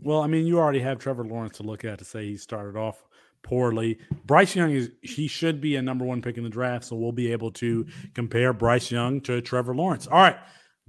Well, 0.00 0.20
I 0.20 0.26
mean, 0.26 0.46
you 0.46 0.58
already 0.58 0.80
have 0.80 0.98
Trevor 0.98 1.24
Lawrence 1.24 1.56
to 1.56 1.62
look 1.62 1.84
at 1.84 1.98
to 1.98 2.04
say 2.04 2.26
he 2.26 2.36
started 2.36 2.76
off 2.76 3.02
poorly. 3.42 3.98
Bryce 4.24 4.54
Young 4.54 4.72
is 4.72 4.90
he 5.02 5.28
should 5.28 5.60
be 5.60 5.76
a 5.76 5.82
number 5.82 6.04
one 6.04 6.20
pick 6.20 6.36
in 6.36 6.44
the 6.44 6.50
draft, 6.50 6.84
so 6.84 6.96
we'll 6.96 7.12
be 7.12 7.32
able 7.32 7.50
to 7.52 7.86
compare 8.14 8.52
Bryce 8.52 8.90
Young 8.90 9.20
to 9.22 9.40
Trevor 9.40 9.74
Lawrence. 9.74 10.06
All 10.06 10.18
right. 10.18 10.36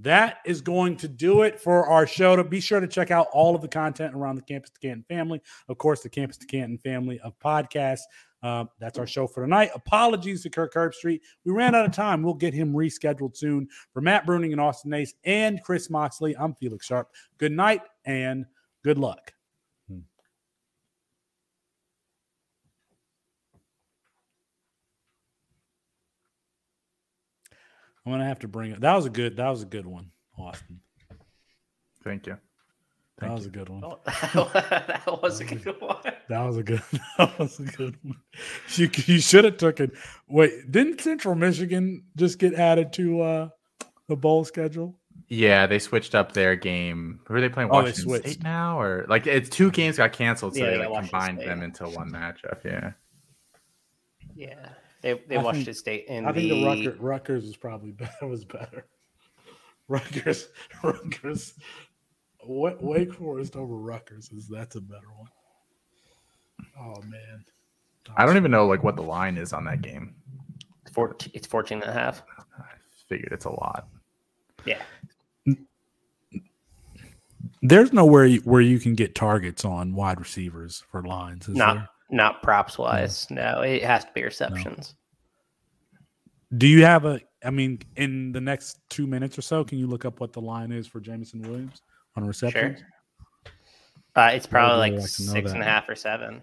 That 0.00 0.38
is 0.46 0.60
going 0.60 0.96
to 0.98 1.08
do 1.08 1.42
it 1.42 1.58
for 1.58 1.88
our 1.88 2.06
show. 2.06 2.36
To 2.36 2.44
be 2.44 2.60
sure 2.60 2.78
to 2.78 2.86
check 2.86 3.10
out 3.10 3.26
all 3.32 3.56
of 3.56 3.62
the 3.62 3.68
content 3.68 4.14
around 4.14 4.36
the 4.36 4.42
Campus 4.42 4.70
to 4.70 4.78
Canton 4.78 5.04
family. 5.08 5.42
Of 5.68 5.78
course, 5.78 6.02
the 6.02 6.08
Campus 6.08 6.36
to 6.36 6.46
Canton 6.46 6.78
family 6.78 7.18
of 7.20 7.36
podcasts. 7.40 8.02
Uh, 8.40 8.66
that's 8.78 8.96
our 8.98 9.08
show 9.08 9.26
for 9.26 9.42
tonight. 9.42 9.70
Apologies 9.74 10.44
to 10.44 10.50
Kirk 10.50 10.72
Herbstreit. 10.72 11.20
We 11.44 11.50
ran 11.50 11.74
out 11.74 11.84
of 11.84 11.90
time. 11.90 12.22
We'll 12.22 12.34
get 12.34 12.54
him 12.54 12.72
rescheduled 12.72 13.36
soon. 13.36 13.66
For 13.92 14.00
Matt 14.00 14.24
Bruning 14.24 14.52
and 14.52 14.60
Austin 14.60 14.92
Nace 14.92 15.14
and 15.24 15.60
Chris 15.64 15.90
Moxley, 15.90 16.36
I'm 16.36 16.54
Felix 16.54 16.86
Sharp. 16.86 17.10
Good 17.38 17.50
night 17.50 17.82
and 18.04 18.46
good 18.84 18.98
luck. 18.98 19.32
Hmm. 19.88 20.00
I'm 28.04 28.12
gonna 28.12 28.24
have 28.24 28.40
to 28.40 28.48
bring 28.48 28.72
it. 28.72 28.80
That 28.80 28.94
was 28.94 29.06
a 29.06 29.10
good. 29.10 29.36
That 29.36 29.48
was 29.50 29.62
a 29.62 29.66
good 29.66 29.86
one, 29.86 30.10
Austin. 30.38 30.80
Thank 32.04 32.26
you. 32.26 32.38
Thank 33.20 33.30
that 33.30 33.34
was 33.34 33.44
you. 33.44 33.50
a 33.50 33.52
good 33.52 33.68
one. 33.68 33.82
Oh, 33.84 33.98
that 34.54 35.22
was 35.22 35.40
a 35.40 35.44
good 35.44 35.80
one. 35.80 35.96
That 36.28 36.40
was 36.40 36.56
a 36.56 36.62
good. 36.62 36.82
That 37.18 37.38
was 37.38 37.58
a 37.58 37.64
good 37.64 37.96
one. 38.02 38.16
You 38.76 38.88
you 39.06 39.20
should 39.20 39.44
have 39.44 39.56
took 39.56 39.80
it. 39.80 39.90
Wait, 40.28 40.70
didn't 40.70 41.00
Central 41.00 41.34
Michigan 41.34 42.04
just 42.16 42.38
get 42.38 42.54
added 42.54 42.92
to 42.94 43.20
uh 43.20 43.48
the 44.08 44.16
bowl 44.16 44.44
schedule? 44.44 44.97
Yeah, 45.26 45.66
they 45.66 45.78
switched 45.78 46.14
up 46.14 46.32
their 46.32 46.56
game. 46.56 47.20
Who 47.26 47.34
are 47.34 47.40
they 47.40 47.48
playing? 47.48 47.70
Oh, 47.70 47.82
Washington 47.82 48.12
oh, 48.12 48.16
State 48.16 48.42
now, 48.42 48.80
or 48.80 49.04
like 49.08 49.26
it's 49.26 49.48
two 49.48 49.70
games 49.70 49.98
got 49.98 50.12
canceled, 50.12 50.54
so 50.54 50.64
yeah, 50.64 50.78
they 50.78 50.86
like, 50.86 51.02
combined 51.02 51.38
State. 51.38 51.46
them 51.46 51.62
into 51.62 51.84
one 51.84 52.10
matchup. 52.10 52.64
Yeah. 52.64 52.92
Yeah, 54.34 54.68
they 55.02 55.20
they 55.28 55.36
watched 55.36 55.46
Washington 55.46 55.74
State 55.74 56.06
in. 56.06 56.24
I 56.24 56.32
the... 56.32 56.40
think 56.40 56.50
the 56.50 56.64
Rutgers, 56.64 57.00
Rutgers 57.00 57.44
was 57.44 57.56
probably 57.56 57.90
better. 57.92 58.26
Was 58.26 58.44
better. 58.44 58.86
Rutgers, 59.88 60.48
Rutgers, 60.82 61.54
Wake 62.44 63.12
Forest 63.14 63.56
over 63.56 63.74
Rutgers 63.76 64.30
is 64.32 64.48
that's 64.48 64.76
a 64.76 64.80
better 64.80 65.08
one. 65.16 65.28
Oh 66.78 67.02
man, 67.02 67.44
I 68.16 68.24
don't 68.24 68.36
even 68.36 68.50
know 68.50 68.66
like 68.66 68.84
what 68.84 68.96
the 68.96 69.02
line 69.02 69.36
is 69.36 69.52
on 69.52 69.64
that 69.64 69.82
game. 69.82 70.14
It's 70.82 70.94
14, 70.94 71.32
it's 71.34 71.46
14 71.46 71.82
and 71.82 71.90
a 71.90 71.92
half. 71.92 72.22
I 72.58 72.64
figured 73.08 73.32
it's 73.32 73.44
a 73.44 73.50
lot. 73.50 73.88
Yeah. 74.64 74.82
There's 77.62 77.92
nowhere 77.92 78.28
where 78.44 78.60
you 78.60 78.78
can 78.78 78.94
get 78.94 79.14
targets 79.14 79.64
on 79.64 79.94
wide 79.94 80.20
receivers 80.20 80.84
for 80.90 81.02
lines. 81.02 81.48
not 81.48 81.74
there? 81.74 81.88
not 82.10 82.42
props 82.42 82.78
wise. 82.78 83.26
No. 83.30 83.56
no. 83.56 83.60
it 83.62 83.82
has 83.82 84.04
to 84.04 84.10
be 84.14 84.22
receptions. 84.22 84.94
No. 86.50 86.58
Do 86.58 86.66
you 86.66 86.84
have 86.84 87.04
a? 87.04 87.20
I 87.44 87.50
mean, 87.50 87.80
in 87.96 88.32
the 88.32 88.40
next 88.40 88.78
two 88.88 89.06
minutes 89.06 89.38
or 89.38 89.42
so, 89.42 89.64
can 89.64 89.78
you 89.78 89.86
look 89.86 90.04
up 90.04 90.20
what 90.20 90.32
the 90.32 90.40
line 90.40 90.72
is 90.72 90.86
for 90.86 91.00
Jameson 91.00 91.42
Williams 91.42 91.82
on 92.16 92.26
receptions? 92.26 92.78
Sure. 92.78 92.88
Uh, 94.16 94.30
it's 94.32 94.46
probably 94.46 94.78
like, 94.78 95.00
like 95.00 95.08
six 95.08 95.52
and 95.52 95.62
a 95.62 95.64
half 95.64 95.88
or 95.88 95.94
seven. 95.94 96.42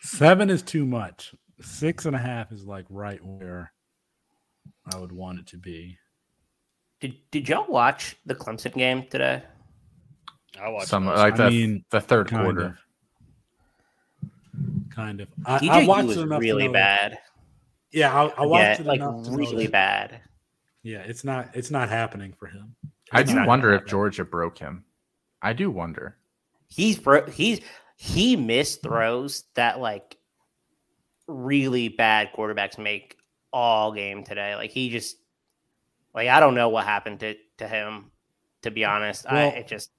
Seven 0.00 0.50
is 0.50 0.62
too 0.62 0.86
much. 0.86 1.34
Six 1.60 2.06
and 2.06 2.14
a 2.14 2.18
half 2.18 2.52
is 2.52 2.64
like 2.64 2.86
right 2.88 3.22
where 3.22 3.72
I 4.92 4.98
would 4.98 5.12
want 5.12 5.40
it 5.40 5.46
to 5.48 5.58
be. 5.58 5.98
Did 7.00 7.14
Did 7.30 7.48
y'all 7.48 7.66
watch 7.68 8.16
the 8.26 8.34
Clemson 8.34 8.72
game 8.74 9.04
today? 9.10 9.42
I 10.60 10.68
watched 10.68 10.88
some 10.88 11.06
like 11.06 11.36
the, 11.36 11.44
I 11.44 11.50
mean, 11.50 11.84
the 11.90 12.00
third 12.00 12.30
quarter. 12.30 12.66
Of. 12.66 12.76
Kind 14.90 15.20
of. 15.20 15.28
I, 15.44 15.68
I 15.70 15.86
watched 15.86 16.08
was 16.08 16.24
really 16.24 16.68
bad. 16.68 17.18
Yeah, 17.92 18.14
I, 18.14 18.26
I 18.42 18.46
watched 18.46 18.80
yeah, 18.80 18.92
it 18.94 19.00
like 19.00 19.00
really 19.28 19.66
bad. 19.66 20.20
Yeah, 20.82 21.00
it's 21.00 21.24
not 21.24 21.50
it's 21.54 21.70
not 21.70 21.88
happening 21.88 22.32
for 22.38 22.46
him. 22.46 22.74
It's 22.84 22.92
I 23.12 23.22
do 23.22 23.46
wonder 23.46 23.72
if 23.72 23.86
Georgia 23.86 24.24
broke 24.24 24.58
him. 24.58 24.84
I 25.42 25.52
do 25.52 25.70
wonder. 25.70 26.16
He's 26.68 26.98
bro- 26.98 27.26
he's 27.26 27.60
he 27.96 28.36
missed 28.36 28.82
throws 28.82 29.44
that 29.54 29.80
like 29.80 30.16
really 31.26 31.88
bad 31.88 32.30
quarterbacks 32.32 32.78
make 32.78 33.16
all 33.52 33.92
game 33.92 34.24
today. 34.24 34.54
Like 34.54 34.70
he 34.70 34.90
just 34.90 35.16
like 36.16 36.28
I 36.28 36.40
don't 36.40 36.54
know 36.54 36.70
what 36.70 36.84
happened 36.84 37.20
to 37.20 37.36
to 37.58 37.68
him. 37.68 38.10
To 38.62 38.70
be 38.72 38.84
honest, 38.84 39.26
well, 39.30 39.36
I 39.36 39.58
it 39.58 39.68
just 39.68 39.90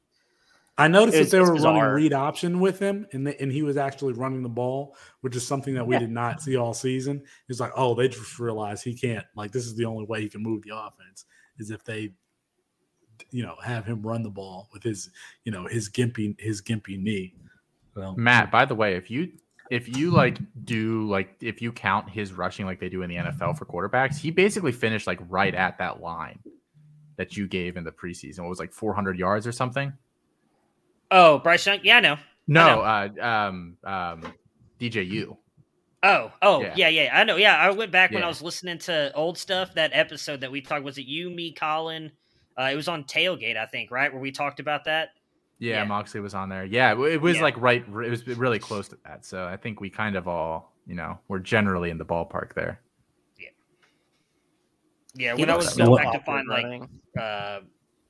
I 0.78 0.88
noticed 0.88 1.18
was, 1.18 1.32
that 1.32 1.38
they 1.38 1.42
were 1.42 1.56
running 1.56 1.82
read 1.82 2.14
option 2.14 2.60
with 2.60 2.80
him, 2.80 3.08
and 3.14 3.26
the, 3.26 3.40
and 3.42 3.52
he 3.52 3.64
was 3.64 3.78
actually 3.78 4.14
running 4.14 4.44
the 4.44 4.50
ball, 4.50 4.96
which 5.22 5.36
is 5.36 5.48
something 5.48 5.74
that 5.76 5.88
we 5.88 5.96
yeah. 5.96 6.00
did 6.00 6.12
not 6.12 6.42
see 6.42 6.58
all 6.58 6.74
season. 6.74 7.24
It's 7.48 7.60
like, 7.60 7.72
oh, 7.76 7.96
they 7.96 8.10
just 8.10 8.40
realized 8.40 8.84
he 8.84 8.94
can't. 8.94 9.26
Like 9.36 9.52
this 9.52 9.66
is 9.66 9.76
the 9.76 9.86
only 9.86 10.06
way 10.06 10.22
he 10.22 10.30
can 10.30 10.44
move 10.44 10.64
the 10.64 10.76
offense 10.76 11.26
is 11.60 11.72
if 11.72 11.84
they, 11.86 12.12
you 13.32 13.44
know, 13.44 13.56
have 13.64 13.86
him 13.86 14.02
run 14.02 14.22
the 14.22 14.30
ball 14.30 14.68
with 14.74 14.84
his, 14.84 15.10
you 15.46 15.52
know, 15.52 15.66
his 15.66 15.90
gimpy 15.90 16.40
his 16.40 16.62
gimpy 16.62 17.02
knee. 17.02 17.36
So, 17.96 18.14
Matt, 18.16 18.52
by 18.52 18.66
the 18.66 18.76
way, 18.76 18.96
if 18.96 19.10
you 19.10 19.32
if 19.70 19.98
you 19.98 20.12
like 20.12 20.38
do 20.64 21.08
like 21.10 21.36
if 21.42 21.62
you 21.62 21.72
count 21.72 22.10
his 22.10 22.34
rushing 22.34 22.66
like 22.66 22.80
they 22.80 22.90
do 22.90 23.02
in 23.02 23.10
the 23.10 23.16
NFL 23.16 23.58
for 23.58 23.66
quarterbacks, 23.66 24.18
he 24.18 24.32
basically 24.32 24.72
finished 24.72 25.08
like 25.08 25.20
right 25.28 25.54
at 25.54 25.78
that 25.80 26.02
line 26.02 26.40
that 27.18 27.36
you 27.36 27.48
gave 27.48 27.78
in 27.78 27.84
the 27.84 27.92
preseason. 27.92 28.42
What 28.42 28.50
was 28.50 28.60
like 28.60 28.72
400 28.72 29.18
yards 29.18 29.48
or 29.48 29.52
something? 29.52 29.94
Oh, 31.10 31.40
Bryce 31.40 31.66
Young. 31.66 31.80
Yeah, 31.84 31.98
I 31.98 32.00
know. 32.00 32.18
No, 32.48 32.82
I 32.82 33.08
know. 33.08 33.22
Uh, 33.22 33.26
um, 33.26 33.78
um, 33.84 34.34
DJU. 34.80 35.36
Oh, 36.04 36.32
oh, 36.42 36.62
yeah. 36.62 36.74
yeah, 36.76 36.90
yeah, 36.90 37.10
I 37.12 37.24
know. 37.24 37.38
Yeah, 37.38 37.58
I 37.58 37.72
went 37.72 37.92
back 37.92 38.12
yeah. 38.12 38.18
when 38.18 38.24
I 38.24 38.28
was 38.28 38.42
listening 38.42 38.78
to 38.80 39.12
old 39.14 39.38
stuff. 39.38 39.74
That 39.74 39.92
episode 39.94 40.42
that 40.42 40.52
we 40.52 40.62
talked 40.62 40.84
was 40.84 40.98
it 40.98 41.06
you, 41.06 41.30
me, 41.30 41.54
Colin? 41.54 42.12
Uh, 42.58 42.70
it 42.72 42.76
was 42.76 42.88
on 42.88 43.04
Tailgate, 43.04 43.58
I 43.58 43.66
think, 43.66 43.92
right, 43.92 44.12
where 44.12 44.22
we 44.22 44.32
talked 44.32 44.60
about 44.60 44.86
that. 44.86 45.10
Yeah, 45.60 45.78
yeah, 45.78 45.86
Moxley 45.86 46.22
was 46.22 46.36
on 46.36 46.50
there. 46.50 46.66
Yeah, 46.66 46.92
it 46.92 47.22
was 47.22 47.38
yeah. 47.38 47.42
like 47.42 47.58
right. 47.58 47.84
It 47.88 48.10
was 48.10 48.28
really 48.28 48.60
close 48.60 48.88
to 48.90 48.98
that. 49.06 49.26
So 49.26 49.46
I 49.46 49.58
think 49.58 49.82
we 49.82 49.90
kind 49.90 50.16
of 50.16 50.28
all, 50.28 50.74
you 50.86 50.96
know, 50.96 51.18
we're 51.28 51.40
generally 51.40 51.90
in 51.90 51.98
the 51.98 52.06
ballpark 52.06 52.54
there. 52.54 52.80
Yeah. 53.40 53.50
Yeah. 55.16 55.34
When 55.34 55.50
I 55.50 55.56
was 55.56 55.76
going 55.76 56.04
back 56.04 56.14
to 56.14 56.20
find 56.20 56.48
like, 56.48 56.84
uh, 57.20 57.62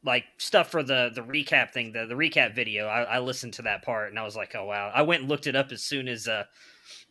like 0.03 0.25
stuff 0.37 0.69
for 0.69 0.83
the 0.83 1.11
the 1.15 1.21
recap 1.21 1.71
thing, 1.71 1.93
the 1.93 2.05
the 2.05 2.15
recap 2.15 2.53
video, 2.53 2.87
I, 2.87 3.03
I, 3.03 3.19
listened 3.19 3.53
to 3.55 3.61
that 3.63 3.83
part 3.83 4.09
and 4.09 4.19
I 4.19 4.23
was 4.23 4.35
like, 4.35 4.53
oh 4.55 4.65
wow. 4.65 4.91
I 4.93 5.01
went 5.03 5.21
and 5.21 5.29
looked 5.29 5.47
it 5.47 5.55
up 5.55 5.71
as 5.71 5.83
soon 5.83 6.07
as 6.07 6.27
uh 6.27 6.43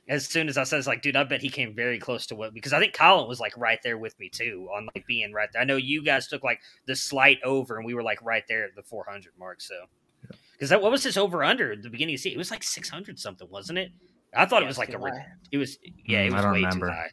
as 0.08 0.26
soon 0.26 0.48
as 0.48 0.56
I 0.56 0.62
said, 0.62 0.86
like, 0.86 1.02
dude, 1.02 1.16
I 1.16 1.24
bet 1.24 1.42
he 1.42 1.48
came 1.48 1.74
very 1.74 1.98
close 1.98 2.26
to 2.26 2.36
what 2.36 2.54
because 2.54 2.72
I 2.72 2.78
think 2.78 2.92
Colin 2.92 3.28
was 3.28 3.40
like 3.40 3.56
right 3.56 3.78
there 3.82 3.98
with 3.98 4.18
me 4.20 4.28
too 4.28 4.68
on 4.74 4.86
like 4.94 5.06
being 5.06 5.32
right 5.32 5.48
there. 5.52 5.62
I 5.62 5.64
know 5.64 5.76
you 5.76 6.02
guys 6.04 6.28
took 6.28 6.44
like 6.44 6.60
the 6.86 6.94
slight 6.94 7.38
over 7.42 7.76
and 7.76 7.86
we 7.86 7.94
were 7.94 8.02
like 8.02 8.22
right 8.22 8.44
there 8.48 8.64
at 8.64 8.74
the 8.76 8.82
400 8.82 9.32
mark. 9.38 9.60
So 9.60 9.74
because 10.56 10.70
that 10.70 10.80
what 10.80 10.90
was 10.90 11.04
his 11.04 11.16
over 11.16 11.44
under 11.44 11.72
at 11.72 11.82
the 11.82 11.90
beginning 11.90 12.14
of 12.14 12.18
the 12.18 12.22
season? 12.22 12.36
It 12.36 12.38
was 12.38 12.50
like 12.50 12.62
six 12.62 12.88
hundred 12.88 13.18
something, 13.18 13.48
wasn't 13.50 13.78
it? 13.78 13.92
I 14.34 14.46
thought 14.46 14.62
yeah, 14.62 14.64
it 14.64 14.68
was 14.68 14.78
like 14.78 14.94
a 14.94 14.98
high. 14.98 15.26
it 15.52 15.58
was 15.58 15.78
yeah, 16.06 16.20
it 16.20 16.30
don't 16.30 16.52
way 16.52 16.58
remember. 16.58 16.88
too 16.88 16.92
high. 16.92 17.10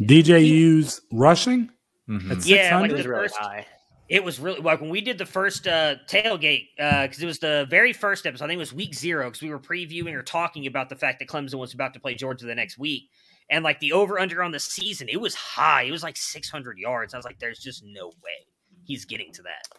DJU's 0.00 1.00
rushing? 1.12 1.70
Mm-hmm. 2.08 2.38
Yeah, 2.44 2.78
like 2.80 2.96
the 2.96 3.02
first, 3.02 3.36
high. 3.36 3.66
It 4.08 4.24
was 4.24 4.40
really 4.40 4.60
like 4.60 4.80
when 4.80 4.90
we 4.90 5.00
did 5.00 5.18
the 5.18 5.26
first 5.26 5.66
uh, 5.66 5.96
tailgate 6.08 6.68
because 6.76 7.20
uh, 7.20 7.24
it 7.24 7.26
was 7.26 7.38
the 7.40 7.66
very 7.68 7.92
first 7.92 8.26
episode. 8.26 8.44
I 8.44 8.48
think 8.48 8.56
it 8.56 8.60
was 8.60 8.72
week 8.72 8.94
zero 8.94 9.26
because 9.26 9.42
we 9.42 9.50
were 9.50 9.58
previewing 9.58 10.14
or 10.14 10.22
talking 10.22 10.66
about 10.66 10.88
the 10.88 10.96
fact 10.96 11.18
that 11.18 11.28
Clemson 11.28 11.58
was 11.58 11.74
about 11.74 11.94
to 11.94 12.00
play 12.00 12.14
Georgia 12.14 12.46
the 12.46 12.54
next 12.54 12.78
week, 12.78 13.10
and 13.50 13.64
like 13.64 13.80
the 13.80 13.92
over 13.92 14.18
under 14.18 14.42
on 14.42 14.52
the 14.52 14.60
season, 14.60 15.08
it 15.10 15.20
was 15.20 15.34
high. 15.34 15.82
It 15.82 15.90
was 15.90 16.02
like 16.02 16.16
600 16.16 16.78
yards. 16.78 17.12
I 17.12 17.18
was 17.18 17.26
like, 17.26 17.38
"There's 17.38 17.58
just 17.58 17.82
no 17.84 18.06
way 18.06 18.46
he's 18.84 19.04
getting 19.04 19.32
to 19.34 19.42
that." 19.42 19.78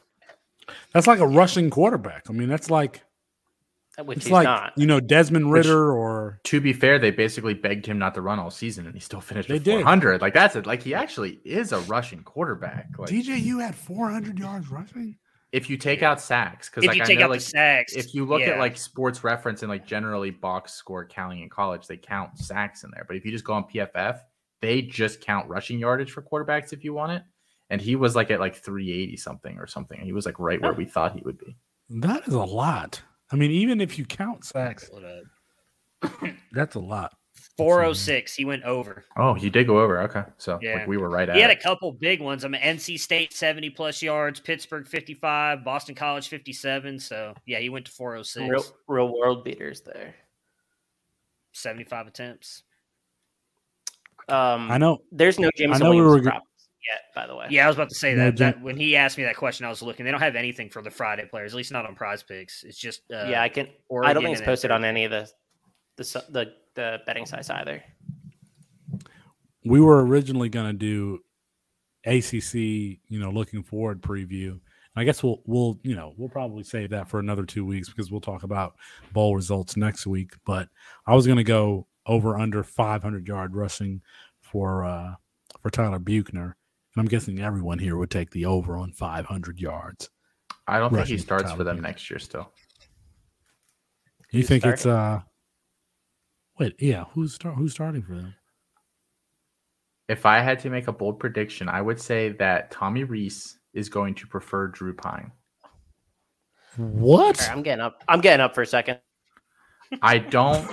That's 0.93 1.07
like 1.07 1.19
a 1.19 1.27
rushing 1.27 1.69
quarterback. 1.69 2.29
I 2.29 2.33
mean, 2.33 2.49
that's 2.49 2.69
like 2.69 3.03
which 4.05 4.19
it's 4.19 4.29
like 4.29 4.45
not. 4.45 4.73
you 4.77 4.85
know 4.85 4.99
Desmond 4.99 5.51
Ridder 5.51 5.91
Which, 5.91 5.97
or 5.97 6.39
to 6.45 6.61
be 6.61 6.73
fair, 6.73 6.99
they 6.99 7.11
basically 7.11 7.53
begged 7.53 7.85
him 7.85 7.99
not 7.99 8.13
to 8.15 8.21
run 8.21 8.39
all 8.39 8.51
season, 8.51 8.85
and 8.85 8.93
he 8.95 9.01
still 9.01 9.21
finished 9.21 9.49
they 9.49 9.55
with 9.55 9.65
400. 9.65 10.11
Did. 10.13 10.21
Like 10.21 10.33
that's 10.33 10.55
it. 10.55 10.65
Like 10.65 10.83
he 10.83 10.93
actually 10.93 11.39
is 11.43 11.71
a 11.71 11.79
rushing 11.81 12.23
quarterback. 12.23 12.87
Like, 12.97 13.11
you 13.11 13.59
had 13.59 13.75
400 13.75 14.39
yards 14.39 14.69
rushing. 14.69 15.17
If 15.51 15.69
you 15.69 15.77
take 15.77 16.03
out 16.03 16.21
sacks, 16.21 16.69
because 16.69 16.83
if 16.83 16.89
like, 16.89 16.97
you 16.97 17.03
I 17.03 17.05
take 17.05 17.19
know, 17.19 17.25
out 17.25 17.31
like, 17.31 17.39
the 17.39 17.45
sacks, 17.45 17.93
if 17.93 18.13
you 18.13 18.23
look 18.23 18.41
yeah. 18.41 18.51
at 18.51 18.59
like 18.59 18.77
Sports 18.77 19.23
Reference 19.23 19.63
and 19.63 19.69
like 19.69 19.85
generally 19.85 20.29
box 20.29 20.73
score 20.73 21.05
counting 21.05 21.41
in 21.41 21.49
college, 21.49 21.87
they 21.87 21.97
count 21.97 22.37
sacks 22.37 22.83
in 22.83 22.91
there. 22.91 23.03
But 23.07 23.17
if 23.17 23.25
you 23.25 23.31
just 23.31 23.45
go 23.45 23.53
on 23.53 23.63
PFF, 23.63 24.19
they 24.61 24.83
just 24.83 25.21
count 25.21 25.49
rushing 25.49 25.79
yardage 25.79 26.11
for 26.11 26.21
quarterbacks 26.21 26.71
if 26.71 26.83
you 26.83 26.93
want 26.93 27.13
it 27.13 27.23
and 27.69 27.81
he 27.81 27.95
was 27.95 28.15
like 28.15 28.31
at 28.31 28.39
like 28.39 28.55
380 28.55 29.17
something 29.17 29.57
or 29.57 29.67
something. 29.67 29.99
He 30.01 30.13
was 30.13 30.25
like 30.25 30.39
right 30.39 30.61
where 30.61 30.73
we 30.73 30.85
thought 30.85 31.13
he 31.15 31.21
would 31.21 31.37
be. 31.37 31.55
That 31.89 32.27
is 32.27 32.33
a 32.33 32.39
lot. 32.39 33.01
I 33.31 33.35
mean, 33.35 33.51
even 33.51 33.79
if 33.81 33.97
you 33.97 34.05
count 34.05 34.43
sacks, 34.45 34.89
that's 36.51 36.75
a 36.75 36.79
lot. 36.79 37.13
406. 37.57 38.35
He 38.35 38.45
went 38.45 38.63
over. 38.63 39.03
Oh, 39.17 39.33
he 39.33 39.49
did 39.49 39.67
go 39.67 39.79
over. 39.79 40.01
Okay. 40.03 40.23
So 40.37 40.59
Yeah. 40.61 40.75
like 40.75 40.87
we 40.87 40.97
were 40.97 41.09
right 41.09 41.27
at 41.29 41.35
He 41.35 41.41
had 41.41 41.51
a 41.51 41.55
couple 41.55 41.91
big 41.91 42.21
ones. 42.21 42.43
I 42.45 42.47
mean, 42.47 42.61
NC 42.61 42.97
State 42.99 43.33
70 43.33 43.69
plus 43.71 44.01
yards, 44.01 44.39
Pittsburgh 44.39 44.87
55, 44.87 45.63
Boston 45.63 45.93
College 45.95 46.27
57. 46.29 46.99
So, 46.99 47.33
yeah, 47.45 47.59
he 47.59 47.69
went 47.69 47.85
to 47.85 47.91
406, 47.91 48.49
Real, 48.49 48.63
real 48.87 49.17
world 49.17 49.43
beaters 49.43 49.81
there. 49.81 50.15
75 51.53 52.07
attempts. 52.07 52.63
Um, 54.27 54.69
I 54.71 54.77
know. 54.77 54.99
There's 55.11 55.39
no 55.39 55.49
Jameson 55.57 55.83
know 55.83 55.91
we 55.91 56.01
were- 56.01 56.21
props 56.21 56.45
yet, 56.87 57.01
by 57.15 57.27
the 57.27 57.35
way. 57.35 57.47
Yeah, 57.49 57.65
I 57.65 57.67
was 57.67 57.75
about 57.75 57.89
to 57.89 57.95
say 57.95 58.13
that, 58.15 58.37
that 58.37 58.61
when 58.61 58.77
he 58.77 58.95
asked 58.95 59.17
me 59.17 59.23
that 59.25 59.35
question, 59.35 59.65
I 59.65 59.69
was 59.69 59.81
looking. 59.81 60.05
They 60.05 60.11
don't 60.11 60.21
have 60.21 60.35
anything 60.35 60.69
for 60.69 60.81
the 60.81 60.91
Friday 60.91 61.25
players, 61.25 61.53
at 61.53 61.57
least 61.57 61.71
not 61.71 61.85
on 61.85 61.95
PrizePicks. 61.95 62.63
It's 62.63 62.77
just, 62.77 63.01
uh, 63.13 63.27
yeah. 63.29 63.41
I 63.41 63.49
can. 63.49 63.67
I 64.03 64.13
don't 64.13 64.23
think 64.23 64.37
it's 64.37 64.45
posted 64.45 64.71
on 64.71 64.83
any 64.83 65.05
of 65.05 65.11
the 65.11 65.29
the 65.97 66.23
the, 66.29 66.53
the 66.75 66.99
betting 67.05 67.25
sites 67.25 67.49
either. 67.49 67.83
we 69.65 69.81
were 69.81 70.05
originally 70.05 70.49
going 70.49 70.67
to 70.67 70.73
do 70.73 71.19
ACC, 72.05 72.53
you 72.53 73.19
know, 73.19 73.29
looking 73.29 73.63
forward 73.63 74.01
preview. 74.01 74.59
I 74.95 75.03
guess 75.03 75.23
we'll 75.23 75.41
we'll 75.45 75.79
you 75.83 75.95
know 75.95 76.13
we'll 76.17 76.29
probably 76.29 76.63
save 76.63 76.89
that 76.89 77.07
for 77.07 77.19
another 77.19 77.45
two 77.45 77.65
weeks 77.65 77.89
because 77.89 78.11
we'll 78.11 78.21
talk 78.21 78.43
about 78.43 78.75
bowl 79.13 79.35
results 79.35 79.77
next 79.77 80.07
week. 80.07 80.31
But 80.45 80.67
I 81.05 81.15
was 81.15 81.25
going 81.25 81.37
to 81.37 81.43
go 81.43 81.87
over 82.05 82.37
under 82.37 82.63
500 82.63 83.27
yard 83.27 83.55
rushing 83.55 84.01
for 84.41 84.83
uh 84.83 85.13
for 85.61 85.69
Tyler 85.69 85.99
Buchner, 85.99 86.57
and 86.95 87.01
I'm 87.01 87.07
guessing 87.07 87.39
everyone 87.39 87.79
here 87.79 87.97
would 87.97 88.11
take 88.11 88.31
the 88.31 88.45
over 88.45 88.77
on 88.77 88.91
500 88.91 89.59
yards. 89.59 90.09
I 90.67 90.79
don't 90.79 90.93
think 90.93 91.07
he 91.07 91.17
starts 91.17 91.51
for 91.51 91.63
them 91.63 91.77
Buchner. 91.77 91.87
next 91.87 92.09
year 92.09 92.19
still. 92.19 92.51
You 94.31 94.41
Who's 94.41 94.47
think 94.47 94.65
it's 94.65 94.85
uh 94.85 95.21
wait 96.59 96.75
yeah 96.79 97.05
who's 97.13 97.33
start 97.33 97.55
who's 97.55 97.71
starting 97.71 98.03
for 98.03 98.13
them? 98.15 98.35
If 100.07 100.25
I 100.25 100.39
had 100.39 100.59
to 100.59 100.69
make 100.69 100.87
a 100.87 100.91
bold 100.91 101.19
prediction, 101.19 101.69
I 101.69 101.81
would 101.81 101.99
say 101.99 102.29
that 102.29 102.71
Tommy 102.71 103.03
Reese 103.03 103.59
is 103.73 103.89
going 103.89 104.15
to 104.15 104.27
prefer 104.27 104.67
Drew 104.67 104.93
Pyne. 104.93 105.31
What? 106.77 107.39
All 107.41 107.47
right, 107.47 107.51
I'm 107.51 107.63
getting 107.63 107.81
up. 107.81 108.03
I'm 108.07 108.21
getting 108.21 108.41
up 108.41 108.55
for 108.55 108.61
a 108.61 108.67
second. 108.67 108.99
I 110.01 110.19
don't. 110.19 110.69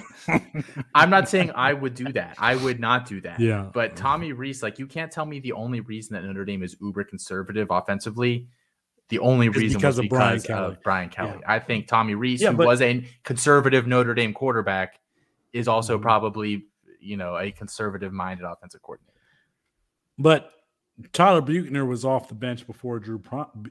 I'm 0.94 1.08
not 1.10 1.28
saying 1.28 1.52
I 1.54 1.72
would 1.72 1.94
do 1.94 2.12
that. 2.12 2.36
I 2.38 2.56
would 2.56 2.80
not 2.80 3.06
do 3.06 3.20
that. 3.22 3.40
Yeah. 3.40 3.70
But 3.72 3.96
Tommy 3.96 4.32
Reese, 4.32 4.62
like, 4.62 4.78
you 4.78 4.86
can't 4.86 5.10
tell 5.10 5.24
me 5.24 5.40
the 5.40 5.52
only 5.52 5.80
reason 5.80 6.14
that 6.14 6.24
Notre 6.24 6.44
Dame 6.44 6.62
is 6.62 6.76
uber 6.80 7.04
conservative 7.04 7.68
offensively. 7.70 8.48
The 9.08 9.18
only 9.20 9.46
Is 9.48 9.54
reason 9.56 9.78
because 9.78 9.96
was 9.96 10.04
of 10.04 10.10
Brian 10.10 10.34
because 10.36 10.46
Kelly. 10.46 10.76
Brian 10.82 11.08
Kelly. 11.08 11.40
I 11.46 11.58
think 11.60 11.86
Tommy 11.86 12.14
Reese, 12.14 12.42
Yeah, 12.42 12.50
who 12.50 12.56
but- 12.58 12.66
was 12.66 12.82
a 12.82 13.06
conservative 13.24 13.86
Notre 13.86 14.14
Dame 14.14 14.34
quarterback, 14.34 14.98
is 15.52 15.68
also 15.68 15.96
Mhm. 15.98 16.02
probably 16.02 16.66
you 17.00 17.16
know 17.16 17.36
a 17.38 17.52
conservative 17.52 18.12
minded 18.12 18.44
offensive 18.44 18.82
coordinator. 18.82 19.12
But 20.18 20.50
Tyler 21.12 21.40
Buchner 21.40 21.84
was 21.86 22.04
off 22.04 22.28
the 22.28 22.34
bench 22.34 22.66
before 22.66 22.98
Drew 22.98 23.22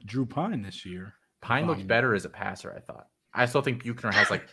Drew 0.06 0.24
Pyne 0.26 0.62
this 0.62 0.86
year. 0.86 1.14
Pyne 1.42 1.66
looked 1.66 1.86
better 1.86 2.14
as 2.14 2.24
a 2.24 2.30
passer. 2.30 2.72
I 2.74 2.80
thought. 2.80 3.08
I 3.34 3.44
still 3.46 3.60
think 3.62 3.84
Buchner 3.84 4.10
has 4.12 4.30
like 4.30 4.48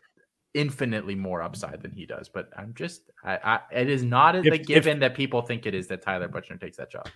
infinitely 0.54 1.16
more 1.16 1.42
upside 1.42 1.82
than 1.82 1.92
he 1.92 2.06
does. 2.06 2.30
But 2.30 2.50
I'm 2.58 2.74
just, 2.76 3.10
I, 3.24 3.38
I 3.44 3.60
it 3.82 3.90
is 3.90 4.04
not 4.04 4.36
If- 4.36 4.44
the 4.44 4.54
if- 4.54 4.66
given 4.66 5.00
that 5.00 5.16
people 5.16 5.42
think 5.42 5.66
it 5.66 5.74
is 5.74 5.88
that 5.88 6.02
Tyler 6.02 6.28
Buchner 6.28 6.58
takes 6.58 6.78
that 6.78 6.92
job. 6.92 7.08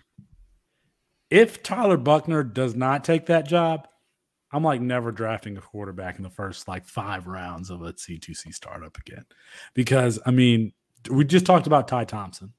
If 1.30 1.62
Tyler 1.62 1.98
Buchner 1.98 2.44
does 2.44 2.76
not 2.76 3.04
take 3.04 3.26
that 3.26 3.48
job, 3.48 3.88
I'm 4.52 4.64
like 4.64 4.80
never 4.80 5.12
drafting 5.12 5.58
a 5.58 5.62
quarterback 5.62 6.16
in 6.18 6.24
the 6.24 6.30
first 6.30 6.68
like 6.70 6.86
five 6.86 7.28
rounds 7.28 7.70
of 7.70 7.82
a 7.82 7.92
C2C 7.94 8.54
startup 8.54 8.98
again. 8.98 9.26
Because 9.74 10.20
I 10.26 10.32
mean, 10.32 10.72
we 11.12 11.26
just 11.26 11.46
talked 11.46 11.68
about 11.68 11.88
Ty 11.90 12.06
Thompson. 12.06 12.54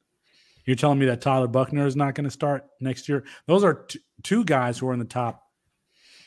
You're 0.67 0.77
telling 0.77 0.99
me 0.99 1.07
that 1.07 1.23
Tyler 1.23 1.49
Buchner 1.49 1.87
is 1.87 1.97
not 1.97 2.15
going 2.15 2.27
to 2.27 2.31
start 2.31 2.67
next 2.79 3.09
year? 3.09 3.25
Those 3.47 3.65
are 3.65 3.85
t- 3.85 4.01
two 4.23 4.45
guys 4.45 4.77
who 4.79 4.87
are 4.89 4.93
in 4.93 4.99
the 4.99 5.07
top 5.07 5.43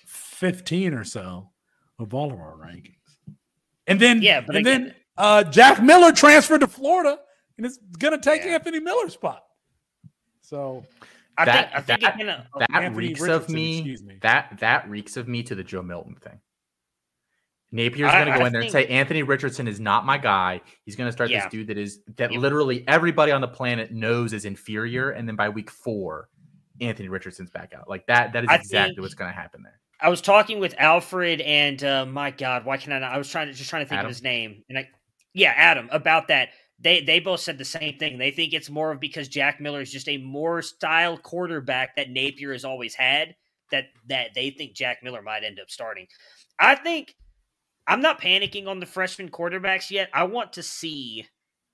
15 0.07 0.95
or 0.95 1.03
so 1.03 1.51
of 2.00 2.15
all 2.15 2.31
of 2.33 2.39
our 2.39 2.56
rankings. 2.57 2.95
And 3.88 4.00
then, 4.00 4.22
Yeah, 4.22 4.42
but 4.42 4.56
and 4.56 4.68
again- 4.68 4.83
then 4.86 4.95
uh, 5.18 5.44
Jack 5.44 5.81
Miller 5.81 6.12
transferred 6.12 6.60
to 6.62 6.68
Florida 6.68 7.19
and 7.57 7.66
it's 7.66 7.78
going 8.00 8.13
to 8.13 8.19
take 8.19 8.44
Yeah. 8.45 8.51
Anthony 8.56 8.80
Miller's 8.80 9.13
spot. 9.13 9.44
So 10.42 10.86
I 11.38 11.45
That- 11.45 11.66
think, 11.66 11.75
I 11.75 11.81
think 11.81 12.01
that- 12.01 12.13
it 12.13 12.18
kinda- 12.18 12.48
That 12.60 12.72
Anthony 12.74 13.07
reeks 13.07 13.22
of 13.24 13.50
me. 13.50 13.81
me. 13.83 14.18
That 14.22 14.57
that 14.60 14.89
reeks 14.89 15.18
of 15.18 15.28
me 15.28 15.44
to 15.44 15.56
the 15.56 15.63
Joe 15.63 15.81
Milton 15.81 16.16
thing. 16.16 16.39
Napier's 17.74 18.12
I- 18.12 18.24
going 18.25 18.33
to 18.33 18.38
go 18.38 18.44
I 18.44 18.48
in 18.48 18.54
there 18.54 18.62
and 18.63 18.72
say 18.72 18.86
Anthony 18.88 19.24
Richardson 19.24 19.68
is 19.68 19.80
not 19.80 20.06
my 20.06 20.18
guy. 20.18 20.62
He's 20.86 20.95
going 20.98 21.07
to 21.07 21.12
start 21.12 21.30
Yeah. 21.30 21.44
this 21.45 21.51
dude 21.51 21.68
that 21.68 21.77
is 21.77 22.04
that 22.18 22.31
Yep. 22.31 22.42
literally 22.42 22.84
everybody 22.88 23.31
on 23.31 23.39
the 23.42 23.48
planet 23.48 23.92
knows 23.92 24.34
is 24.34 24.44
inferior, 24.45 25.12
and 25.12 25.27
then 25.27 25.36
by 25.38 25.48
week 25.50 25.72
four, 25.72 26.30
Anthony 26.81 27.07
Richardson's 27.10 27.50
back 27.50 27.74
out. 27.74 27.88
Like 27.89 28.06
that. 28.07 28.34
That 28.34 28.44
is 28.44 28.50
I 28.50 28.56
exactly 28.56 28.95
think- 28.95 29.01
what's 29.01 29.13
going 29.13 29.31
to 29.31 29.36
happen 29.39 29.63
there. 29.63 29.80
I 30.01 30.09
was 30.09 30.21
talking 30.21 30.59
with 30.59 30.74
Alfred 30.77 31.42
and 31.42 31.83
uh, 31.83 32.06
my 32.06 32.31
God, 32.31 32.65
why 32.65 32.77
can 32.77 32.92
I 32.92 33.00
not? 33.00 33.13
I 33.13 33.18
was 33.18 33.30
trying 33.30 33.48
to 33.48 33.53
just 33.53 33.69
trying 33.69 33.86
to 33.86 33.89
think 33.89 34.00
Adam? 34.00 34.09
of 34.09 34.15
his 34.15 34.24
name, 34.24 34.63
and 34.68 34.80
I, 34.80 34.89
yeah, 35.33 35.53
Adam, 35.56 35.89
about 35.92 36.27
that. 36.30 36.50
They 36.80 37.01
they 37.01 37.19
both 37.19 37.42
said 37.42 37.59
the 37.59 37.65
same 37.65 37.98
thing. 38.00 38.18
They 38.18 38.31
think 38.31 38.53
it's 38.53 38.69
more 38.69 38.92
of 38.92 39.00
because 39.00 39.27
Jack 39.27 39.62
Miller 39.62 39.81
is 39.81 39.92
just 39.92 40.09
a 40.09 40.18
more 40.18 40.63
style 40.63 41.18
quarterback 41.18 41.95
that 41.95 42.09
Napier 42.09 42.51
has 42.51 42.65
always 42.65 42.95
had. 42.95 43.36
That 43.71 43.86
that 44.07 44.30
they 44.33 44.50
think 44.50 44.74
Jack 44.74 45.03
Miller 45.03 45.21
might 45.21 45.44
end 45.44 45.59
up 45.59 45.69
starting. 45.69 46.07
I 46.59 46.75
think 46.75 47.15
I'm 47.88 48.01
not 48.01 48.19
panicking 48.19 48.68
on 48.68 48.80
the 48.80 48.86
freshman 48.88 49.30
quarterbacks 49.30 49.92
yet. 49.92 50.09
I 50.13 50.24
want 50.24 50.53
to 50.53 50.63
see 50.63 51.27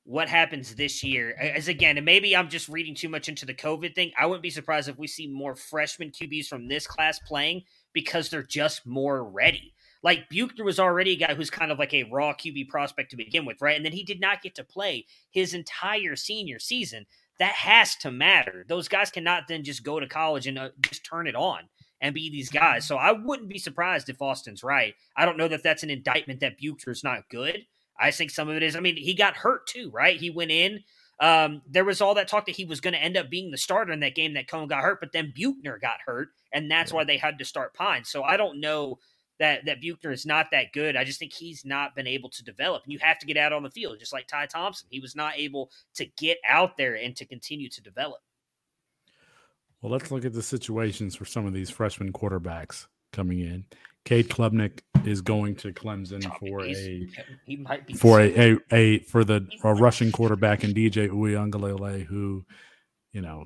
what 0.03 0.27
happens 0.27 0.75
this 0.75 1.03
year. 1.03 1.35
As 1.39 1.69
again, 1.69 1.97
and 1.97 2.05
maybe 2.05 2.35
I'm 2.35 2.49
just 2.49 2.67
reading 2.67 2.93
too 2.93 3.09
much 3.09 3.29
into 3.29 3.45
the 3.45 3.53
COVID 3.53 3.95
thing. 3.95 4.11
I 4.19 4.25
wouldn't 4.25 4.43
be 4.43 4.49
surprised 4.49 4.89
if 4.89 4.97
we 4.97 5.07
see 5.07 5.27
more 5.27 5.55
freshman 5.55 6.11
QBs 6.11 6.47
from 6.47 6.67
this 6.67 6.85
class 6.85 7.19
playing 7.19 7.63
because 7.93 8.29
they're 8.29 8.43
just 8.43 8.85
more 8.85 9.23
ready. 9.23 9.73
Like 10.03 10.29
Buchner 10.29 10.63
was 10.63 10.79
already 10.79 11.13
a 11.13 11.27
guy 11.27 11.33
who's 11.33 11.49
kind 11.49 11.71
of 11.71 11.79
like 11.79 11.93
a 11.93 12.03
raw 12.03 12.33
QB 12.33 12.69
prospect 12.69 13.11
to 13.11 13.17
begin 13.17 13.45
with, 13.45 13.61
right? 13.61 13.75
And 13.75 13.85
then 13.85 13.93
he 13.93 14.03
did 14.03 14.21
not 14.21 14.41
get 14.41 14.55
to 14.55 14.63
play 14.63 15.05
his 15.31 15.53
entire 15.53 16.15
senior 16.15 16.59
season. 16.59 17.05
That 17.39 17.53
has 17.53 17.95
to 17.97 18.11
matter. 18.11 18.65
Those 18.67 18.87
guys 18.87 19.11
cannot 19.11 19.47
then 19.47 19.63
just 19.63 19.83
go 19.83 19.99
to 19.99 20.07
college 20.07 20.47
and 20.47 20.57
uh, 20.57 20.69
just 20.81 21.05
turn 21.05 21.27
it 21.27 21.35
on 21.35 21.61
and 22.01 22.13
be 22.13 22.29
these 22.29 22.49
guys. 22.49 22.85
So 22.85 22.97
I 22.97 23.11
wouldn't 23.11 23.49
be 23.49 23.59
surprised 23.59 24.09
if 24.09 24.21
Austin's 24.21 24.63
right. 24.63 24.95
I 25.15 25.25
don't 25.25 25.37
know 25.37 25.47
that 25.47 25.63
that's 25.63 25.83
an 25.83 25.89
indictment 25.89 26.39
that 26.39 26.57
Buchner's 26.59 27.03
not 27.03 27.29
good. 27.29 27.65
I 27.99 28.11
think 28.11 28.31
some 28.31 28.49
of 28.49 28.55
it 28.55 28.63
is. 28.63 28.75
I 28.75 28.79
mean, 28.79 28.95
he 28.95 29.13
got 29.13 29.35
hurt 29.35 29.67
too, 29.67 29.89
right? 29.91 30.19
He 30.19 30.29
went 30.29 30.51
in. 30.51 30.83
Um, 31.19 31.63
there 31.67 31.85
was 31.85 31.99
all 31.99 32.13
that 32.13 32.27
talk 32.27 32.45
that 32.45 32.55
he 32.55 32.65
was 32.65 32.79
going 32.79 32.93
to 32.93 33.01
end 33.01 33.17
up 33.17 33.29
being 33.29 33.49
the 33.49 33.57
starter 33.57 33.91
in 33.91 34.01
that 34.01 34.13
game 34.13 34.35
that 34.35 34.47
Coan 34.47 34.69
got 34.69 34.83
hurt, 34.83 34.99
but 34.99 35.11
then 35.13 35.33
Buchner 35.35 35.79
got 35.79 35.97
hurt, 36.05 36.29
and 36.53 36.69
that's 36.69 36.93
why 36.93 37.03
they 37.03 37.17
had 37.17 37.39
to 37.39 37.45
start 37.45 37.73
Pyne. 37.73 38.05
So 38.05 38.23
I 38.23 38.37
don't 38.37 38.59
know 38.59 38.99
that 39.39 39.65
that 39.65 39.81
Buchner 39.81 40.11
is 40.11 40.25
not 40.25 40.47
that 40.51 40.73
good. 40.73 40.95
I 40.95 41.03
just 41.03 41.19
think 41.19 41.33
he's 41.33 41.63
not 41.65 41.95
been 41.95 42.07
able 42.07 42.29
to 42.29 42.43
develop, 42.43 42.83
and 42.83 42.93
you 42.93 42.99
have 42.99 43.19
to 43.19 43.25
get 43.25 43.37
out 43.37 43.53
on 43.53 43.63
the 43.63 43.69
field, 43.69 43.99
just 43.99 44.13
like 44.13 44.27
Ty 44.27 44.47
Thompson. 44.47 44.87
He 44.89 44.99
was 44.99 45.15
not 45.15 45.33
able 45.37 45.71
to 45.95 46.05
get 46.17 46.37
out 46.47 46.77
there 46.77 46.95
and 46.95 47.15
to 47.17 47.25
continue 47.25 47.69
to 47.69 47.81
develop. 47.81 48.19
Well, 49.81 49.91
let's 49.91 50.11
look 50.11 50.25
at 50.25 50.33
the 50.33 50.41
situations 50.41 51.15
for 51.15 51.25
some 51.25 51.45
of 51.45 51.53
these 51.53 51.69
freshman 51.69 52.11
quarterbacks 52.11 52.87
coming 53.13 53.39
in. 53.39 53.65
Cade 54.05 54.29
Klubnik 54.29 54.79
is 55.05 55.21
going 55.21 55.55
to 55.57 55.73
Clemson 55.73 56.25
oh, 56.25 56.37
for 56.39 56.65
a 56.65 57.07
he 57.45 57.57
might 57.57 57.85
be 57.85 57.93
for 57.93 58.21
a, 58.21 58.53
a, 58.53 58.57
a 58.71 58.99
for 58.99 59.23
the 59.23 59.45
a 59.63 59.73
rushing 59.73 60.11
quarterback 60.11 60.63
and 60.63 60.73
DJ 60.73 61.09
Uiagalelei, 61.09 62.05
who 62.05 62.45
you 63.11 63.21
know 63.21 63.45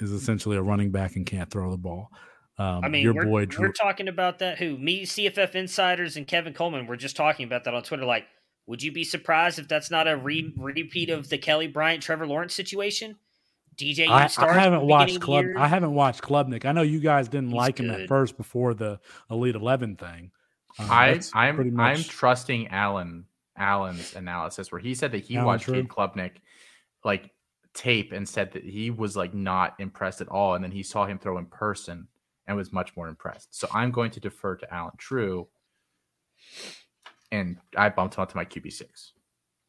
is 0.00 0.10
essentially 0.10 0.56
a 0.56 0.62
running 0.62 0.90
back 0.90 1.16
and 1.16 1.26
can't 1.26 1.50
throw 1.50 1.70
the 1.70 1.76
ball. 1.76 2.10
Um, 2.58 2.84
I 2.84 2.88
mean, 2.88 3.04
your 3.04 3.14
we're, 3.14 3.24
boy 3.24 3.46
we're 3.56 3.72
talking 3.72 4.08
about 4.08 4.40
that. 4.40 4.58
Who 4.58 4.76
me, 4.76 5.04
CFF 5.04 5.54
insiders, 5.54 6.16
and 6.16 6.26
Kevin 6.26 6.52
Coleman. 6.52 6.86
We're 6.86 6.96
just 6.96 7.16
talking 7.16 7.46
about 7.46 7.64
that 7.64 7.74
on 7.74 7.82
Twitter. 7.84 8.04
Like, 8.04 8.26
would 8.66 8.82
you 8.82 8.90
be 8.90 9.04
surprised 9.04 9.58
if 9.58 9.68
that's 9.68 9.90
not 9.90 10.08
a 10.08 10.16
re- 10.16 10.52
repeat 10.56 11.10
of 11.10 11.28
the 11.28 11.38
Kelly 11.38 11.68
Bryant, 11.68 12.02
Trevor 12.02 12.26
Lawrence 12.26 12.54
situation? 12.54 13.16
DJ, 13.76 14.08
I, 14.08 14.28
I 14.44 14.54
haven't 14.54 14.82
watched 14.82 15.06
beginning 15.06 15.16
of 15.16 15.20
the 15.20 15.24
Club. 15.24 15.44
year? 15.44 15.58
I 15.58 15.68
haven't 15.68 15.94
watched 15.94 16.22
Klubnik. 16.22 16.64
I 16.64 16.72
know 16.72 16.82
you 16.82 16.98
guys 16.98 17.28
didn't 17.28 17.50
He's 17.50 17.56
like 17.56 17.78
him 17.78 17.90
at 17.90 18.08
first 18.08 18.36
before 18.36 18.74
the 18.74 18.98
Elite 19.30 19.54
Eleven 19.54 19.94
thing. 19.94 20.32
Um, 20.80 20.90
I, 20.90 21.20
I'm 21.34 21.78
I'm 21.78 22.02
trusting 22.02 22.68
Allen 22.68 23.26
Allen's 23.56 24.16
analysis 24.16 24.72
where 24.72 24.80
he 24.80 24.94
said 24.94 25.12
that 25.12 25.24
he 25.24 25.36
Alan 25.36 25.46
watched 25.46 25.64
True. 25.64 25.74
Cade 25.74 25.88
Klubnik 25.88 26.32
like 27.04 27.30
tape 27.72 28.10
and 28.10 28.28
said 28.28 28.52
that 28.52 28.64
he 28.64 28.90
was 28.90 29.16
like 29.16 29.32
not 29.32 29.76
impressed 29.78 30.20
at 30.20 30.28
all, 30.28 30.54
and 30.54 30.64
then 30.64 30.72
he 30.72 30.82
saw 30.82 31.06
him 31.06 31.20
throw 31.20 31.38
in 31.38 31.46
person 31.46 32.08
and 32.48 32.56
was 32.56 32.72
much 32.72 32.96
more 32.96 33.06
impressed. 33.06 33.54
So 33.54 33.68
I'm 33.72 33.92
going 33.92 34.10
to 34.12 34.20
defer 34.20 34.56
to 34.56 34.74
Allen 34.74 34.94
True, 34.98 35.46
and 37.30 37.58
I 37.76 37.90
bumped 37.90 38.16
him 38.16 38.22
up 38.22 38.30
to 38.30 38.36
my 38.36 38.44
QB 38.44 38.72
six. 38.72 39.12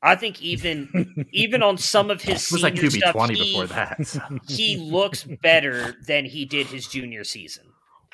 I 0.01 0.15
think 0.15 0.41
even 0.41 1.27
even 1.33 1.61
on 1.61 1.77
some 1.77 2.09
of 2.09 2.21
his 2.21 2.45
It 2.45 2.53
was 2.53 2.63
like 2.63 2.75
senior 2.77 2.89
QB 2.89 2.97
stuff, 2.97 3.11
twenty 3.13 3.35
he, 3.35 3.51
before 3.51 3.67
that. 3.67 4.07
so. 4.07 4.21
he 4.47 4.77
looks 4.77 5.25
better 5.43 5.97
than 6.07 6.25
he 6.25 6.45
did 6.45 6.67
his 6.67 6.87
junior 6.87 7.23
season. 7.25 7.65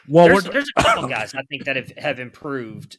well, 0.09 0.27
there's, 0.27 0.43
there's 0.45 0.71
a 0.77 0.83
couple 0.83 1.07
guys 1.07 1.33
I 1.35 1.43
think 1.43 1.63
that 1.65 1.75
have, 1.75 1.91
have 1.97 2.19
improved 2.19 2.97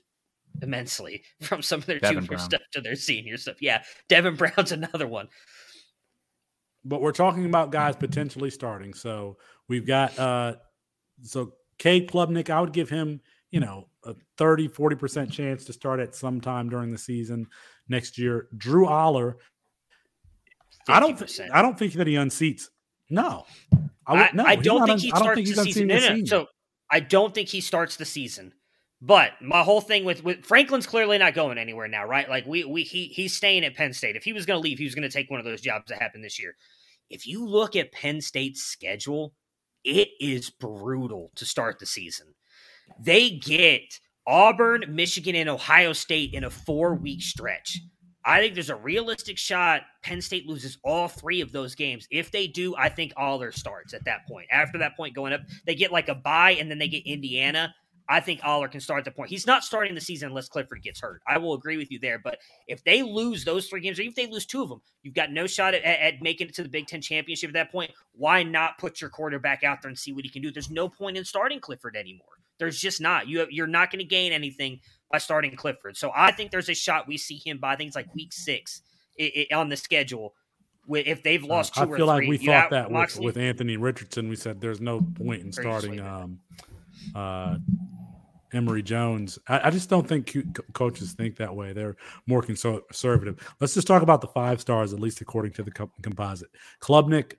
immensely 0.62 1.22
from 1.42 1.62
some 1.62 1.80
of 1.80 1.86
their 1.86 1.98
Devin 1.98 2.18
junior 2.18 2.28
Brown. 2.28 2.40
stuff 2.40 2.62
to 2.72 2.80
their 2.80 2.94
senior 2.94 3.36
stuff. 3.36 3.60
Yeah, 3.60 3.82
Devin 4.08 4.36
Brown's 4.36 4.70
another 4.72 5.08
one. 5.08 5.28
but 6.84 7.00
we're 7.00 7.10
talking 7.12 7.44
about 7.44 7.72
guys 7.72 7.96
potentially 7.96 8.50
starting. 8.50 8.94
So 8.94 9.36
we've 9.68 9.86
got 9.86 10.16
uh 10.16 10.54
so 11.22 11.52
Cade 11.78 12.08
Klubnik, 12.08 12.50
I 12.50 12.60
would 12.60 12.72
give 12.72 12.88
him, 12.88 13.20
you 13.50 13.60
know, 13.60 13.88
a 14.04 14.14
30, 14.38 14.68
40% 14.68 15.30
chance 15.30 15.64
to 15.64 15.72
start 15.72 16.00
at 16.00 16.14
some 16.14 16.40
time 16.40 16.68
during 16.68 16.90
the 16.90 16.98
season 16.98 17.46
next 17.88 18.18
year. 18.18 18.48
Drew 18.56 18.86
Allar, 18.86 19.34
I 20.88 21.00
don't 21.00 21.18
th- 21.18 21.40
I 21.52 21.62
don't 21.62 21.78
think 21.78 21.94
that 21.94 22.06
he 22.06 22.14
unseats. 22.14 22.68
No. 23.10 23.44
I, 24.06 24.30
no, 24.32 24.44
I, 24.44 24.56
don't 24.56 24.86
think 24.86 24.90
un- 24.90 24.98
he 24.98 25.10
starts 25.10 25.56
the 25.56 25.64
season. 25.64 25.88
No, 25.88 25.98
no, 25.98 26.14
no. 26.14 26.24
So 26.24 26.46
I 26.90 27.00
don't 27.00 27.34
think 27.34 27.48
he 27.48 27.60
starts 27.60 27.96
the 27.96 28.04
season. 28.04 28.52
But 29.02 29.32
my 29.42 29.62
whole 29.62 29.80
thing 29.80 30.04
with, 30.04 30.24
with 30.24 30.44
Franklin's 30.44 30.86
clearly 30.86 31.18
not 31.18 31.34
going 31.34 31.58
anywhere 31.58 31.86
now, 31.86 32.06
right? 32.06 32.28
Like 32.28 32.46
we 32.46 32.64
we 32.64 32.82
he 32.82 33.06
he's 33.06 33.36
staying 33.36 33.64
at 33.64 33.74
Penn 33.74 33.92
State. 33.92 34.16
If 34.16 34.24
he 34.24 34.32
was 34.32 34.46
going 34.46 34.58
to 34.58 34.62
leave, 34.62 34.78
he 34.78 34.84
was 34.84 34.94
going 34.94 35.08
to 35.08 35.14
take 35.14 35.30
one 35.30 35.38
of 35.38 35.44
those 35.44 35.60
jobs 35.60 35.88
that 35.88 36.00
happened 36.00 36.24
this 36.24 36.40
year. 36.40 36.56
If 37.10 37.26
you 37.26 37.46
look 37.46 37.76
at 37.76 37.92
Penn 37.92 38.20
State's 38.20 38.62
schedule, 38.62 39.34
it 39.86 40.08
is 40.20 40.50
brutal 40.50 41.30
to 41.36 41.46
start 41.46 41.78
the 41.78 41.86
season. 41.86 42.34
They 43.00 43.30
get 43.30 44.00
Auburn, 44.26 44.84
Michigan, 44.88 45.36
and 45.36 45.48
Ohio 45.48 45.92
State 45.92 46.34
in 46.34 46.44
a 46.44 46.50
four 46.50 46.94
week 46.94 47.22
stretch. 47.22 47.80
I 48.24 48.40
think 48.40 48.54
there's 48.54 48.70
a 48.70 48.76
realistic 48.76 49.38
shot 49.38 49.82
Penn 50.02 50.20
State 50.20 50.46
loses 50.46 50.78
all 50.82 51.06
three 51.06 51.40
of 51.40 51.52
those 51.52 51.76
games. 51.76 52.08
If 52.10 52.32
they 52.32 52.48
do, 52.48 52.74
I 52.76 52.88
think 52.88 53.14
Allar 53.14 53.54
starts 53.54 53.94
at 53.94 54.04
that 54.04 54.26
point. 54.26 54.48
After 54.50 54.78
that 54.78 54.96
point 54.96 55.14
going 55.14 55.32
up, 55.32 55.42
they 55.64 55.76
get 55.76 55.92
like 55.92 56.08
a 56.08 56.14
bye 56.16 56.56
and 56.58 56.68
then 56.68 56.78
they 56.78 56.88
get 56.88 57.06
Indiana. 57.06 57.72
I 58.08 58.20
think 58.20 58.40
Allar 58.40 58.70
can 58.70 58.80
start 58.80 58.98
at 58.98 59.04
the 59.04 59.10
point. 59.10 59.30
He's 59.30 59.46
not 59.46 59.64
starting 59.64 59.94
the 59.94 60.00
season 60.00 60.28
unless 60.28 60.48
Clifford 60.48 60.82
gets 60.82 61.00
hurt. 61.00 61.22
I 61.26 61.38
will 61.38 61.54
agree 61.54 61.76
with 61.76 61.90
you 61.90 61.98
there. 61.98 62.18
But 62.18 62.38
if 62.68 62.84
they 62.84 63.02
lose 63.02 63.44
those 63.44 63.66
three 63.68 63.80
games, 63.80 63.98
or 63.98 64.02
even 64.02 64.10
if 64.10 64.16
they 64.16 64.32
lose 64.32 64.46
two 64.46 64.62
of 64.62 64.68
them, 64.68 64.80
you've 65.02 65.14
got 65.14 65.32
no 65.32 65.46
shot 65.46 65.74
at, 65.74 65.84
at, 65.84 66.22
making 66.22 66.48
it 66.48 66.54
to 66.54 66.62
the 66.62 66.68
Big 66.68 66.86
Ten 66.86 67.00
championship 67.00 67.48
at 67.48 67.54
that 67.54 67.72
point. 67.72 67.90
Why 68.12 68.42
not 68.42 68.78
put 68.78 69.00
your 69.00 69.10
quarterback 69.10 69.64
out 69.64 69.82
there 69.82 69.88
and 69.88 69.98
see 69.98 70.12
what 70.12 70.24
he 70.24 70.30
can 70.30 70.42
do? 70.42 70.52
There's 70.52 70.70
no 70.70 70.88
point 70.88 71.16
in 71.16 71.24
starting 71.24 71.58
Clifford 71.58 71.96
anymore. 71.96 72.26
There's 72.58 72.80
just 72.80 73.00
not. 73.00 73.28
You 73.28 73.40
have, 73.40 73.50
you're 73.50 73.66
not 73.66 73.90
going 73.90 73.98
to 73.98 74.08
gain 74.08 74.32
anything 74.32 74.80
by 75.10 75.18
starting 75.18 75.54
Clifford. 75.56 75.96
So 75.96 76.10
I 76.14 76.32
think 76.32 76.50
there's 76.50 76.68
a 76.68 76.74
shot 76.74 77.08
we 77.08 77.18
see 77.18 77.40
him 77.44 77.58
by 77.58 77.76
things 77.76 77.94
like 77.94 78.12
week 78.14 78.32
six 78.32 78.82
it, 79.16 79.48
it, 79.50 79.52
on 79.52 79.68
the 79.68 79.76
schedule. 79.76 80.34
If 80.88 81.24
they've 81.24 81.42
lost 81.42 81.74
two 81.74 81.80
I 81.80 81.96
feel 81.96 82.06
like 82.06 82.28
we 82.28 82.38
thought 82.38 82.70
that 82.70 82.90
with, 82.92 83.18
with, 83.18 83.36
Anthony 83.36 83.76
Richardson. 83.76 84.28
We 84.28 84.36
said 84.36 84.60
there's 84.60 84.80
no 84.80 85.00
point 85.00 85.42
in 85.42 85.52
starting 85.52 85.98
um, 85.98 86.38
uh, 87.14 87.56
Emory 88.52 88.82
Jones. 88.82 89.38
I, 89.48 89.68
I, 89.68 89.70
just 89.70 89.90
don't 89.90 90.06
think 90.06 90.36
coaches 90.72 91.12
think 91.12 91.36
that 91.36 91.54
way. 91.54 91.72
They're 91.72 91.96
more 92.26 92.42
conservative. 92.42 93.54
Let's 93.60 93.74
just 93.74 93.86
talk 93.86 94.02
about 94.02 94.20
the 94.20 94.28
five 94.28 94.60
stars, 94.60 94.92
at 94.92 95.00
least 95.00 95.20
according 95.20 95.52
to 95.52 95.62
the 95.62 95.70
composite. 96.02 96.50
Klubnik, 96.80 97.34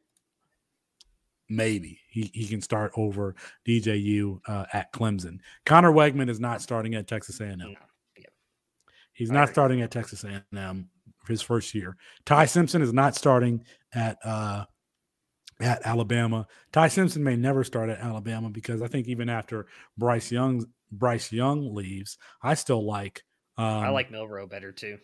maybe 1.49 1.99
he, 2.09 2.29
he 2.33 2.47
can 2.47 2.61
start 2.61 2.91
over 2.95 3.35
DJU 3.67 4.39
uh, 4.47 4.65
at 4.73 4.91
Clemson. 4.93 5.39
Conner 5.65 5.91
Weigman 5.91 6.29
is 6.29 6.39
not 6.39 6.61
starting 6.61 6.95
at 6.95 7.07
Texas 7.07 7.39
A&M. 7.39 7.57
No. 7.57 7.73
He's 9.13 9.31
not 9.31 9.49
starting 9.49 9.81
at 9.81 9.89
Texas 9.89 10.23
A&M 10.23 10.89
his 11.27 11.41
first 11.41 11.73
year. 11.73 11.97
Ty 12.25 12.45
Simpson 12.45 12.81
is 12.83 12.93
not 12.93 13.15
starting 13.15 13.63
at 13.93 14.17
uh, 14.23 14.65
at 15.59 15.85
Alabama. 15.85 16.47
Ty 16.71 16.87
Simpson 16.89 17.23
may 17.23 17.35
never 17.35 17.63
start 17.63 17.89
at 17.89 17.99
Alabama 17.99 18.49
because 18.49 18.81
I 18.81 18.87
think 18.87 19.07
even 19.07 19.29
after 19.29 19.67
Bryce 19.97 20.31
Young 20.31 20.65
Bryce 20.91 21.31
Young 21.31 21.73
leaves, 21.73 22.17
I 22.41 22.53
still 22.53 22.85
like. 22.85 23.23
Um, 23.57 23.65
I 23.65 23.89
like 23.89 24.11
Milroe 24.11 24.47
better 24.47 24.71
too. 24.71 24.99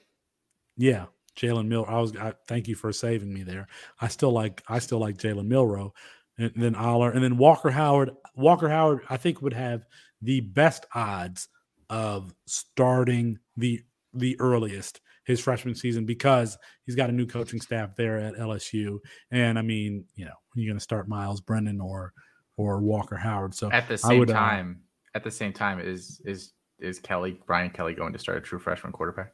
Yeah, 0.77 1.05
Jalen 1.36 1.67
Mill. 1.67 1.86
I 1.88 2.00
was. 2.00 2.15
I, 2.15 2.33
thank 2.48 2.67
you 2.67 2.75
for 2.75 2.91
saving 2.91 3.33
me 3.33 3.43
there. 3.43 3.67
I 4.00 4.07
still 4.07 4.31
like. 4.31 4.63
I 4.67 4.79
still 4.79 5.00
like 5.00 5.17
Jalen 5.17 5.48
Milroe, 5.48 5.93
and 6.38 6.51
then 6.55 6.75
Allar, 6.75 7.13
and 7.13 7.24
then 7.24 7.38
Walker 7.38 7.72
Howard. 7.72 8.12
Walker 8.36 8.69
Howard, 8.69 9.01
I 9.10 9.17
think, 9.17 9.41
would 9.41 9.53
have 9.53 9.86
the 10.22 10.41
best 10.41 10.86
odds 10.93 11.48
of 11.89 12.33
starting 12.45 13.39
the 13.57 13.81
the 14.13 14.39
earliest 14.39 15.01
his 15.25 15.39
freshman 15.39 15.75
season 15.75 16.06
because 16.06 16.58
he's 16.86 16.96
got 16.96 17.10
a 17.10 17.13
new 17.13 17.25
coaching 17.25 17.62
staff 17.62 17.96
there 17.96 18.18
at 18.18 18.36
LSU. 18.36 19.00
And 19.32 19.58
I 19.58 19.62
mean, 19.62 20.06
you 20.15 20.25
know, 20.25 20.34
you're 20.56 20.70
going 20.70 20.77
to 20.77 20.84
start 20.84 21.08
Miles 21.08 21.42
Brennan 21.42 21.80
or 21.80 22.13
or 22.58 22.82
Walker 22.82 23.15
Howard. 23.15 23.56
So 23.56 23.72
at 23.72 23.88
the 23.88 23.98
same 23.98 24.20
would, 24.20 24.30
uh, 24.30 24.34
time, 24.34 24.82
uh, 24.82 25.18
at 25.18 25.24
the 25.24 25.32
same 25.32 25.53
time, 25.53 25.80
is 25.80 26.22
is 26.25 26.53
is 26.80 27.00
Kelly 27.00 27.39
Brian 27.46 27.70
Kelly 27.70 27.94
going 27.94 28.13
to 28.13 28.20
start 28.20 28.38
a 28.38 28.42
true 28.42 28.60
freshman 28.60 28.92
quarterback? 28.92 29.34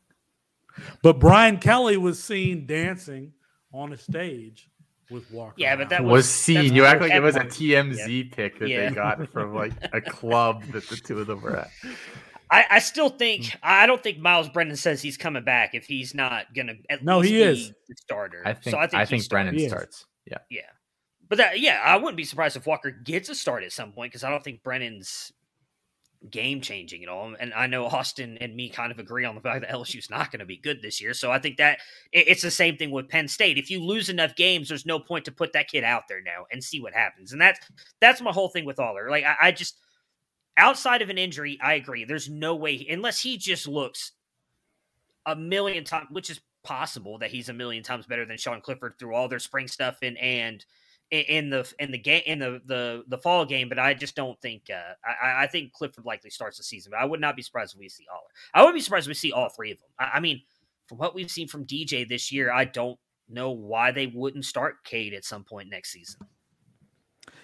But 1.02 1.20
Brian 1.20 1.58
Kelly 1.58 1.98
was 1.98 2.24
seen 2.24 2.66
dancing 2.66 3.34
on 3.74 3.92
a 3.92 3.98
stage 3.98 4.70
with 5.10 5.30
Walker. 5.32 5.56
Yeah, 5.58 5.76
but 5.76 5.90
that 5.90 6.04
was, 6.04 6.12
was 6.12 6.30
seen. 6.30 6.74
You 6.74 6.86
act 6.86 7.02
like 7.02 7.12
it 7.12 7.22
was 7.22 7.36
a 7.36 7.42
TMZ 7.42 8.08
yeah. 8.08 8.36
pick 8.36 8.60
that 8.60 8.70
yeah. 8.70 8.90
they 8.90 8.96
got 8.96 9.28
from 9.30 9.56
like 9.56 9.74
a 9.94 10.02
club 10.10 10.64
that 10.72 10.88
the 10.88 10.96
two 10.96 11.20
of 11.20 11.28
them 11.28 11.42
were 11.42 11.58
at. 11.58 11.72
I, 12.52 12.66
I, 12.70 12.80
still 12.80 13.10
think 13.10 13.46
hmm. 13.46 13.58
I 13.62 13.86
don't 13.86 14.02
think 14.02 14.20
Miles 14.20 14.50
Brennan 14.50 14.76
says 14.76 15.02
he's 15.02 15.18
coming 15.18 15.44
back 15.44 15.76
if 15.76 15.86
he's 15.86 16.14
not 16.14 16.54
gonna 16.56 16.74
at 16.90 17.04
no 17.04 17.22
he 17.22 17.42
is 17.42 17.72
the 17.88 17.96
starter. 17.96 18.42
I 18.46 18.54
think 18.54 18.72
so 18.72 18.80
I 18.80 18.88
think, 18.88 19.02
I 19.02 19.06
think 19.06 19.30
Brennan 19.30 19.60
starts. 19.68 20.06
Yeah, 20.26 20.38
yeah, 20.50 20.62
but 21.28 21.38
that 21.38 21.60
yeah 21.60 21.82
I 21.84 21.98
wouldn't 21.98 22.18
be 22.18 22.24
surprised 22.24 22.56
if 22.56 22.66
Walker 22.66 22.92
gets 22.92 23.30
a 23.30 23.36
start 23.36 23.64
at 23.64 23.72
some 23.72 23.92
point 23.92 24.12
because 24.12 24.24
I 24.24 24.30
don't 24.30 24.44
think 24.44 24.64
Brennan's 24.64 25.32
game 26.30 26.60
changing 26.60 27.04
at 27.04 27.10
all. 27.10 27.34
And 27.40 27.54
I 27.54 27.68
know 27.68 27.86
Austin 27.86 28.38
and 28.40 28.56
me 28.56 28.70
kind 28.70 28.92
of 28.92 29.00
agree 29.00 29.26
on 29.26 29.36
the 29.36 29.42
fact 29.42 29.62
that 29.62 29.70
LSU's 29.70 30.10
not 30.10 30.32
going 30.32 30.42
to 30.42 30.46
be 30.46 30.58
good 30.58 30.82
this 30.82 31.00
year. 31.00 31.14
So 31.14 31.32
I 31.32 31.40
think 31.40 31.58
that 31.58 31.80
it's 32.12 32.42
the 32.42 32.52
same 32.52 32.76
thing 32.76 32.92
with 32.92 33.08
Penn 33.08 33.28
State. 33.28 33.58
If 33.58 33.70
you 33.70 33.82
lose 33.82 34.10
enough 34.10 34.36
games, 34.36 34.68
there's 34.68 34.86
no 34.86 35.00
point 35.00 35.26
to 35.26 35.32
put 35.32 35.54
that 35.54 35.70
kid 35.70 35.84
out 35.84 36.04
there 36.10 36.22
now 36.22 36.46
and 36.52 36.64
see 36.64 36.82
what 36.82 36.94
happens. 36.94 37.32
And 37.32 37.42
that's 37.42 37.60
that's 38.02 38.22
my 38.22 38.32
whole 38.32 38.50
thing 38.50 38.66
with 38.66 38.78
Allar. 38.78 39.10
Like 39.10 39.24
I, 39.24 39.36
I 39.44 39.52
just 39.52 39.78
outside 40.60 41.02
of 41.02 41.10
an 41.10 41.18
injury, 41.18 41.58
I 41.62 41.74
agree. 41.74 42.06
There's 42.06 42.30
no 42.30 42.56
way 42.56 42.86
unless 42.90 43.22
he 43.22 43.38
just 43.38 43.68
looks 43.68 44.12
a 45.26 45.36
million 45.36 45.84
times, 45.84 46.08
which 46.12 46.30
is 46.30 46.42
possible 46.64 47.18
that 47.20 47.32
he's 47.32 47.50
a 47.50 47.54
million 47.54 47.84
times 47.84 48.06
better 48.06 48.26
than 48.26 48.38
Sean 48.38 48.62
Clifford 48.62 48.96
through 49.00 49.16
all 49.16 49.28
their 49.28 49.40
spring 49.40 49.68
stuff 49.68 49.98
and 50.02 50.18
and 50.18 50.66
in 51.12 51.50
the 51.50 51.72
in 51.80 51.92
the 51.92 51.98
game 51.98 52.22
in 52.28 52.38
the, 52.38 52.62
the 52.66 53.04
the 53.08 53.18
fall 53.18 53.44
game, 53.44 53.68
but 53.68 53.80
I 53.80 53.96
just 53.96 54.16
don't 54.16 54.40
think 54.42 54.64
uh, 54.72 54.94
I, 55.04 55.44
I 55.44 55.48
think 55.48 55.74
Clifford 55.74 56.06
likely 56.06 56.30
starts 56.30 56.58
the 56.58 56.64
season. 56.64 56.92
But 56.92 57.00
I 57.00 57.06
would 57.06 57.20
not 57.20 57.36
be 57.36 57.42
surprised 57.42 57.74
if 57.74 57.80
we 57.80 57.90
see 57.90 58.06
all. 58.12 58.22
I 58.54 58.64
would 58.64 58.76
be 58.76 58.82
surprised 58.82 59.08
if 59.08 59.10
we 59.10 59.16
see 59.16 59.32
all 59.32 59.50
three 59.50 59.72
of 59.72 59.80
them. 59.80 59.90
I, 59.98 60.18
I, 60.18 60.20
mean, 60.20 60.42
from 60.88 61.00
what 61.00 61.16
we've 61.16 61.32
seen 61.32 61.48
from 61.48 61.66
DJ 61.66 62.08
this 62.08 62.32
year, 62.32 62.52
I 62.52 62.66
don't 62.66 63.00
know 63.28 63.50
why 63.50 63.92
they 63.92 64.08
wouldn't 64.08 64.46
start 64.46 64.84
Cade 64.84 65.16
at 65.16 65.26
some 65.26 65.44
point 65.44 65.70
next 65.70 65.92
season. 65.92 66.20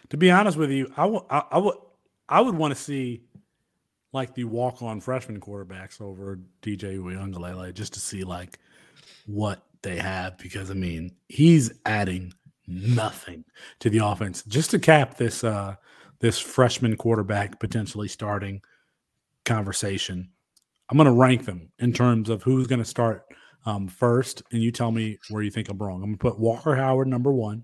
To 0.10 0.18
be 0.18 0.30
honest 0.30 0.58
with 0.58 0.70
you, 0.70 0.92
I 0.96 1.06
would 1.08 1.24
I 1.32 1.58
would 1.58 1.76
I 2.28 2.42
would 2.42 2.56
want 2.56 2.76
to 2.76 2.82
see 2.82 3.24
like 4.14 4.34
the 4.34 4.46
walk 4.46 4.82
on 4.82 5.02
freshman 5.02 5.40
quarterbacks 5.40 6.02
over 6.02 6.40
DJ 6.62 6.98
Uiagalelei 6.98 7.74
just 7.74 7.94
to 7.94 8.00
see 8.00 8.24
like 8.24 8.60
what 9.26 9.64
they 9.82 9.98
have 9.98 10.38
because 10.38 10.72
I 10.72 10.74
mean 10.74 11.12
he's 11.28 11.72
adding 11.86 12.34
nothing 12.68 13.44
to 13.80 13.90
the 13.90 14.00
offense. 14.00 14.44
Just 14.44 14.72
to 14.72 14.80
cap 14.80 15.18
this 15.18 15.44
uh 15.44 15.76
this 16.20 16.40
freshman 16.40 16.96
quarterback 16.96 17.60
potentially 17.60 18.08
starting 18.08 18.62
conversation, 19.44 20.30
I'm 20.90 20.98
going 20.98 21.06
to 21.06 21.12
rank 21.12 21.46
them 21.46 21.72
in 21.80 21.94
terms 21.94 22.30
of 22.30 22.44
who's 22.44 22.68
going 22.68 22.80
to 22.80 22.86
start 22.86 23.26
um, 23.66 23.88
first, 23.88 24.44
and 24.52 24.62
you 24.62 24.72
tell 24.72 24.92
me 24.92 25.18
where 25.30 25.42
you 25.42 25.52
think 25.52 25.70
I'm 25.70 25.78
wrong. 25.78 25.96
I'm 25.96 26.10
going 26.10 26.18
to 26.18 26.18
put 26.18 26.40
Walker 26.40 26.76
Howard 26.76 27.08
number 27.08 27.32
one. 27.32 27.64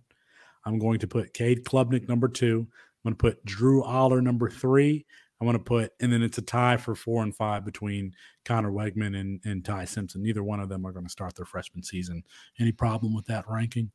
I'm 0.66 0.80
going 0.80 1.00
to 1.00 1.08
put 1.08 1.34
Cade 1.34 1.64
Klubnik 1.64 2.08
number 2.08 2.28
two. 2.28 2.68
I'm 3.04 3.12
going 3.12 3.16
to 3.16 3.22
put 3.22 3.46
Drew 3.46 3.84
Allar 3.84 4.22
number 4.22 4.50
three. 4.50 5.06
I'm 5.40 5.48
going 5.48 5.58
to 5.58 5.64
put, 5.64 5.92
and 6.00 6.14
then 6.14 6.22
it's 6.22 6.38
a 6.38 6.44
tie 6.44 6.78
for 6.78 6.94
four 6.94 7.24
and 7.24 7.36
five 7.36 7.66
between 7.66 8.14
Conner 8.46 8.72
Weigman 8.72 9.20
and, 9.20 9.40
and 9.44 9.66
Ty 9.66 9.86
Simpson. 9.86 10.22
Neither 10.22 10.44
one 10.44 10.60
of 10.60 10.70
them 10.70 10.86
are 10.86 10.92
going 10.92 11.06
to 11.06 11.12
start 11.12 11.36
their 11.36 11.48
freshman 11.48 11.82
season. 11.82 12.24
Any 12.60 12.72
problem 12.72 13.16
with 13.16 13.26
that 13.26 13.46
ranking? 13.50 13.92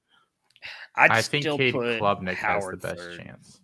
I'd 0.96 1.10
i 1.12 1.22
think 1.22 1.44
still 1.44 1.56
Cade 1.56 1.74
put 1.74 2.00
Klubnik 2.00 2.34
Howard 2.34 2.74
has 2.74 2.82
the 2.82 2.88
best 2.88 3.00
third. 3.00 3.20
chance. 3.20 3.60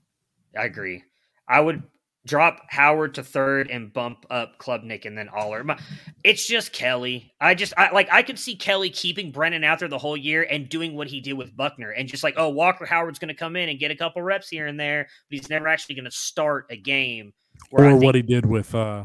I 0.56 0.64
agree. 0.66 1.02
I 1.49 1.61
would 1.61 1.82
drop 2.26 2.61
Howard 2.69 3.14
to 3.14 3.23
third 3.23 3.69
and 3.71 3.93
bump 3.93 4.26
up 4.31 4.59
Klubnik 4.59 5.05
and 5.05 5.17
then 5.17 5.29
Allar. 5.29 5.79
It's 6.25 6.47
just 6.47 6.73
Kelly. 6.73 7.33
I 7.41 7.55
just 7.55 7.73
I 7.76 7.91
like 7.93 8.09
I 8.12 8.23
could 8.23 8.38
see 8.38 8.57
Kelly 8.57 8.91
keeping 8.91 9.33
Brennan 9.33 9.64
out 9.64 9.81
there 9.81 9.88
the 9.88 9.99
whole 9.99 10.17
year 10.17 10.47
and 10.49 10.69
doing 10.69 10.95
what 10.95 11.09
he 11.09 11.21
did 11.21 11.35
with 11.35 11.57
Buchner 11.57 11.91
and 11.91 12.09
just 12.09 12.23
like, 12.23 12.35
oh, 12.37 12.49
Walker 12.49 12.87
Howard's 12.87 13.19
going 13.19 13.29
to 13.29 13.35
come 13.35 13.57
in 13.57 13.69
and 13.69 13.79
get 13.79 13.91
a 13.91 13.97
couple 13.97 14.23
reps 14.23 14.49
here 14.49 14.67
and 14.67 14.79
there, 14.79 15.09
but 15.31 15.38
he's 15.38 15.50
never 15.50 15.69
actually 15.69 15.97
going 15.97 16.05
to 16.05 16.11
start 16.11 16.67
a 16.71 16.76
game. 16.76 17.33
Or 17.71 17.85
think, 17.85 18.02
what 18.02 18.14
he 18.14 18.23
did 18.23 18.47
with 18.47 18.75
uh 18.75 19.05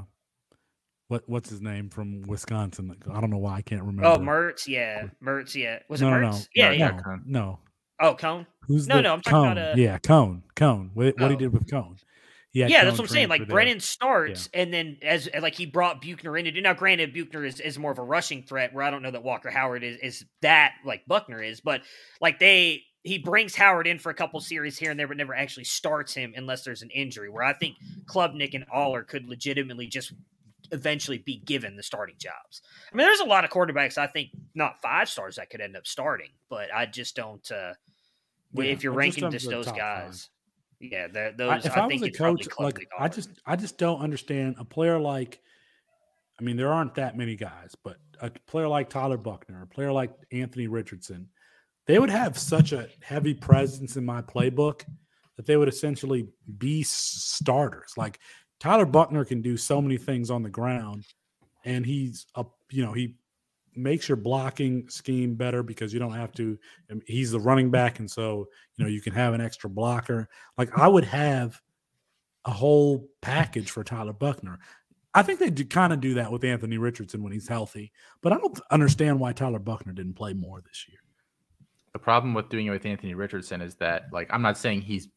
what 1.07 1.23
what's 1.27 1.49
his 1.49 1.61
name 1.61 1.89
from 1.89 2.21
Wisconsin? 2.23 2.95
I 3.11 3.21
don't 3.21 3.29
know 3.29 3.37
why 3.37 3.55
I 3.55 3.61
can't 3.61 3.83
remember. 3.83 4.05
Oh, 4.05 4.17
Mertz, 4.17 4.67
yeah, 4.67 5.07
Mertz, 5.23 5.55
yeah. 5.55 5.79
Was 5.89 6.01
no, 6.01 6.09
it 6.09 6.11
Mertz? 6.11 6.21
No, 6.21 6.29
no. 6.31 6.39
Yeah, 6.55 6.69
no, 6.69 6.75
yeah. 6.75 6.89
No, 6.89 7.19
no. 7.25 7.59
Oh, 7.99 8.13
Coan. 8.13 8.45
Who's 8.67 8.87
no, 8.87 9.01
no? 9.01 9.13
I'm 9.13 9.21
talking 9.21 9.37
Coan. 9.37 9.51
about 9.53 9.57
uh, 9.57 9.73
yeah, 9.75 9.97
Coan, 9.97 10.43
Coan. 10.55 10.91
What, 10.93 11.17
what 11.17 11.23
oh. 11.23 11.29
he 11.29 11.35
did 11.35 11.51
with 11.51 11.65
Coan. 11.65 11.97
Yeah, 12.57 12.67
yeah, 12.67 12.85
that's 12.85 12.97
what 12.97 13.03
I'm 13.03 13.13
saying. 13.13 13.29
Like 13.29 13.47
Brennan 13.47 13.79
starts, 13.79 14.49
yeah. 14.51 14.61
and 14.61 14.73
then 14.73 14.97
as 15.03 15.29
like 15.39 15.53
he 15.53 15.67
brought 15.67 16.01
Buchner 16.01 16.35
in. 16.35 16.47
And 16.47 16.63
Now, 16.63 16.73
granted, 16.73 17.13
Buchner 17.13 17.45
is, 17.45 17.59
is 17.59 17.77
more 17.77 17.91
of 17.91 17.99
a 17.99 18.03
rushing 18.03 18.41
threat, 18.41 18.73
where 18.73 18.83
I 18.83 18.89
don't 18.89 19.03
know 19.03 19.11
that 19.11 19.21
Walker 19.21 19.51
Howard 19.51 19.83
is 19.83 19.97
is 19.97 20.25
that 20.41 20.73
like 20.83 21.05
Buchner 21.05 21.39
is, 21.43 21.61
but 21.61 21.81
like 22.19 22.39
they 22.39 22.81
he 23.03 23.19
brings 23.19 23.55
Howard 23.55 23.85
in 23.85 23.99
for 23.99 24.09
a 24.09 24.15
couple 24.15 24.39
series 24.39 24.75
here 24.75 24.89
and 24.89 24.99
there, 24.99 25.07
but 25.07 25.17
never 25.17 25.35
actually 25.35 25.65
starts 25.65 26.15
him 26.15 26.33
unless 26.35 26.63
there's 26.63 26.81
an 26.81 26.89
injury. 26.89 27.29
Where 27.29 27.43
I 27.43 27.53
think 27.53 27.75
Klubnik 28.05 28.55
and 28.55 28.65
Allar 28.69 29.07
could 29.07 29.29
legitimately 29.29 29.85
just 29.85 30.13
eventually 30.71 31.19
be 31.19 31.37
given 31.37 31.75
the 31.75 31.83
starting 31.83 32.15
jobs. 32.17 32.63
I 32.91 32.95
mean, 32.95 33.05
there's 33.05 33.19
a 33.19 33.25
lot 33.25 33.43
of 33.43 33.51
quarterbacks 33.51 33.99
I 33.99 34.07
think 34.07 34.29
not 34.55 34.81
five 34.81 35.09
stars 35.09 35.35
that 35.35 35.51
could 35.51 35.61
end 35.61 35.77
up 35.77 35.85
starting, 35.85 36.31
but 36.49 36.73
I 36.73 36.87
just 36.87 37.15
don't. 37.15 37.51
Uh, 37.51 37.73
yeah, 38.53 38.63
if 38.63 38.83
you're 38.83 38.93
ranking 38.93 39.29
just 39.29 39.47
those 39.47 39.71
guys. 39.71 40.29
Yeah, 40.79 41.07
those. 41.07 41.49
I, 41.49 41.57
if 41.57 41.77
I, 41.77 41.81
I 41.81 41.87
was 41.87 42.01
a 42.03 42.11
coach, 42.11 42.47
like 42.59 42.87
I 42.99 43.07
just, 43.07 43.29
I 43.45 43.55
just 43.55 43.77
don't 43.77 43.99
understand 43.99 44.55
a 44.59 44.65
player 44.65 44.99
like. 44.99 45.39
I 46.39 46.43
mean, 46.43 46.55
there 46.55 46.71
aren't 46.71 46.93
that 46.95 47.17
many 47.17 47.35
guys, 47.35 47.75
but 47.83 47.97
a 48.21 48.29
player 48.29 48.67
like 48.67 48.89
Tyler 48.89 49.17
Buchner, 49.17 49.63
a 49.63 49.67
player 49.67 49.91
like 49.91 50.11
Anthony 50.31 50.67
Richardson, 50.67 51.29
they 51.87 51.97
would 51.97 52.11
have 52.11 52.37
such 52.37 52.73
a 52.73 52.89
heavy 53.01 53.33
presence 53.33 53.95
in 53.95 54.05
my 54.05 54.21
playbook 54.21 54.83
that 55.35 55.47
they 55.47 55.57
would 55.57 55.69
essentially 55.69 56.27
be 56.59 56.83
starters. 56.83 57.93
Like 57.97 58.19
Tyler 58.59 58.85
Buchner 58.85 59.25
can 59.25 59.41
do 59.41 59.57
so 59.57 59.81
many 59.81 59.97
things 59.97 60.29
on 60.29 60.43
the 60.43 60.49
ground, 60.49 61.05
and 61.65 61.85
he's 61.85 62.27
a 62.35 62.45
you 62.69 62.85
know 62.85 62.93
he 62.93 63.15
makes 63.77 64.09
your 64.09 64.15
blocking 64.15 64.87
scheme 64.89 65.35
better 65.35 65.63
because 65.63 65.93
you 65.93 65.99
don't 65.99 66.13
have 66.13 66.31
to. 66.33 66.57
Um, 66.91 67.01
he's 67.05 67.31
the 67.31 67.39
running 67.39 67.71
back, 67.71 67.99
and 67.99 68.09
so 68.09 68.47
you 68.75 68.83
know 68.83 68.89
you 68.89 69.01
can 69.01 69.13
have 69.13 69.33
an 69.33 69.41
extra 69.41 69.69
blocker. 69.69 70.29
Like 70.57 70.77
I 70.77 70.87
would 70.87 71.05
have 71.05 71.61
a 72.45 72.51
whole 72.51 73.07
package 73.21 73.71
for 73.71 73.83
Tyler 73.83 74.13
Buchner. 74.13 74.59
I 75.13 75.23
think 75.23 75.39
they 75.39 75.49
do 75.49 75.65
kind 75.65 75.93
of 75.93 75.99
do 75.99 76.13
that 76.15 76.31
with 76.31 76.43
Anthony 76.43 76.77
Richardson 76.77 77.23
when 77.23 77.33
he's 77.33 77.47
healthy, 77.47 77.91
but 78.21 78.33
I 78.33 78.37
don't 78.37 78.59
understand 78.71 79.19
why 79.19 79.33
Tyler 79.33 79.59
Buchner 79.59 79.93
didn't 79.93 80.13
play 80.13 80.33
more 80.33 80.61
this 80.61 80.85
year. 80.87 80.99
The 81.93 81.99
problem 81.99 82.33
with 82.33 82.49
doing 82.49 82.67
it 82.67 82.69
with 82.69 82.85
Anthony 82.85 83.15
Richardson 83.15 83.61
is 83.61 83.75
that, 83.75 84.03
like, 84.11 84.31
I'm 84.31 84.43
not 84.43 84.57
saying 84.57 84.81
he's 84.81 85.07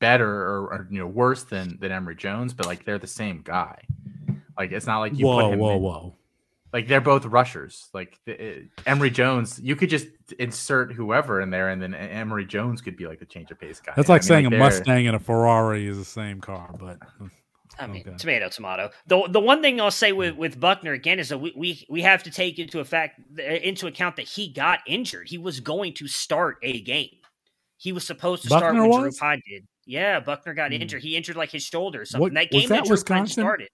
better 0.00 0.28
or, 0.28 0.62
or, 0.72 0.88
you 0.90 0.98
know 0.98 1.06
worse 1.06 1.44
than 1.44 1.78
than 1.80 1.92
Emory 1.92 2.16
Jones, 2.16 2.52
but 2.52 2.66
like 2.66 2.84
they're 2.84 2.98
the 2.98 3.06
same 3.06 3.42
guy. 3.42 3.80
Like 4.58 4.72
it's 4.72 4.86
not 4.86 4.98
like 4.98 5.16
you 5.16 5.26
whoa, 5.26 5.36
put 5.36 5.52
him 5.52 5.60
whoa, 5.60 5.76
in, 5.76 5.82
whoa. 5.82 6.16
Like 6.72 6.86
they're 6.86 7.00
both 7.00 7.24
rushers. 7.24 7.88
Like 7.92 8.18
the, 8.26 8.68
Emory 8.86 9.10
Jones, 9.10 9.58
you 9.60 9.74
could 9.74 9.90
just 9.90 10.06
insert 10.38 10.92
whoever 10.92 11.40
in 11.40 11.50
there, 11.50 11.70
and 11.70 11.82
then 11.82 11.94
Emory 11.94 12.46
Jones 12.46 12.80
could 12.80 12.96
be 12.96 13.06
like 13.06 13.18
the 13.18 13.26
change 13.26 13.50
of 13.50 13.58
pace 13.58 13.80
guy. 13.80 13.92
That's 13.96 14.08
like 14.08 14.22
I 14.22 14.22
mean, 14.22 14.28
saying 14.28 14.44
like 14.46 14.54
a 14.54 14.58
Mustang 14.58 15.06
and 15.06 15.16
a 15.16 15.20
Ferrari 15.20 15.86
is 15.86 15.98
the 15.98 16.04
same 16.04 16.40
car, 16.40 16.74
but. 16.78 16.98
I 17.78 17.86
mean, 17.86 18.02
okay. 18.06 18.16
tomato, 18.16 18.48
tomato. 18.48 18.90
The 19.06 19.26
the 19.28 19.40
one 19.40 19.62
thing 19.62 19.80
I'll 19.80 19.90
say 19.90 20.12
with, 20.12 20.36
with 20.36 20.60
Buchner 20.60 20.92
again 20.92 21.18
is 21.18 21.30
that 21.30 21.38
we, 21.38 21.54
we 21.56 21.86
we 21.88 22.02
have 22.02 22.22
to 22.24 22.30
take 22.30 22.58
into 22.58 22.80
effect 22.80 23.20
into 23.38 23.86
account 23.86 24.16
that 24.16 24.26
he 24.26 24.52
got 24.52 24.80
injured. 24.86 25.28
He 25.28 25.38
was 25.38 25.60
going 25.60 25.94
to 25.94 26.08
start 26.08 26.58
a 26.62 26.82
game. 26.82 27.16
He 27.78 27.92
was 27.92 28.06
supposed 28.06 28.42
to 28.42 28.48
Buchner 28.50 28.60
start 28.60 28.74
when 28.74 28.88
was? 28.88 29.00
Drew 29.00 29.12
Pyne 29.12 29.42
did. 29.48 29.66
Yeah, 29.86 30.20
Buchner 30.20 30.52
got 30.52 30.72
mm. 30.72 30.80
injured. 30.80 31.02
He 31.02 31.16
injured 31.16 31.36
like 31.36 31.50
his 31.50 31.62
shoulder 31.62 32.02
or 32.02 32.04
something. 32.04 32.22
What, 32.22 32.34
that 32.34 32.50
game 32.50 32.68
that, 32.68 32.84
that 32.84 32.90
Wisconsin 32.90 33.44
started. 33.44 33.68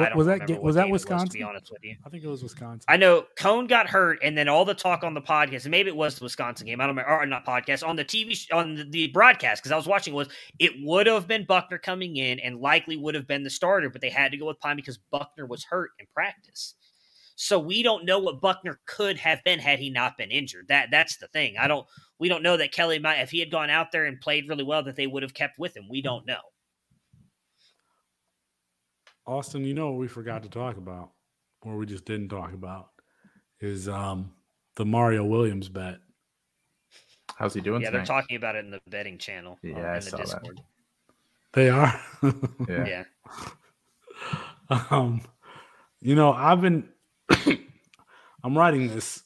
What, 0.00 0.16
was 0.16 0.26
that 0.26 0.62
was 0.62 0.74
that 0.74 0.88
Wisconsin? 0.88 1.26
Was, 1.26 1.30
to 1.30 1.38
be 1.38 1.42
honest 1.42 1.70
with 1.70 1.84
you, 1.84 1.96
I 2.04 2.08
think 2.08 2.24
it 2.24 2.28
was 2.28 2.42
Wisconsin. 2.42 2.84
I 2.88 2.96
know 2.96 3.26
Coan 3.38 3.68
got 3.68 3.88
hurt, 3.88 4.18
and 4.22 4.36
then 4.36 4.48
all 4.48 4.64
the 4.64 4.74
talk 4.74 5.04
on 5.04 5.14
the 5.14 5.20
podcast, 5.20 5.64
and 5.64 5.70
maybe 5.70 5.88
it 5.88 5.96
was 5.96 6.16
the 6.16 6.24
Wisconsin 6.24 6.66
game. 6.66 6.80
I 6.80 6.86
don't 6.86 6.96
remember, 6.96 7.10
or 7.10 7.26
not 7.26 7.46
podcast 7.46 7.86
on 7.86 7.96
the 7.96 8.04
TV 8.04 8.36
on 8.52 8.74
the, 8.74 8.84
the 8.84 9.06
broadcast 9.08 9.62
because 9.62 9.72
I 9.72 9.76
was 9.76 9.86
watching 9.86 10.14
was 10.14 10.28
it 10.58 10.72
would 10.82 11.06
have 11.06 11.26
been 11.26 11.44
Buchner 11.44 11.78
coming 11.78 12.16
in 12.16 12.38
and 12.40 12.60
likely 12.60 12.96
would 12.96 13.14
have 13.14 13.26
been 13.26 13.42
the 13.42 13.50
starter, 13.50 13.90
but 13.90 14.00
they 14.00 14.10
had 14.10 14.32
to 14.32 14.38
go 14.38 14.46
with 14.46 14.60
Pyne 14.60 14.76
because 14.76 14.98
Buchner 15.10 15.46
was 15.46 15.64
hurt 15.64 15.90
in 15.98 16.06
practice. 16.14 16.74
So 17.40 17.56
we 17.58 17.84
don't 17.84 18.04
know 18.04 18.18
what 18.18 18.40
Buchner 18.40 18.80
could 18.84 19.16
have 19.18 19.44
been 19.44 19.60
had 19.60 19.78
he 19.78 19.90
not 19.90 20.18
been 20.18 20.32
injured. 20.32 20.66
That 20.68 20.88
that's 20.90 21.18
the 21.18 21.28
thing. 21.28 21.56
I 21.56 21.68
don't. 21.68 21.86
We 22.18 22.28
don't 22.28 22.42
know 22.42 22.56
that 22.56 22.72
Kelly 22.72 22.98
might, 22.98 23.20
if 23.20 23.30
he 23.30 23.38
had 23.38 23.50
gone 23.50 23.70
out 23.70 23.92
there 23.92 24.06
and 24.06 24.20
played 24.20 24.48
really 24.48 24.64
well, 24.64 24.82
that 24.82 24.96
they 24.96 25.06
would 25.06 25.22
have 25.22 25.34
kept 25.34 25.56
with 25.56 25.76
him. 25.76 25.88
We 25.88 26.02
don't 26.02 26.26
know. 26.26 26.40
Austin, 29.28 29.62
you 29.62 29.74
know 29.74 29.90
what 29.90 29.98
we 29.98 30.08
forgot 30.08 30.42
to 30.42 30.48
talk 30.48 30.78
about, 30.78 31.10
or 31.60 31.76
we 31.76 31.84
just 31.84 32.06
didn't 32.06 32.30
talk 32.30 32.54
about, 32.54 32.88
is 33.60 33.86
um 33.88 34.32
the 34.76 34.86
Mario 34.86 35.24
Williams 35.24 35.68
bet. 35.68 35.98
How's 37.36 37.52
he 37.52 37.60
doing? 37.60 37.82
Yeah, 37.82 37.90
tonight? 37.90 38.06
they're 38.06 38.16
talking 38.20 38.36
about 38.36 38.56
it 38.56 38.64
in 38.64 38.70
the 38.70 38.80
betting 38.88 39.18
channel. 39.18 39.58
Yeah, 39.62 39.92
uh, 39.92 39.96
I 39.96 39.98
saw 39.98 40.16
Discord. 40.16 40.56
that. 40.56 41.14
They 41.52 41.68
are. 41.68 42.00
yeah. 42.68 42.86
yeah. 42.86 43.04
Um, 44.90 45.22
you 46.02 46.14
know, 46.14 46.30
I've 46.30 46.60
been. 46.60 46.90
I'm 48.44 48.58
writing 48.58 48.88
this. 48.88 49.22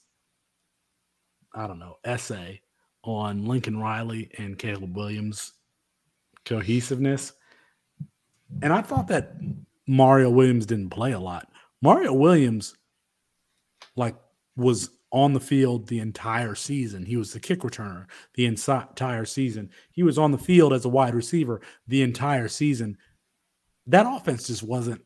I 1.53 1.67
don't 1.67 1.81
know 1.81 1.97
essay 2.05 2.63
on 3.03 3.47
Lincoln 3.47 3.77
Riley 3.81 4.31
and 4.39 4.57
Caleb 4.57 4.97
Williams 4.97 5.55
cohesiveness, 6.45 7.33
and 8.63 8.73
I 8.73 8.83
thought 8.83 9.09
that 9.09 9.35
Mario 9.93 10.31
Williams 10.31 10.65
didn't 10.65 10.89
play 10.89 11.13
a 11.13 11.21
lot. 11.21 11.47
Mario 11.83 12.15
Williams, 12.15 12.75
like, 13.95 14.17
was 14.57 14.89
on 15.11 15.35
the 15.35 15.41
field 15.41 15.87
the 15.87 15.99
entire 15.99 16.55
season. 16.55 17.05
He 17.05 17.19
was 17.19 17.35
the 17.35 17.41
kick 17.41 17.61
returner 17.61 18.07
the 18.35 18.47
entire 18.47 19.27
season. 19.27 19.69
He 19.93 20.03
was 20.03 20.17
on 20.17 20.33
the 20.33 20.39
field 20.39 20.73
as 20.73 20.87
a 20.87 20.89
wide 20.89 21.15
receiver 21.15 21.61
the 21.89 22.01
entire 22.01 22.49
season. 22.49 22.97
That 23.87 24.07
offense 24.09 24.47
just 24.47 24.63
wasn't 24.63 25.03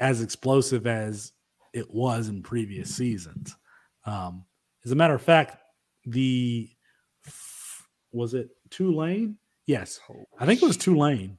as 0.00 0.22
explosive 0.22 0.86
as 0.86 1.32
it 1.74 1.92
was 1.92 2.28
in 2.28 2.42
previous 2.42 2.94
seasons. 2.94 3.54
Um, 4.06 4.46
as 4.86 4.92
a 4.92 4.96
matter 4.96 5.14
of 5.14 5.20
fact, 5.20 5.58
the 6.06 6.70
was 8.12 8.32
it 8.32 8.48
Tulane? 8.70 9.36
Yes, 9.66 10.00
I 10.38 10.46
think 10.46 10.62
it 10.62 10.66
was 10.66 10.78
Tulane 10.78 11.36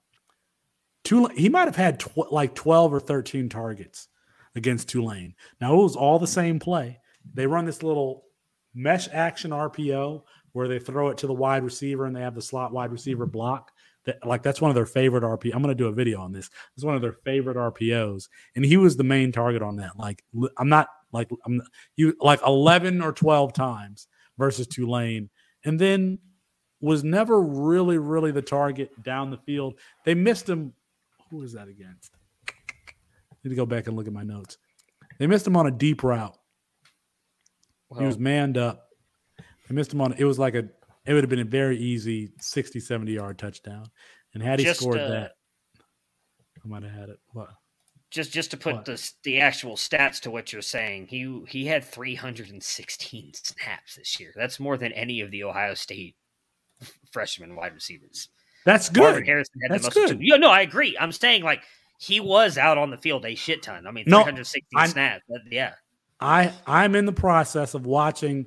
Tulane, 1.10 1.36
he 1.36 1.50
might 1.50 1.66
have 1.66 1.76
had 1.76 2.00
tw- 2.00 2.32
like 2.32 2.54
12 2.54 2.94
or 2.94 3.00
13 3.00 3.50
targets 3.50 4.10
against 4.54 4.90
Tulane. 4.90 5.34
Now, 5.60 5.74
it 5.74 5.82
was 5.82 5.96
all 5.96 6.20
the 6.20 6.28
same 6.28 6.60
play. 6.60 7.00
They 7.34 7.48
run 7.48 7.66
this 7.66 7.82
little 7.82 8.26
mesh 8.76 9.08
action 9.12 9.50
RPO 9.50 10.22
where 10.52 10.68
they 10.68 10.78
throw 10.78 11.10
it 11.10 11.18
to 11.18 11.26
the 11.26 11.34
wide 11.34 11.64
receiver 11.64 12.06
and 12.06 12.16
they 12.16 12.22
have 12.22 12.36
the 12.36 12.44
slot 12.44 12.72
wide 12.72 12.92
receiver 12.92 13.26
block. 13.26 13.72
That, 14.06 14.24
like 14.24 14.44
that's 14.44 14.62
one 14.62 14.70
of 14.70 14.76
their 14.76 14.86
favorite 14.86 15.24
RP. 15.24 15.52
I'm 15.52 15.64
going 15.64 15.76
to 15.76 15.84
do 15.84 15.88
a 15.88 15.92
video 15.92 16.22
on 16.22 16.32
this. 16.32 16.48
It's 16.76 16.86
one 16.86 16.96
of 16.96 17.02
their 17.02 17.18
favorite 17.26 17.58
RPOs, 17.58 18.30
and 18.56 18.64
he 18.64 18.78
was 18.78 18.96
the 18.96 19.04
main 19.04 19.32
target 19.32 19.64
on 19.64 19.78
that. 19.78 19.98
Like 19.98 20.24
I'm 20.58 20.70
not 20.70 20.90
like 21.12 21.30
I'm 21.44 21.60
you 21.96 22.16
like 22.22 22.40
11 22.46 23.02
or 23.02 23.12
12 23.12 23.52
times 23.52 24.08
versus 24.38 24.68
Tulane, 24.68 25.30
and 25.66 25.80
then 25.80 26.20
was 26.82 27.04
never 27.04 27.42
really 27.42 27.98
really 27.98 28.32
the 28.32 28.42
target 28.42 28.90
down 29.04 29.32
the 29.32 29.38
field. 29.40 29.78
They 30.06 30.14
missed 30.14 30.48
him 30.48 30.74
who 31.30 31.38
was 31.38 31.54
that 31.54 31.68
against? 31.68 32.12
I 32.48 33.36
Need 33.44 33.52
to 33.52 33.56
go 33.56 33.66
back 33.66 33.88
and 33.88 33.96
look 33.96 34.08
at 34.08 34.14
my 34.14 34.24
notes. 34.24 34.58
They 35.18 35.28
missed 35.28 35.48
him 35.48 35.56
on 35.56 35.68
a 35.68 35.72
deep 35.72 36.04
route. 36.04 36.38
He 37.98 38.06
was 38.06 38.20
manned 38.20 38.58
up. 38.58 38.90
They 39.68 39.76
missed 39.76 39.94
him 39.94 40.02
on 40.02 40.14
it 40.14 40.24
was 40.24 40.38
like 40.38 40.56
a 40.56 40.70
it 41.06 41.14
would 41.14 41.24
have 41.24 41.30
been 41.30 41.40
a 41.40 41.46
very 41.46 41.78
easy 41.78 42.32
60, 42.40 42.80
70 42.80 43.12
yard 43.12 43.40
touchdown. 43.40 43.86
And 44.34 44.44
had 44.44 44.60
he 44.60 44.66
just, 44.66 44.80
scored 44.80 45.00
uh, 45.00 45.10
that, 45.10 45.32
I 46.64 46.68
might 46.68 46.84
have 46.84 46.92
had 46.92 47.10
it. 47.10 47.20
What? 47.32 47.50
Just 48.12 48.32
just 48.32 48.52
to 48.52 48.58
put 48.58 48.76
what? 48.76 48.86
the 48.86 49.12
the 49.24 49.40
actual 49.40 49.76
stats 49.76 50.20
to 50.22 50.32
what 50.32 50.54
you're 50.54 50.62
saying, 50.62 51.08
he 51.08 51.44
he 51.48 51.66
had 51.66 51.84
316 51.84 53.32
snaps 53.44 53.96
this 53.96 54.20
year. 54.20 54.34
That's 54.36 54.60
more 54.60 54.78
than 54.78 54.92
any 54.94 55.22
of 55.22 55.32
the 55.32 55.44
Ohio 55.44 55.74
State 55.74 56.16
freshman 57.12 57.56
wide 57.56 57.74
receivers. 57.74 58.30
That's 58.70 58.88
good. 58.88 59.02
Marvin 59.02 59.26
Harrison 59.26 59.62
had 59.64 59.72
That's 59.72 59.92
the 59.92 60.00
most. 60.00 60.12
Good. 60.12 60.20
Yeah, 60.22 60.36
no, 60.36 60.52
I 60.52 60.62
agree. 60.62 60.96
I'm 61.00 61.12
saying 61.12 61.42
like 61.42 61.64
he 62.00 62.20
was 62.20 62.56
out 62.56 62.78
on 62.78 62.92
the 62.92 62.98
field 62.98 63.26
a 63.26 63.34
shit 63.34 63.64
ton. 63.64 63.88
I 63.88 63.92
mean, 63.92 64.06
360 64.06 64.68
no, 64.72 64.86
snaps. 64.86 65.26
yeah. 65.50 65.74
I 66.20 66.54
I'm 66.68 66.94
in 66.94 67.06
the 67.06 67.12
process 67.12 67.74
of 67.74 67.88
watching 67.88 68.46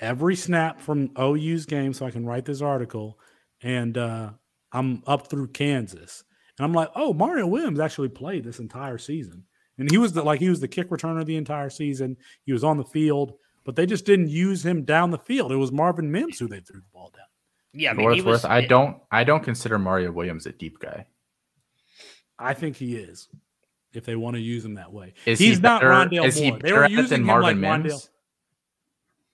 every 0.00 0.34
snap 0.34 0.80
from 0.80 1.10
OU's 1.20 1.66
game 1.66 1.92
so 1.92 2.06
I 2.06 2.10
can 2.10 2.24
write 2.24 2.46
this 2.46 2.62
article, 2.62 3.18
and 3.60 3.98
uh, 3.98 4.30
I'm 4.72 5.02
up 5.06 5.28
through 5.28 5.48
Kansas, 5.48 6.24
and 6.56 6.64
I'm 6.64 6.72
like, 6.72 6.88
oh, 6.94 7.12
Mario 7.12 7.46
Williams 7.46 7.80
actually 7.80 8.08
played 8.08 8.44
this 8.44 8.60
entire 8.60 8.96
season, 8.96 9.44
and 9.76 9.90
he 9.90 9.98
was 9.98 10.14
the, 10.14 10.22
like 10.22 10.40
he 10.40 10.48
was 10.48 10.60
the 10.60 10.68
kick 10.68 10.88
returner 10.88 11.26
the 11.26 11.36
entire 11.36 11.68
season. 11.68 12.16
He 12.44 12.54
was 12.54 12.64
on 12.64 12.78
the 12.78 12.84
field, 12.84 13.34
but 13.64 13.76
they 13.76 13.84
just 13.84 14.06
didn't 14.06 14.30
use 14.30 14.64
him 14.64 14.84
down 14.84 15.10
the 15.10 15.18
field. 15.18 15.52
It 15.52 15.56
was 15.56 15.70
Marvin 15.70 16.10
Mims 16.10 16.38
who 16.38 16.48
they 16.48 16.60
threw 16.60 16.80
the 16.80 16.86
ball 16.94 17.12
down. 17.14 17.26
Yeah, 17.72 17.90
I 17.90 17.94
mean, 17.94 18.12
he 18.12 18.22
was, 18.22 18.42
worth, 18.42 18.44
I 18.44 18.66
don't 18.66 18.96
I 19.10 19.24
don't 19.24 19.42
consider 19.42 19.78
Mario 19.78 20.10
Williams 20.10 20.46
a 20.46 20.52
deep 20.52 20.78
guy. 20.78 21.06
I 22.38 22.54
think 22.54 22.76
he 22.76 22.96
is. 22.96 23.28
If 23.92 24.04
they 24.04 24.16
want 24.16 24.36
to 24.36 24.40
use 24.40 24.64
him 24.64 24.74
that 24.74 24.92
way, 24.92 25.14
is 25.26 25.38
he's 25.38 25.56
he 25.56 25.62
not 25.62 25.82
Rondale 25.82 26.26
is 26.26 26.40
Moore. 26.40 26.56
He 26.56 26.62
they 26.62 26.72
were 26.72 26.88
using 26.88 27.08
than 27.08 27.24
Marvin 27.24 27.60
like 27.60 27.82
Mims? 27.82 27.92
Rondale. 27.92 28.08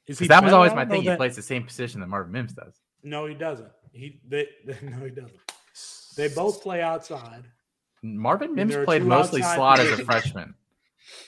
Is 0.06 0.18
he 0.18 0.26
that 0.28 0.44
was 0.44 0.52
always 0.52 0.74
my 0.74 0.84
thing. 0.84 1.02
He 1.02 1.08
that... 1.08 1.18
plays 1.18 1.36
the 1.36 1.42
same 1.42 1.64
position 1.64 2.00
that 2.00 2.08
Marvin 2.08 2.32
Mims 2.32 2.52
does. 2.52 2.74
No, 3.02 3.26
he 3.26 3.34
doesn't. 3.34 3.70
He 3.92 4.20
they, 4.26 4.48
they 4.64 4.78
no, 4.82 5.04
he 5.04 5.10
doesn't. 5.10 5.40
They 6.16 6.28
both 6.28 6.62
play 6.62 6.82
outside. 6.82 7.44
Marvin 8.02 8.54
Mims 8.54 8.76
played 8.84 9.02
mostly 9.02 9.42
slot 9.42 9.80
as 9.80 9.98
a 9.98 10.04
freshman. 10.04 10.54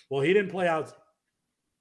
Well, 0.09 0.23
he 0.23 0.33
didn't 0.33 0.51
play 0.51 0.69
out 0.69 0.92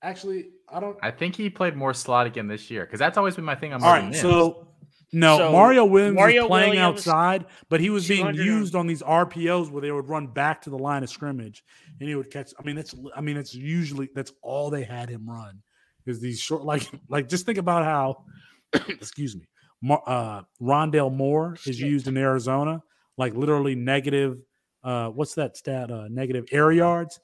Actually, 0.06 0.50
I 0.70 0.80
don't. 0.80 0.98
I 1.02 1.10
think 1.10 1.36
he 1.36 1.50
played 1.50 1.76
more 1.76 1.92
slot 1.92 2.28
again 2.28 2.48
this 2.48 2.70
year 2.70 2.86
because 2.86 3.00
that's 3.00 3.18
always 3.18 3.36
been 3.36 3.44
my 3.44 3.56
thing 3.56 3.74
on 3.74 3.82
All 3.82 3.90
Marvin 3.90 4.06
right, 4.06 4.12
Mims. 4.12 4.22
so 4.22 4.68
no, 5.15 5.38
So, 5.38 5.51
Mario 5.51 5.86
Williams 5.86 6.15
Mario 6.15 6.43
was 6.43 6.49
playing 6.49 6.69
Williams, 6.71 7.08
outside, 7.08 7.45
but 7.69 7.80
he 7.80 7.89
was 7.89 8.08
being 8.08 8.34
used 8.36 8.75
on 8.75 8.86
these 8.86 9.01
RPOs 9.01 9.71
where 9.71 9.82
they 9.82 9.91
would 9.91 10.10
run 10.10 10.28
back 10.28 10.62
to 10.63 10.69
the 10.69 10.78
line 10.78 11.04
of 11.04 11.10
scrimmage, 11.10 11.63
and 11.99 12.10
he 12.10 12.15
would 12.15 12.30
catch. 12.30 12.51
I 12.60 12.63
mean, 12.63 12.75
that's 12.75 12.93
I 13.15 13.21
mean, 13.21 13.38
it's 13.38 13.56
usually 13.56 14.10
that's 14.13 14.34
all 14.41 14.69
they 14.69 14.84
had 14.84 15.10
him 15.10 15.30
run 15.30 15.62
is 16.06 16.19
these 16.19 16.39
short. 16.39 16.63
Like, 16.63 16.89
like 17.10 17.30
just 17.30 17.45
think 17.45 17.58
about 17.58 17.86
how, 17.86 18.25
excuse 18.89 19.36
me, 19.36 19.47
Mar- 19.82 20.04
uh, 20.06 20.41
Rondale 20.62 21.13
Moore 21.13 21.58
is 21.65 21.80
used 21.80 22.08
in 22.08 22.17
Arizona, 22.17 22.84
like 23.17 23.36
literally 23.36 23.75
negative. 23.75 24.39
Uh, 24.84 25.10
what's 25.10 25.34
that 25.36 25.58
stat? 25.58 25.89
Uh, 25.89 26.08
negative 26.10 26.45
air 26.51 26.71
yards 26.71 27.19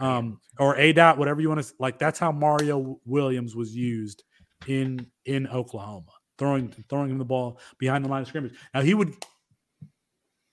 um, 0.00 0.40
or 0.58 0.76
A 0.76 0.92
dot, 0.92 1.18
whatever 1.18 1.40
you 1.40 1.48
want 1.48 1.62
to 1.62 1.74
like. 1.78 1.98
That's 1.98 2.18
how 2.18 2.32
Mario 2.32 2.98
Williams 3.04 3.54
was 3.54 3.74
used 3.74 4.24
in 4.66 5.06
in 5.24 5.46
Oklahoma, 5.48 6.12
throwing 6.38 6.68
throwing 6.88 7.10
him 7.10 7.18
the 7.18 7.24
ball 7.24 7.60
behind 7.78 8.04
the 8.04 8.08
line 8.08 8.22
of 8.22 8.28
scrimmage. 8.28 8.54
Now 8.72 8.80
he 8.80 8.94
would 8.94 9.14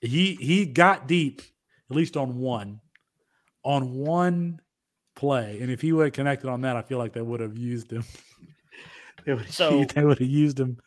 he 0.01 0.35
he 0.35 0.65
got 0.65 1.07
deep 1.07 1.41
at 1.89 1.95
least 1.95 2.17
on 2.17 2.37
one 2.39 2.81
on 3.63 3.93
one 3.93 4.59
play, 5.15 5.59
and 5.61 5.71
if 5.71 5.81
he 5.81 5.91
would 5.93 6.05
have 6.05 6.13
connected 6.13 6.49
on 6.49 6.61
that, 6.61 6.75
I 6.75 6.81
feel 6.81 6.97
like 6.97 7.13
they 7.13 7.21
would 7.21 7.39
have 7.39 7.57
used 7.57 7.91
him. 7.91 8.03
they 9.25 9.33
would 9.33 9.49
So- 9.51 9.83
they 9.95 10.03
would 10.03 10.19
have 10.19 10.27
used 10.27 10.59
him. 10.59 10.77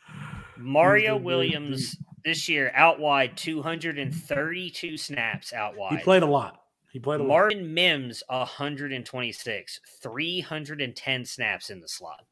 Mario 0.56 1.14
been 1.14 1.22
very 1.22 1.24
Williams 1.24 1.96
this 2.24 2.48
year 2.48 2.72
out 2.74 2.98
wide 2.98 3.36
232 3.36 4.96
snaps 4.96 5.52
out 5.52 5.76
wide. 5.76 5.98
He 5.98 6.04
played 6.04 6.22
a 6.22 6.26
lot. 6.26 6.62
He 6.92 6.98
played 6.98 7.20
a 7.20 7.22
lot. 7.22 7.28
Martin 7.28 7.72
Mims 7.74 8.22
126, 8.28 9.80
310 10.02 11.24
snaps 11.24 11.70
in 11.70 11.80
the 11.80 11.88
slot 11.88 12.24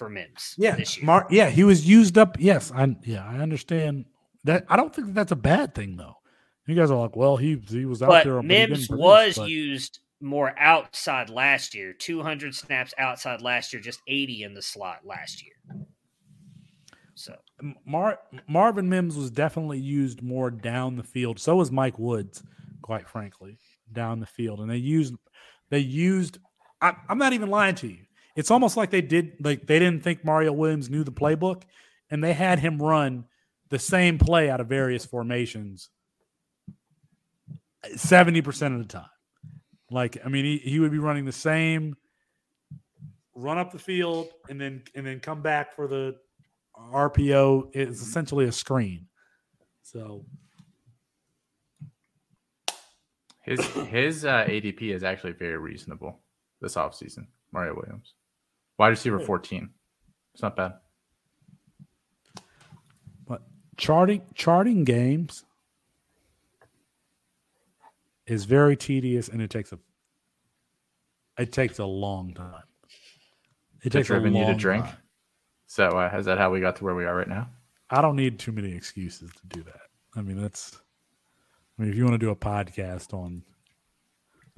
for 0.00 0.08
Mims. 0.08 0.54
Yeah, 0.56 0.76
this 0.76 0.96
year. 0.96 1.04
Mar- 1.04 1.26
yeah, 1.30 1.50
he 1.50 1.62
was 1.62 1.86
used 1.86 2.16
up. 2.16 2.36
Yes, 2.40 2.72
I 2.74 2.96
yeah, 3.04 3.22
I 3.24 3.36
understand 3.36 4.06
that. 4.44 4.64
I 4.68 4.76
don't 4.76 4.94
think 4.94 5.12
that's 5.12 5.30
a 5.30 5.36
bad 5.36 5.74
thing 5.74 5.96
though. 5.96 6.14
You 6.66 6.74
guys 6.74 6.90
are 6.90 6.96
like, 6.98 7.16
well, 7.16 7.36
he 7.36 7.62
he 7.68 7.84
was 7.84 8.00
out 8.02 8.24
there, 8.24 8.36
but 8.36 8.42
he 8.42 8.48
Mims 8.48 8.88
produce, 8.88 8.88
was 8.88 9.36
but- 9.36 9.48
used 9.50 10.00
more 10.22 10.54
outside 10.58 11.28
last 11.28 11.74
year. 11.74 11.92
200 11.92 12.54
snaps 12.54 12.94
outside 12.98 13.42
last 13.42 13.72
year, 13.72 13.80
just 13.82 14.00
80 14.08 14.42
in 14.44 14.54
the 14.54 14.62
slot 14.62 15.00
last 15.04 15.42
year. 15.42 15.54
So 17.14 17.34
Mar- 17.84 18.18
Marvin 18.48 18.88
Mims 18.88 19.16
was 19.16 19.30
definitely 19.30 19.78
used 19.80 20.22
more 20.22 20.50
down 20.50 20.96
the 20.96 21.02
field. 21.02 21.38
So 21.38 21.56
was 21.56 21.70
Mike 21.70 21.98
Woods, 21.98 22.42
quite 22.82 23.08
frankly, 23.08 23.58
down 23.92 24.20
the 24.20 24.26
field. 24.26 24.60
And 24.60 24.70
they 24.70 24.76
used 24.76 25.14
they 25.70 25.78
used 25.80 26.38
I, 26.80 26.94
I'm 27.08 27.18
not 27.18 27.34
even 27.34 27.50
lying 27.50 27.74
to 27.76 27.88
you. 27.88 28.04
It's 28.40 28.50
almost 28.50 28.76
like 28.76 28.90
they 28.90 29.02
did 29.02 29.36
like 29.44 29.66
they 29.66 29.78
didn't 29.78 30.02
think 30.02 30.24
Mario 30.24 30.52
Williams 30.52 30.88
knew 30.88 31.04
the 31.04 31.12
playbook 31.12 31.62
and 32.10 32.24
they 32.24 32.32
had 32.32 32.58
him 32.58 32.80
run 32.82 33.26
the 33.68 33.78
same 33.78 34.18
play 34.18 34.50
out 34.50 34.60
of 34.60 34.66
various 34.66 35.04
formations 35.04 35.90
70% 37.86 38.74
of 38.74 38.78
the 38.78 38.84
time. 38.84 39.08
Like, 39.90 40.18
I 40.24 40.28
mean, 40.28 40.44
he, 40.44 40.58
he 40.58 40.80
would 40.80 40.90
be 40.90 40.98
running 40.98 41.24
the 41.24 41.32
same 41.32 41.96
run 43.34 43.58
up 43.58 43.72
the 43.72 43.78
field 43.78 44.28
and 44.48 44.60
then 44.60 44.82
and 44.94 45.06
then 45.06 45.20
come 45.20 45.42
back 45.42 45.74
for 45.74 45.86
the 45.86 46.16
RPO 46.92 47.74
is 47.76 48.00
essentially 48.00 48.46
a 48.46 48.52
screen. 48.52 49.06
So 49.82 50.24
His 53.42 53.60
his 53.88 54.24
uh, 54.24 54.44
ADP 54.44 54.94
is 54.94 55.02
actually 55.02 55.32
very 55.32 55.56
reasonable 55.56 56.20
this 56.60 56.74
offseason. 56.74 57.26
Mario 57.52 57.74
Williams, 57.74 58.14
wide 58.80 58.88
receiver 58.88 59.18
Good. 59.18 59.26
14. 59.26 59.70
It's 60.32 60.42
not 60.42 60.56
bad. 60.56 60.72
but 63.28 63.42
charting 63.76 64.22
charting 64.34 64.84
games 64.84 65.44
is 68.26 68.46
very 68.46 68.76
tedious 68.76 69.28
and 69.28 69.42
it 69.42 69.50
takes 69.50 69.72
a 69.72 69.78
it 71.38 71.52
takes 71.52 71.78
a 71.78 71.84
long 71.84 72.32
time. 72.32 72.62
It 73.82 73.90
To 73.90 73.98
takes 73.98 74.08
a 74.08 74.14
driven 74.14 74.34
you 74.34 74.46
to 74.46 74.54
drink? 74.54 74.84
time. 74.86 74.96
So 75.66 75.86
uh, 75.88 76.16
is 76.18 76.24
that 76.24 76.38
how 76.38 76.50
we 76.50 76.60
got 76.60 76.76
to 76.76 76.84
where 76.84 76.94
we 76.94 77.04
are 77.04 77.14
right 77.14 77.28
now? 77.28 77.50
I 77.90 78.00
don't 78.00 78.16
need 78.16 78.38
too 78.38 78.52
many 78.52 78.72
excuses 78.72 79.30
to 79.32 79.46
do 79.58 79.62
that. 79.64 79.80
I 80.16 80.22
mean, 80.22 80.40
that's. 80.40 80.76
I 81.78 81.82
mean, 81.82 81.90
if 81.92 81.96
you 81.96 82.04
want 82.04 82.14
to 82.14 82.18
do 82.18 82.30
a 82.30 82.36
podcast 82.36 83.12
on 83.14 83.42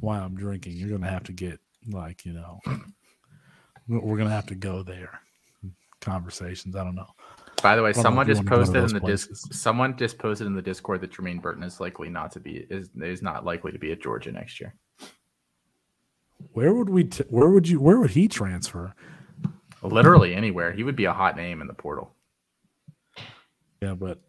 why 0.01 0.19
I'm 0.19 0.35
drinking, 0.37 0.75
you're 0.77 0.89
going 0.89 1.03
to 1.03 1.09
have 1.11 1.25
to 1.25 1.33
get 1.33 1.59
like 1.91 2.25
you 2.25 2.33
know, 2.33 2.61
we're 4.01 4.17
to 4.19 4.31
have 4.31 4.47
to 4.47 4.55
go 4.55 4.83
there. 4.83 5.21
Conversations. 6.01 6.77
I 6.77 6.85
don't 6.85 6.95
know. 6.95 7.07
By 7.63 7.77
the 7.77 7.83
way, 7.83 7.91
I 7.91 7.93
don't 7.93 8.03
know 8.03 8.09
someone 8.09 8.27
just 8.27 8.39
wanna 8.39 8.51
go 8.51 8.57
to 8.57 8.61
posted 8.65 8.85
in 8.85 8.95
the 8.95 9.07
disc. 9.07 9.29
places. 9.29 9.61
Someone 9.61 9.97
just 9.97 10.19
posted 10.19 10.47
in 10.47 10.55
the 10.55 10.63
Discord 10.63 11.01
that 11.03 11.13
Jermaine 11.13 11.41
Burton 11.41 11.63
is 11.63 11.79
likely 11.79 12.09
not 12.09 12.33
to 12.33 12.41
be 12.41 12.67
is 12.71 12.91
is 13.01 13.23
not 13.23 13.45
likely 13.45 13.71
to 13.73 13.79
be 13.79 13.93
at 13.93 14.03
Georgia 14.03 14.33
next 14.33 14.61
year. 14.61 14.75
Where 16.53 16.75
would 16.75 16.89
we? 16.89 17.05
T- 17.05 17.25
where 17.29 17.49
would 17.49 17.69
you? 17.69 17.81
Where 17.81 18.01
would 18.01 18.11
he 18.11 18.27
transfer? 18.27 18.95
Literally 19.83 20.35
anywhere, 20.35 20.73
he 20.73 20.85
would 20.85 20.97
be 20.97 21.07
a 21.07 21.13
hot 21.13 21.37
name 21.37 21.61
in 21.61 21.67
the 21.67 21.75
portal. 21.75 22.15
Yeah, 23.81 23.95
but 23.95 24.21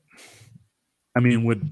I 1.16 1.20
mean, 1.20 1.44
would 1.44 1.72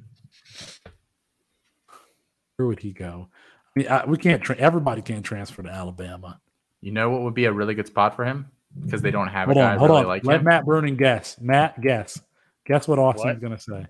where 2.58 2.68
would 2.68 2.80
he 2.80 2.92
go? 2.92 3.28
I 3.76 3.80
mean, 3.80 3.88
I, 3.88 4.06
we 4.06 4.18
can't. 4.18 4.42
Tra- 4.42 4.58
everybody 4.58 5.02
can't 5.02 5.26
transfer 5.26 5.64
to 5.64 5.70
Alabama. 5.70 6.40
You 6.82 6.92
know 6.92 7.10
what 7.10 7.22
would 7.22 7.34
be 7.34 7.46
a 7.46 7.52
really 7.52 7.74
good 7.76 7.88
spot 7.88 8.16
for 8.16 8.26
him 8.26 8.48
because 8.84 9.02
they 9.02 9.12
don't 9.12 9.28
have 9.28 9.46
Hold 9.48 9.58
a 9.58 9.62
guy 9.62 9.72
on, 9.74 9.78
hold 9.78 9.90
really 9.92 10.02
on. 10.02 10.08
like 10.08 10.24
Let 10.26 10.40
him. 10.40 10.46
Matt 10.46 10.66
Bruning 10.66 10.98
guess. 10.98 11.40
Matt, 11.40 11.80
guess. 11.82 12.20
Guess 12.66 12.88
what 12.88 12.98
Austin's 13.00 13.40
going 13.40 13.56
to 13.56 13.62
say. 13.62 13.86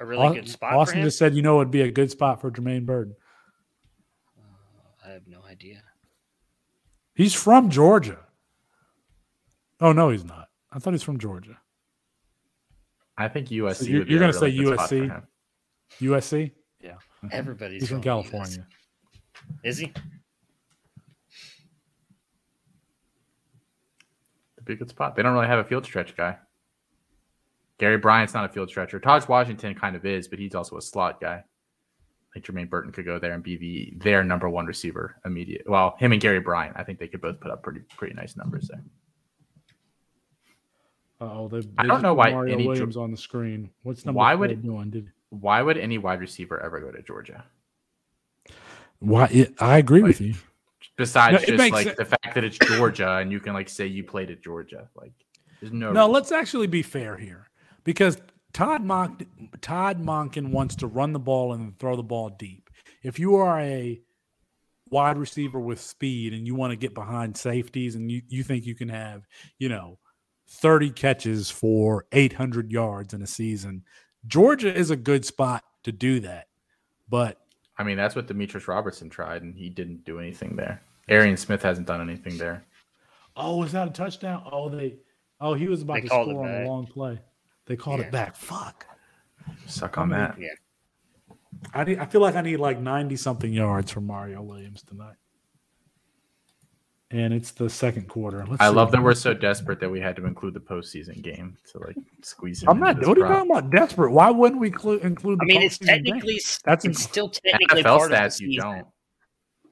a 0.00 0.04
really 0.06 0.26
Au- 0.26 0.32
good 0.34 0.48
spot 0.48 0.72
Austin 0.74 1.00
for 1.00 1.06
just 1.06 1.18
said, 1.18 1.34
you 1.34 1.42
know, 1.42 1.60
it'd 1.60 1.70
be 1.70 1.82
a 1.82 1.90
good 1.90 2.10
spot 2.10 2.40
for 2.40 2.50
Jermaine 2.50 2.86
Bird. 2.86 3.14
Uh, 4.38 4.42
I 5.08 5.12
have 5.12 5.26
no 5.26 5.40
idea. 5.50 5.82
He's 7.14 7.34
from 7.34 7.68
Georgia. 7.70 8.18
Oh 9.80 9.92
no, 9.92 10.10
he's 10.10 10.24
not. 10.24 10.48
I 10.72 10.78
thought 10.78 10.92
he's 10.94 11.02
from 11.02 11.18
Georgia. 11.18 11.58
I 13.16 13.28
think 13.28 13.48
USC. 13.48 13.74
So 13.76 13.84
you're- 13.86 14.08
you're 14.08 14.20
gonna 14.20 14.32
really 14.32 14.56
say 14.56 14.64
USC. 14.64 15.22
USC? 16.00 16.52
Yeah. 16.80 16.94
Everybody's 17.32 17.82
He's 17.82 17.88
from 17.90 18.00
going 18.00 18.22
to 18.24 18.30
California. 18.30 18.66
Is 19.64 19.78
he? 19.78 19.92
Be 24.68 24.74
a 24.74 24.76
good 24.76 24.90
spot. 24.90 25.16
They 25.16 25.22
don't 25.22 25.32
really 25.32 25.46
have 25.46 25.58
a 25.60 25.64
field 25.64 25.86
stretch 25.86 26.14
guy. 26.14 26.36
Gary 27.78 27.96
Bryant's 27.96 28.34
not 28.34 28.44
a 28.44 28.48
field 28.50 28.68
stretcher. 28.68 29.00
Tahj 29.00 29.26
Washington 29.26 29.74
kind 29.74 29.96
of 29.96 30.04
is, 30.04 30.28
but 30.28 30.38
he's 30.38 30.54
also 30.54 30.76
a 30.76 30.82
slot 30.82 31.22
guy. 31.22 31.36
I 31.42 32.34
think 32.34 32.44
Jermaine 32.44 32.68
Burton 32.68 32.92
could 32.92 33.06
go 33.06 33.18
there 33.18 33.32
and 33.32 33.42
be 33.42 33.56
the 33.56 33.94
their 33.96 34.22
number 34.22 34.46
one 34.50 34.66
receiver 34.66 35.16
immediate. 35.24 35.62
Well, 35.66 35.96
him 35.98 36.12
and 36.12 36.20
Gary 36.20 36.40
Bryant, 36.40 36.76
I 36.76 36.84
think 36.84 36.98
they 36.98 37.08
could 37.08 37.22
both 37.22 37.40
put 37.40 37.50
up 37.50 37.62
pretty 37.62 37.80
pretty 37.96 38.12
nice 38.14 38.36
numbers 38.36 38.68
there. 38.68 38.84
Oh, 41.22 41.48
they, 41.48 41.60
they 41.60 41.68
I 41.78 41.86
don't 41.86 42.02
know 42.02 42.12
why 42.12 42.30
Mario 42.30 42.52
any 42.52 42.66
Williams 42.66 42.98
on 42.98 43.10
the 43.10 43.16
screen. 43.16 43.70
What's 43.84 44.04
number 44.04 44.18
Why 44.18 44.34
would- 44.34 44.62
doing? 44.62 44.90
Did 44.90 45.10
Why 45.30 45.62
would 45.62 45.78
any 45.78 45.96
wide 45.96 46.20
receiver 46.20 46.62
ever 46.62 46.78
go 46.78 46.90
to 46.90 47.02
Georgia? 47.02 47.42
why? 48.98 49.48
I 49.58 49.78
agree 49.78 50.02
with 50.02 50.20
you. 50.20 50.34
Besides 50.98 51.48
No, 51.48 51.56
just 51.56 51.72
like 51.72 51.86
sen- 51.86 51.94
the 51.96 52.04
fact 52.04 52.34
that 52.34 52.44
it's 52.44 52.58
Georgia 52.58 53.16
and 53.20 53.32
you 53.32 53.40
can 53.40 53.54
like 53.54 53.68
say 53.68 53.86
you 53.86 54.04
played 54.04 54.30
at 54.30 54.42
Georgia. 54.42 54.88
Like 54.94 55.12
there's 55.60 55.72
no 55.72 55.92
No, 55.92 56.08
let's 56.08 56.32
actually 56.32 56.66
be 56.66 56.82
fair 56.82 57.16
here 57.16 57.48
because 57.84 58.20
Todd 58.52 58.84
Monk, 58.84 59.26
Todd 59.60 60.02
Monken 60.02 60.50
wants 60.50 60.74
to 60.76 60.88
run 60.88 61.12
the 61.12 61.20
ball 61.20 61.52
and 61.52 61.78
throw 61.78 61.94
the 61.94 62.02
ball 62.02 62.30
deep. 62.30 62.68
If 63.02 63.18
you 63.18 63.36
are 63.36 63.60
a 63.60 64.00
wide 64.90 65.18
receiver 65.18 65.60
with 65.60 65.80
speed 65.80 66.34
and 66.34 66.46
you 66.46 66.56
want 66.56 66.72
to 66.72 66.76
get 66.76 66.94
behind 66.94 67.36
safeties 67.36 67.94
and 67.94 68.10
you, 68.10 68.22
you 68.26 68.42
think 68.42 68.66
you 68.66 68.74
can 68.74 68.88
have, 68.88 69.26
you 69.58 69.68
know, 69.68 69.98
30 70.48 70.90
catches 70.90 71.50
for 71.50 72.06
800 72.10 72.72
yards 72.72 73.14
in 73.14 73.22
a 73.22 73.26
season, 73.26 73.84
Georgia 74.26 74.74
is 74.74 74.90
a 74.90 74.96
good 74.96 75.24
spot 75.24 75.62
to 75.84 75.92
do 75.92 76.18
that. 76.20 76.48
But 77.08 77.38
I 77.78 77.84
mean, 77.84 77.96
that's 77.96 78.16
what 78.16 78.26
Demetris 78.26 78.66
Robertson 78.66 79.08
tried, 79.08 79.42
and 79.42 79.54
he 79.54 79.68
didn't 79.68 80.04
do 80.04 80.18
anything 80.18 80.56
there. 80.56 80.82
Arian 81.08 81.36
Smith 81.36 81.62
hasn't 81.62 81.86
done 81.86 82.00
anything 82.00 82.36
there. 82.38 82.64
oh, 83.36 83.56
was 83.58 83.72
that 83.72 83.88
a 83.88 83.90
touchdown? 83.90 84.42
Oh, 84.50 84.68
they 84.68 84.96
oh 85.40 85.54
he 85.54 85.68
was 85.68 85.82
about 85.82 85.94
They 85.94 86.00
to 86.02 86.06
score 86.08 86.46
on 86.46 86.62
a 86.62 86.66
long 86.66 86.86
play. 86.86 87.18
They 87.66 87.76
called 87.76 88.00
Yeah. 88.00 88.06
it 88.06 88.12
back. 88.12 88.36
Fuck. 88.36 88.86
Suck 89.66 89.96
on 89.98 90.12
I 90.12 90.16
mean, 90.16 90.20
that. 90.26 90.38
Yeah. 90.40 90.48
I 91.74 91.84
need, 91.84 91.98
I 91.98 92.06
feel 92.06 92.20
like 92.20 92.34
I 92.36 92.40
need 92.42 92.58
like 92.58 92.78
90 92.80 93.16
something 93.16 93.52
yards 93.52 93.90
from 93.90 94.06
Mario 94.06 94.42
Williams 94.42 94.82
tonight. 94.82 95.16
And 97.10 97.32
it's 97.32 97.52
the 97.52 97.70
second 97.70 98.06
quarter. 98.08 98.44
Let's 98.46 98.60
I 98.60 98.68
love 98.68 98.90
that 98.92 99.02
we're 99.02 99.14
so 99.14 99.32
desperate 99.32 99.80
that 99.80 99.88
we 99.90 99.98
had 99.98 100.14
to 100.16 100.26
include 100.26 100.52
the 100.52 100.60
postseason 100.60 101.22
game 101.22 101.56
to 101.72 101.78
like 101.78 101.96
squeeze. 102.22 102.62
him 102.62 102.68
I'm 102.68 102.78
not. 102.78 102.98
What 103.06 103.16
are 103.16 103.20
you 103.22 103.26
talking 103.26 103.50
about? 103.50 103.70
Desperate. 103.70 104.10
Why 104.12 104.30
wouldn't 104.30 104.60
we 104.60 104.70
clu- 104.70 104.98
include? 104.98 105.38
I 105.40 105.44
mean, 105.46 105.62
it's 105.62 105.78
postseason 105.78 105.86
game? 105.86 106.04
technically 106.04 106.40
That's 106.64 106.84
it's 106.84 106.98
inc- 107.00 107.08
still 107.08 107.30
technically 107.30 107.82
NFL 107.82 107.98
part 107.98 108.02
of 108.12 108.18
the 108.18 108.24
stats. 108.24 108.40
You 108.40 108.48
season. 108.52 108.62
don't. 108.70 108.86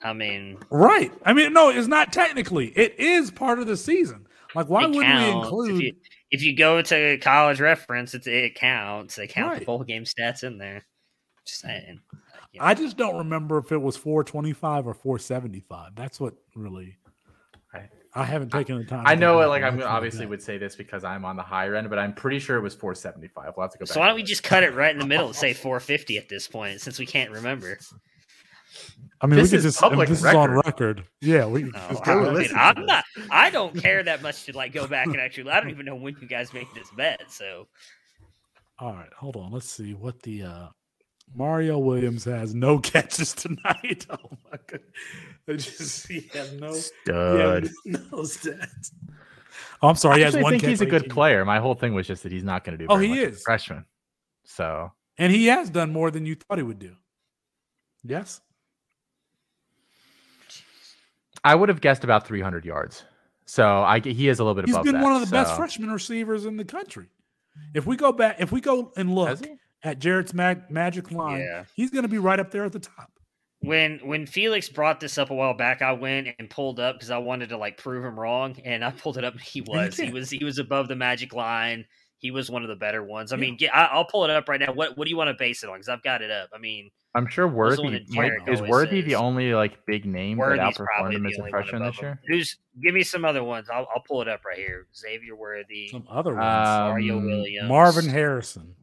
I 0.02 0.12
mean, 0.12 0.58
right? 0.70 1.12
I 1.24 1.32
mean, 1.32 1.52
no, 1.52 1.70
it's 1.70 1.88
not 1.88 2.12
technically. 2.12 2.68
It 2.68 2.98
is 2.98 3.30
part 3.30 3.58
of 3.58 3.66
the 3.66 3.76
season. 3.76 4.26
Like, 4.54 4.68
why 4.68 4.86
wouldn't 4.86 5.04
we 5.18 5.28
include? 5.30 5.74
If 5.76 5.80
you, 5.82 5.92
if 6.30 6.42
you 6.42 6.56
go 6.56 6.80
to 6.82 7.18
college 7.18 7.60
reference, 7.60 8.14
it's, 8.14 8.26
it 8.26 8.54
counts. 8.54 9.16
They 9.16 9.26
count 9.26 9.52
the 9.54 9.58
Right. 9.58 9.66
bowl 9.66 9.84
game 9.84 10.04
stats 10.04 10.44
in 10.44 10.58
there. 10.58 10.82
Just 11.46 11.60
saying. 11.60 12.00
Like. 12.12 12.60
I 12.60 12.74
just 12.74 12.96
don't 12.96 13.16
remember 13.18 13.58
if 13.58 13.70
it 13.72 13.76
was 13.80 13.96
425 13.96 14.86
or 14.86 14.94
475. 14.94 15.94
That's 15.94 16.18
what 16.20 16.34
really. 16.54 16.96
I- 17.74 17.88
I 18.14 18.24
haven't 18.24 18.48
taken 18.50 18.78
the 18.78 18.84
time. 18.84 19.04
I 19.06 19.14
know 19.14 19.34
go 19.34 19.42
it. 19.42 19.46
Like 19.48 19.62
I'm 19.62 19.82
obviously 19.82 20.20
that. 20.20 20.30
would 20.30 20.42
say 20.42 20.56
this 20.56 20.74
because 20.74 21.04
I'm 21.04 21.26
on 21.26 21.36
the 21.36 21.42
higher 21.42 21.74
end, 21.74 21.90
but 21.90 21.98
I'm 21.98 22.14
pretty 22.14 22.38
sure 22.38 22.56
it 22.56 22.62
was 22.62 22.74
475. 22.74 23.52
We'll 23.54 23.64
have 23.64 23.72
to 23.72 23.78
go 23.78 23.84
back. 23.84 23.92
So 23.92 24.00
why 24.00 24.06
don't 24.06 24.14
we 24.14 24.22
look. 24.22 24.28
just 24.28 24.42
cut 24.42 24.62
it 24.62 24.72
right 24.74 24.90
in 24.90 24.98
the 24.98 25.04
middle 25.06 25.26
and 25.26 25.36
say 25.36 25.52
450 25.52 26.16
at 26.16 26.26
this 26.30 26.48
point, 26.48 26.80
since 26.80 26.98
we 26.98 27.04
can't 27.04 27.30
remember? 27.30 27.78
I 29.20 29.26
mean, 29.26 29.36
This 29.38 29.52
we 29.52 29.58
is 29.58 29.62
could 29.64 29.68
just. 29.68 29.80
public 29.80 30.08
this 30.10 30.18
is 30.18 30.24
on 30.26 30.50
record. 30.50 30.66
record. 30.66 31.04
Yeah, 31.22 31.46
we. 31.46 31.62
No, 31.64 31.70
just 31.90 32.06
I, 32.06 32.12
I 32.12 32.32
mean, 32.34 32.48
I'm 32.54 32.86
not. 32.86 33.04
I 33.30 33.50
don't 33.50 33.74
care 33.80 34.02
that 34.02 34.20
much 34.22 34.44
to 34.44 34.56
like 34.56 34.72
go 34.72 34.86
back 34.86 35.06
and 35.06 35.16
actually. 35.16 35.50
I 35.50 35.60
don't 35.60 35.70
even 35.70 35.86
know 35.86 35.94
when 35.96 36.16
you 36.20 36.28
guys 36.28 36.52
made 36.52 36.66
this 36.74 36.90
bet. 36.96 37.22
So 37.30 37.66
All 38.78 38.92
right, 38.92 39.12
hold 39.16 39.36
on. 39.36 39.52
Let's 39.52 39.70
see 39.70 39.94
what 39.94 40.20
the 40.22 40.42
uh 40.42 40.66
Mario 41.34 41.78
Williams 41.78 42.24
has 42.24 42.54
no 42.54 42.78
catches 42.92 43.32
tonight. 43.32 44.06
Oh 44.10 44.36
my 44.52 44.58
god. 44.66 44.80
I 45.48 45.52
just 45.54 46.06
he 46.08 46.28
has 46.34 46.52
no 46.52 46.72
Stud. 46.72 47.62
has 47.64 47.72
no 47.86 47.98
stats. 48.22 48.90
Oh, 49.82 49.88
I'm 49.88 49.96
sorry, 49.96 50.18
he 50.18 50.22
I 50.22 50.26
has 50.26 50.34
actually 50.34 50.42
one 50.42 50.52
think 50.52 50.62
catch 50.62 50.70
he's 50.70 50.80
a 50.82 50.86
good 50.86 51.08
player. 51.08 51.44
My 51.44 51.58
whole 51.58 51.74
thing 51.74 51.94
was 51.94 52.06
just 52.06 52.22
that 52.24 52.32
he's 52.32 52.44
not 52.44 52.64
going 52.64 52.76
to 52.78 52.84
do. 52.84 52.92
Oh, 52.92 52.96
he 52.98 53.08
much 53.08 53.18
as 53.18 53.24
a 53.24 53.28
is. 53.28 53.42
freshman. 53.42 53.84
So 54.44 54.92
And 55.18 55.32
he 55.32 55.46
has 55.46 55.70
done 55.70 55.90
more 55.92 56.10
than 56.10 56.26
you 56.26 56.34
thought 56.34 56.58
he 56.58 56.62
would 56.64 56.78
do. 56.78 56.96
Yes. 58.04 58.40
I 61.46 61.54
would 61.54 61.68
have 61.68 61.80
guessed 61.80 62.02
about 62.04 62.26
300 62.26 62.64
yards. 62.64 63.04
So 63.44 63.64
I 63.64 64.00
he 64.00 64.28
is 64.28 64.40
a 64.40 64.44
little 64.44 64.54
bit 64.54 64.66
He's 64.66 64.74
above 64.74 64.84
been 64.84 64.94
that, 64.96 65.02
one 65.04 65.12
of 65.12 65.20
the 65.20 65.30
best 65.32 65.54
freshman 65.56 65.90
receivers 65.90 66.44
in 66.46 66.56
the 66.56 66.64
country. 66.64 67.06
If 67.74 67.86
we 67.86 67.96
go 67.96 68.10
back, 68.12 68.36
if 68.40 68.50
we 68.52 68.60
go 68.60 68.92
and 68.96 69.14
look 69.14 69.38
at 69.84 70.00
Jarrett's 70.00 70.34
mag- 70.34 70.68
magic 70.70 71.12
line, 71.12 71.40
Yeah. 71.40 71.64
he's 71.74 71.90
going 71.90 72.02
to 72.02 72.08
be 72.08 72.18
right 72.18 72.40
up 72.40 72.50
there 72.50 72.64
at 72.64 72.72
the 72.72 72.80
top. 72.80 73.12
when 73.60 73.98
when 74.04 74.26
Felix 74.26 74.68
brought 74.68 74.98
this 75.00 75.16
up 75.16 75.30
a 75.30 75.34
while 75.34 75.54
back, 75.54 75.80
I 75.80 75.92
went 75.92 76.28
and 76.38 76.50
pulled 76.50 76.80
up 76.80 76.96
because 76.96 77.10
I 77.10 77.18
wanted 77.18 77.48
to 77.50 77.56
like 77.56 77.78
prove 77.78 78.04
him 78.04 78.18
wrong, 78.18 78.56
and 78.64 78.84
I 78.84 78.90
pulled 78.90 79.16
it 79.16 79.24
up. 79.24 79.38
He 79.38 79.60
was 79.60 79.96
he 79.96 80.10
was 80.10 80.28
he 80.28 80.44
was 80.44 80.58
above 80.58 80.88
the 80.88 80.96
magic 80.96 81.32
line. 81.32 81.84
He 82.26 82.32
was 82.32 82.50
one 82.50 82.62
of 82.62 82.68
the 82.68 82.74
better 82.74 83.04
ones. 83.04 83.32
I 83.32 83.36
Yeah. 83.36 83.40
mean, 83.42 83.56
get, 83.56 83.72
I, 83.72 83.84
I'll 83.86 84.04
pull 84.04 84.24
it 84.24 84.30
up 84.30 84.48
right 84.48 84.58
now. 84.58 84.72
What 84.72 84.98
what 84.98 85.04
do 85.04 85.10
you 85.10 85.16
want 85.16 85.28
to 85.28 85.34
base 85.38 85.62
it 85.62 85.68
on? 85.70 85.76
Because 85.76 85.88
I've 85.88 86.02
got 86.02 86.22
it 86.22 86.30
up. 86.32 86.50
I 86.52 86.58
mean, 86.58 86.90
I'm 87.14 87.28
sure 87.28 87.48
Who's 87.48 87.76
the 87.76 87.82
one 87.84 87.92
Worthy 87.92 88.04
might, 88.16 88.48
is 88.48 88.60
Worthy 88.62 89.00
says? 89.00 89.08
the 89.08 89.14
only 89.14 89.54
like 89.54 89.86
big 89.86 90.04
name 90.06 90.38
that 90.38 90.42
Worthy's 90.48 90.60
outperformed 90.76 90.86
probably 90.96 91.14
him 91.16 91.22
the 91.22 91.28
as 91.28 91.34
a 91.36 91.38
only 91.40 91.52
one 91.52 91.62
freshman 91.62 91.82
this 91.84 92.02
year. 92.02 92.20
Who's 92.26 92.56
give 92.82 92.94
me 92.94 93.04
some 93.04 93.24
other 93.24 93.44
ones? 93.44 93.68
I'll 93.72 93.86
I'll 93.94 94.02
pull 94.08 94.22
it 94.22 94.28
up 94.28 94.44
right 94.44 94.58
here. 94.58 94.88
Xavier 94.96 95.36
Worthy, 95.36 95.88
Some 95.88 96.04
other 96.10 96.30
ones. 96.34 96.42
Mario 96.42 97.18
Um, 97.18 97.26
Williams, 97.26 97.68
Marvin 97.68 98.08
Harrison. 98.08 98.74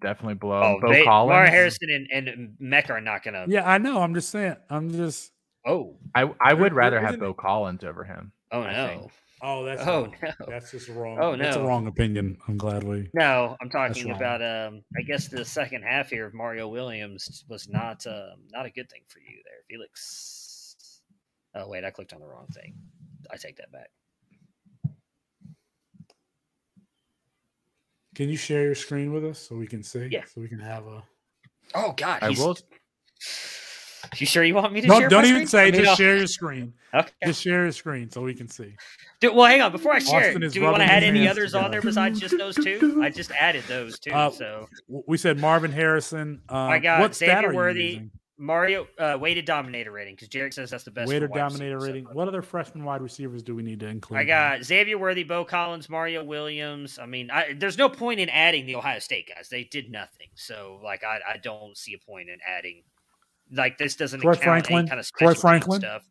Definitely 0.00 0.34
below 0.34 0.62
Oh, 0.62 0.80
Beaux 0.80 0.92
they, 0.92 1.02
Collins. 1.04 1.30
Marvin 1.34 1.52
Harrison 1.52 2.06
and, 2.12 2.28
and 2.28 2.54
Mecca 2.60 2.92
are 2.92 3.00
not 3.00 3.24
gonna. 3.24 3.46
Yeah, 3.48 3.68
I 3.68 3.78
know. 3.78 4.00
I'm 4.00 4.14
just 4.14 4.28
saying. 4.28 4.56
I'm 4.68 4.92
just. 4.92 5.32
Oh, 5.66 5.96
I 6.14 6.30
I 6.40 6.54
would 6.54 6.72
rather 6.74 7.00
have 7.00 7.10
isn't- 7.10 7.20
Beaux 7.20 7.34
Collins 7.34 7.82
over 7.84 8.04
him. 8.04 8.32
oh 8.52 8.60
I 8.62 8.72
no, 8.72 8.86
think. 8.86 9.12
Oh, 9.42 9.64
that's. 9.64 9.82
oh 9.86 10.02
wrong. 10.02 10.14
no. 10.22 10.46
That's 10.48 10.70
just 10.70 10.88
wrong. 10.88 11.18
Oh, 11.20 11.34
no, 11.34 11.42
That's 11.42 11.56
a 11.56 11.62
wrong 11.62 11.86
opinion. 11.86 12.36
I'm 12.46 12.56
glad 12.56 12.84
we. 12.84 13.08
No, 13.14 13.56
I'm 13.60 13.70
talking 13.70 14.10
about 14.10 14.42
um 14.42 14.82
I 14.96 15.02
guess 15.02 15.28
the 15.28 15.44
second 15.44 15.82
half 15.82 16.10
here 16.10 16.26
of 16.26 16.34
Mario 16.34 16.68
Williams 16.68 17.44
was 17.48 17.68
not 17.68 18.06
um 18.06 18.42
not 18.52 18.66
a 18.66 18.70
good 18.70 18.90
thing 18.90 19.02
for 19.08 19.20
you 19.20 19.40
there, 19.44 19.62
Felix. 19.68 21.00
Oh 21.54 21.68
wait, 21.68 21.84
I 21.84 21.90
clicked 21.90 22.12
on 22.12 22.20
the 22.20 22.26
wrong 22.26 22.46
thing. 22.52 22.74
I 23.30 23.36
take 23.36 23.56
that 23.56 23.72
back. 23.72 23.90
Can 28.14 28.28
you 28.28 28.36
share 28.36 28.64
your 28.64 28.74
screen 28.74 29.12
with 29.12 29.24
us 29.24 29.38
so 29.38 29.56
we 29.56 29.66
can 29.66 29.82
see? 29.82 30.08
Yeah. 30.10 30.24
So 30.26 30.40
we 30.40 30.48
can 30.48 30.58
have 30.58 30.86
a. 30.86 31.02
Oh 31.74 31.94
god, 31.96 32.18
I 32.22 32.30
will. 32.30 32.58
You 34.16 34.26
sure 34.26 34.42
you 34.44 34.54
want 34.54 34.72
me 34.72 34.80
to 34.80 34.86
No, 34.86 34.98
share? 35.00 35.08
don't 35.08 35.24
even 35.26 35.46
screen? 35.46 35.46
say. 35.46 35.60
I 35.60 35.70
mean, 35.70 35.74
just 35.80 35.88
I'll- 35.90 35.96
share 35.96 36.16
your 36.16 36.26
screen. 36.26 36.72
Okay. 36.92 37.10
Just 37.26 37.42
share 37.42 37.62
your 37.62 37.72
screen 37.72 38.10
so 38.10 38.20
we 38.22 38.34
can 38.34 38.48
see. 38.48 38.74
Do, 39.20 39.32
well, 39.32 39.46
hang 39.46 39.60
on. 39.60 39.70
Before 39.70 39.92
I 39.92 39.98
share, 40.00 40.28
Austin 40.28 40.42
it, 40.42 40.52
do 40.52 40.60
we 40.60 40.66
want 40.66 40.78
to 40.78 40.84
add 40.84 41.02
any 41.04 41.28
others 41.28 41.54
on 41.54 41.70
there 41.70 41.82
besides 41.82 42.18
just 42.18 42.36
those 42.36 42.56
two? 42.56 43.00
I 43.02 43.10
just 43.10 43.30
added 43.32 43.62
those 43.68 43.98
two. 43.98 44.10
Uh, 44.12 44.30
so 44.30 44.68
We 44.88 45.16
said 45.18 45.38
Marvin 45.38 45.70
Harrison. 45.72 46.40
Uh, 46.50 46.54
I 46.56 46.78
got 46.78 47.00
what 47.00 47.14
Xavier 47.14 47.52
Worthy? 47.54 48.02
Mario 48.38 48.88
uh, 48.98 49.18
weighted 49.20 49.44
dominator 49.44 49.92
rating 49.92 50.14
because 50.14 50.28
Jarek 50.30 50.54
says 50.54 50.70
that's 50.70 50.82
the 50.84 50.90
best. 50.90 51.10
Weighted 51.10 51.30
dominator 51.30 51.78
so 51.78 51.86
rating. 51.86 52.04
far. 52.06 52.14
What 52.14 52.26
other 52.26 52.40
freshman 52.40 52.84
wide 52.84 53.02
receivers 53.02 53.42
do 53.42 53.54
we 53.54 53.62
need 53.62 53.80
to 53.80 53.86
include? 53.86 54.18
I 54.18 54.24
got 54.24 54.64
Xavier 54.64 54.96
Worthy, 54.96 55.24
Beaux 55.24 55.44
Collins, 55.44 55.90
Mario 55.90 56.24
Williams. 56.24 56.98
I 56.98 57.04
mean, 57.04 57.30
I, 57.30 57.52
there's 57.54 57.76
no 57.76 57.90
point 57.90 58.18
in 58.18 58.30
adding 58.30 58.64
the 58.64 58.76
Ohio 58.76 58.98
State 58.98 59.28
guys. 59.32 59.50
They 59.50 59.64
did 59.64 59.90
nothing. 59.92 60.28
So, 60.36 60.80
like, 60.82 61.04
I, 61.04 61.18
I 61.34 61.36
don't 61.36 61.76
see 61.76 61.92
a 61.92 61.98
point 61.98 62.30
in 62.30 62.38
adding. 62.48 62.82
Like, 63.52 63.78
this 63.78 63.96
doesn't 63.96 64.20
Troy 64.20 64.32
count 64.34 64.44
Franklin? 64.44 64.78
any 64.80 64.88
kind 64.88 65.00
of 65.00 65.06
Troy 65.12 65.32
special 65.32 65.34
team 65.34 65.40
Franklin? 65.40 65.80
stuff, 65.80 66.02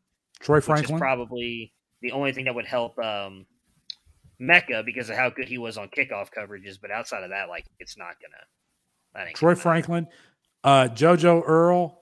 Troy 0.41 0.55
which 0.55 0.61
is 0.63 0.65
Franklin. 0.67 0.99
probably 0.99 1.73
the 2.01 2.11
only 2.11 2.31
thing 2.33 2.45
that 2.45 2.55
would 2.55 2.65
help 2.65 2.97
um, 2.99 3.45
Mecca 4.39 4.83
because 4.85 5.09
of 5.09 5.15
how 5.15 5.29
good 5.29 5.47
he 5.47 5.57
was 5.57 5.77
on 5.77 5.89
kickoff 5.89 6.29
coverages. 6.37 6.77
But 6.81 6.91
outside 6.91 7.23
of 7.23 7.29
that, 7.29 7.49
like, 7.49 7.65
it's 7.79 7.97
not 7.97 8.15
gonna. 8.21 8.43
That 9.13 9.27
ain't 9.27 9.35
Troy 9.37 9.51
gonna. 9.51 9.61
Franklin. 9.61 10.07
Uh, 10.63 10.89
JoJo 10.91 11.43
Earle. 11.45 12.01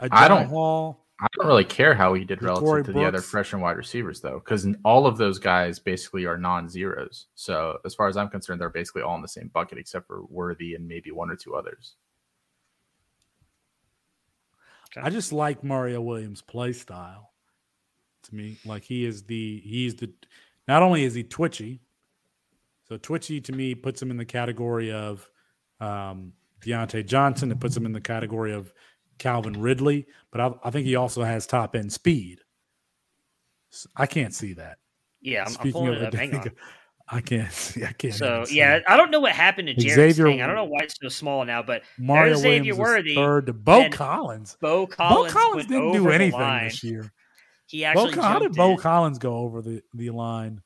Uh, 0.00 0.08
I 0.10 0.28
don't- 0.28 0.46
Hall. 0.48 0.98
I 1.20 1.26
don't 1.36 1.46
really 1.46 1.64
care 1.64 1.94
how 1.94 2.14
he 2.14 2.24
did 2.24 2.40
Corey 2.40 2.50
relative 2.50 2.86
to 2.86 2.92
the 2.92 3.02
other 3.02 3.18
Brooks. 3.18 3.30
freshman 3.30 3.62
wide 3.62 3.76
receivers, 3.76 4.20
though, 4.20 4.40
because 4.40 4.66
all 4.84 5.06
of 5.06 5.16
those 5.18 5.38
guys 5.38 5.78
basically 5.78 6.24
are 6.26 6.36
non-zeros. 6.36 7.28
So 7.36 7.78
as 7.84 7.94
far 7.94 8.08
as 8.08 8.16
I'm 8.16 8.28
concerned, 8.28 8.60
they're 8.60 8.68
basically 8.68 9.02
all 9.02 9.14
in 9.14 9.22
the 9.22 9.28
same 9.28 9.46
bucket, 9.54 9.78
except 9.78 10.08
for 10.08 10.24
Worthy 10.24 10.74
and 10.74 10.88
maybe 10.88 11.12
one 11.12 11.30
or 11.30 11.36
two 11.36 11.54
others. 11.54 11.94
I 14.96 15.10
just 15.10 15.32
like 15.32 15.64
Mario 15.64 16.00
Williams' 16.00 16.42
play 16.42 16.72
style. 16.72 17.30
To 18.24 18.34
me, 18.34 18.58
like 18.64 18.84
he 18.84 19.04
is 19.04 19.24
the 19.24 19.60
he's 19.64 19.96
the 19.96 20.12
not 20.68 20.82
only 20.82 21.04
is 21.04 21.14
he 21.14 21.24
twitchy, 21.24 21.80
so 22.88 22.96
twitchy 22.96 23.40
to 23.40 23.52
me 23.52 23.74
puts 23.74 24.00
him 24.00 24.10
in 24.10 24.16
the 24.16 24.24
category 24.24 24.92
of 24.92 25.28
um, 25.80 26.32
Diontae 26.60 27.06
Johnson. 27.06 27.50
It 27.50 27.58
puts 27.58 27.76
him 27.76 27.86
in 27.86 27.92
the 27.92 28.00
category 28.00 28.52
of 28.52 28.72
Calvin 29.18 29.60
Ridley, 29.60 30.06
but 30.30 30.40
I, 30.40 30.52
I 30.64 30.70
think 30.70 30.86
he 30.86 30.94
also 30.94 31.22
has 31.24 31.46
top 31.46 31.74
end 31.74 31.92
speed. 31.92 32.40
I 33.96 34.06
can't 34.06 34.34
see 34.34 34.52
that. 34.54 34.78
Yeah, 35.20 35.44
I'm, 35.46 35.56
I'm 35.60 35.72
pulling 35.72 35.94
of 35.94 36.02
it 36.02 36.06
up. 36.08 36.14
Hang 36.14 36.34
on. 36.36 36.50
I 37.12 37.20
can't 37.20 37.52
see. 37.52 37.84
I 37.84 37.92
can't. 37.92 38.14
So 38.14 38.44
see 38.44 38.56
yeah, 38.56 38.76
it. 38.76 38.84
I 38.88 38.96
don't 38.96 39.10
know 39.10 39.20
what 39.20 39.32
happened 39.32 39.68
to 39.68 39.74
Jared's 39.74 40.16
Xavier- 40.16 40.26
thing. 40.26 40.42
I 40.42 40.46
don't 40.46 40.56
know 40.56 40.64
why 40.64 40.80
it's 40.82 40.96
so 41.00 41.08
small 41.08 41.44
now, 41.44 41.62
but 41.62 41.82
Mario 41.98 42.34
Xavier 42.36 42.74
Williams 42.74 42.78
Worthy, 42.78 43.10
is 43.12 43.16
third 43.16 43.46
to 43.46 43.52
Beaux 43.52 43.82
and 43.82 43.92
Collins. 43.92 44.56
Beaux 44.60 44.86
Beaux 44.86 44.94
Collins, 44.96 45.32
Collins 45.32 45.66
didn't 45.66 45.92
do 45.92 46.08
anything 46.08 46.60
this 46.64 46.82
year. 46.82 47.12
He 47.66 47.82
Beaux, 47.82 47.86
actually 48.06 48.22
how 48.22 48.38
did 48.38 48.54
Beaux 48.54 48.72
in, 48.72 48.78
Collins 48.78 49.18
go 49.18 49.36
over 49.36 49.62
the, 49.62 49.82
the 49.94 50.10
line? 50.10 50.62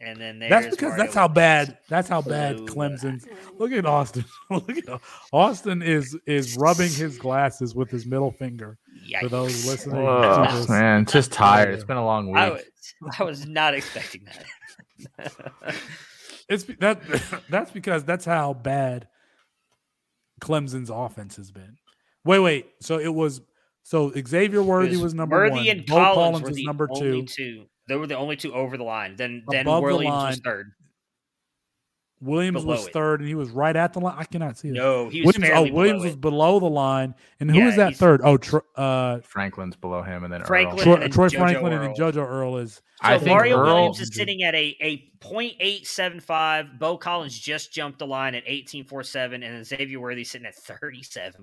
and 0.00 0.16
then 0.20 0.38
That's 0.38 0.66
because 0.66 0.90
Mario 0.90 1.02
that's 1.04 1.14
how 1.14 1.26
bad 1.26 1.78
that's 1.88 2.08
how 2.08 2.22
bad 2.22 2.56
Flew. 2.58 2.66
Clemson's. 2.66 3.26
Look 3.58 3.72
at 3.72 3.84
Austin. 3.84 4.24
Look 4.50 4.70
at 4.76 5.00
Austin 5.32 5.82
is 5.82 6.16
is 6.26 6.56
rubbing 6.56 6.90
his 6.90 7.18
glasses 7.18 7.74
with 7.74 7.90
his 7.90 8.06
middle 8.06 8.30
finger. 8.30 8.78
Yikes. 9.08 9.20
For 9.22 9.28
those 9.28 9.66
listening, 9.66 10.04
Whoa, 10.04 10.46
to 10.48 10.56
this. 10.56 10.68
man, 10.68 11.04
just 11.06 11.32
tired. 11.32 11.74
It's 11.74 11.84
been 11.84 11.96
a 11.96 12.04
long 12.04 12.36
I 12.36 12.50
week. 12.50 12.64
was, 13.00 13.14
I 13.18 13.22
was 13.24 13.46
not 13.46 13.74
expecting 13.74 14.24
that. 14.26 14.44
It's 16.48 16.64
that 16.80 17.00
that's 17.50 17.70
because 17.70 18.04
that's 18.04 18.24
how 18.24 18.54
bad 18.54 19.08
Clemson's 20.40 20.90
offense 20.90 21.36
has 21.36 21.50
been. 21.50 21.76
Wait, 22.24 22.38
wait. 22.38 22.66
So 22.80 22.98
it 22.98 23.12
was 23.12 23.40
so 23.82 24.12
Xavier 24.12 24.62
Worthy 24.62 24.96
was 24.96 25.14
number 25.14 25.36
Worthy 25.36 25.56
one. 25.56 25.68
and 25.68 25.86
Beaux 25.86 25.94
Collins, 25.94 26.14
Collins 26.16 26.42
were 26.42 26.48
was 26.48 26.56
the 26.56 26.64
number 26.64 26.88
only 26.90 27.22
two. 27.22 27.26
two. 27.26 27.64
They 27.88 27.96
were 27.96 28.06
the 28.06 28.16
only 28.16 28.36
two 28.36 28.52
over 28.52 28.76
the 28.76 28.84
line. 28.84 29.16
Then 29.16 29.44
then 29.48 29.62
Above 29.62 29.82
the 29.82 30.04
was 30.04 30.40
third. 30.44 30.72
Williams 32.20 32.62
below 32.64 32.74
was 32.76 32.86
it. 32.86 32.92
third, 32.92 33.20
and 33.20 33.28
he 33.28 33.34
was 33.34 33.50
right 33.50 33.74
at 33.76 33.92
the 33.92 34.00
line. 34.00 34.14
I 34.18 34.24
cannot 34.24 34.58
see 34.58 34.68
that. 34.68 34.74
No, 34.74 35.08
he 35.08 35.22
was 35.22 35.38
Williams, 35.38 35.54
oh, 35.56 35.72
Williams 35.74 35.98
below 36.02 36.04
was 36.04 36.12
it. 36.14 36.20
below 36.20 36.60
the 36.60 36.66
line, 36.66 37.14
and 37.40 37.50
who 37.50 37.58
Yeah, 37.58 37.66
was 37.66 37.76
that 37.76 37.96
third? 37.96 38.20
Oh, 38.24 38.36
Tr- 38.36 38.58
uh, 38.76 39.20
Franklin's 39.20 39.76
below 39.76 40.02
him, 40.02 40.24
and 40.24 40.32
then 40.32 40.42
Franklin 40.44 40.78
Earle. 40.78 40.84
Troy, 40.84 40.92
and 40.94 41.02
then 41.02 41.10
Troy 41.10 41.28
JoJo 41.28 41.38
Franklin 41.38 41.72
and 41.72 41.82
then 41.82 41.90
Earle. 41.90 42.12
JoJo 42.12 42.26
Earle 42.28 42.58
is. 42.58 42.74
So 42.74 42.80
I 43.02 43.18
think 43.18 43.28
Mario 43.30 43.58
Earle- 43.58 43.74
Williams 43.74 44.00
is 44.00 44.14
sitting 44.14 44.42
at 44.42 44.54
a 44.54 44.76
a 44.80 45.04
.875. 45.20 46.78
Beaux 46.78 46.98
Collins 46.98 47.38
just 47.38 47.72
jumped 47.72 47.98
the 47.98 48.06
line 48.06 48.34
at 48.34 48.44
18.47, 48.46 49.34
and 49.34 49.42
then 49.42 49.64
Xavier 49.64 50.00
Worthy 50.00 50.24
sitting 50.24 50.46
at 50.46 50.54
37.64. 50.56 51.34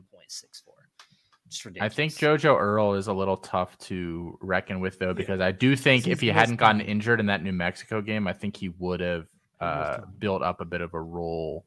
Just 1.50 1.68
I 1.80 1.90
think 1.90 2.12
JoJo 2.14 2.60
Earle 2.60 2.96
is 2.96 3.08
a 3.08 3.14
little 3.14 3.38
tough 3.38 3.78
to 3.80 4.38
reckon 4.42 4.80
with, 4.80 4.98
though, 4.98 5.14
because 5.14 5.40
I 5.40 5.52
do 5.52 5.76
think 5.76 6.06
He's 6.06 6.14
if 6.14 6.20
he 6.20 6.28
hadn't 6.28 6.56
gotten 6.56 6.82
injured 6.82 7.20
in 7.20 7.28
that 7.28 7.44
New 7.44 7.54
Mexico 7.54 8.02
game, 8.02 8.28
I 8.28 8.34
think 8.34 8.58
he 8.58 8.70
would 8.70 9.00
have 9.00 9.22
He 9.22 9.26
missed 9.26 9.35
uh, 9.60 10.00
built 10.20 10.42
up 10.42 10.62
a 10.62 10.66
bit 10.66 10.82
of 10.82 10.94
a 10.94 11.02
roll 11.02 11.66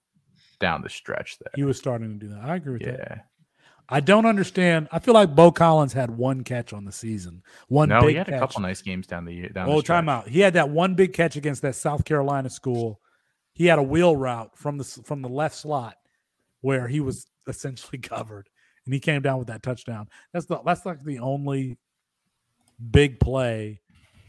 down 0.60 0.82
the 0.82 0.88
stretch 0.90 1.38
there. 1.38 1.52
He 1.54 1.64
was 1.64 1.78
starting 1.78 2.18
to 2.18 2.26
do 2.26 2.32
that. 2.34 2.44
I 2.44 2.56
agree 2.56 2.74
with 2.74 2.82
that. 2.84 2.98
Yeah. 2.98 3.18
I 3.90 4.00
don't 4.00 4.26
understand. 4.26 4.88
I 4.92 4.98
feel 4.98 5.14
like 5.14 5.34
Beaux 5.34 5.50
Collins 5.52 5.94
had 5.94 6.10
one 6.10 6.44
catch 6.44 6.74
on 6.74 6.84
the 6.84 6.92
season. 6.92 7.42
One 7.68 7.88
no, 7.88 8.02
big 8.02 8.10
he 8.10 8.14
had 8.16 8.26
catch. 8.26 8.36
a 8.36 8.40
couple 8.40 8.60
nice 8.60 8.82
games 8.82 9.06
down 9.06 9.24
the 9.24 9.32
year. 9.32 9.48
Down 9.48 9.68
Oh, 9.70 9.76
the 9.76 9.82
time 9.82 10.04
stretch. 10.04 10.14
out. 10.26 10.28
He 10.28 10.40
had 10.40 10.52
that 10.54 10.68
one 10.68 10.94
big 10.94 11.14
catch 11.14 11.36
against 11.36 11.62
that 11.62 11.74
South 11.74 12.04
Carolina 12.04 12.50
school. 12.50 13.00
He 13.54 13.64
had 13.66 13.78
a 13.78 13.82
wheel 13.82 14.14
route 14.14 14.56
from 14.58 14.76
the 14.76 14.84
from 14.84 15.22
the 15.22 15.28
left 15.30 15.56
slot 15.56 15.96
where 16.60 16.86
he 16.86 17.00
was 17.00 17.26
essentially 17.48 17.98
covered, 17.98 18.50
and 18.84 18.92
he 18.92 19.00
came 19.00 19.22
down 19.22 19.38
with 19.38 19.48
that 19.48 19.62
touchdown. 19.62 20.08
That's 20.34 20.44
the 20.46 20.58
that's 20.66 20.84
like 20.84 21.02
the 21.02 21.20
only 21.20 21.78
big 22.90 23.18
play 23.20 23.80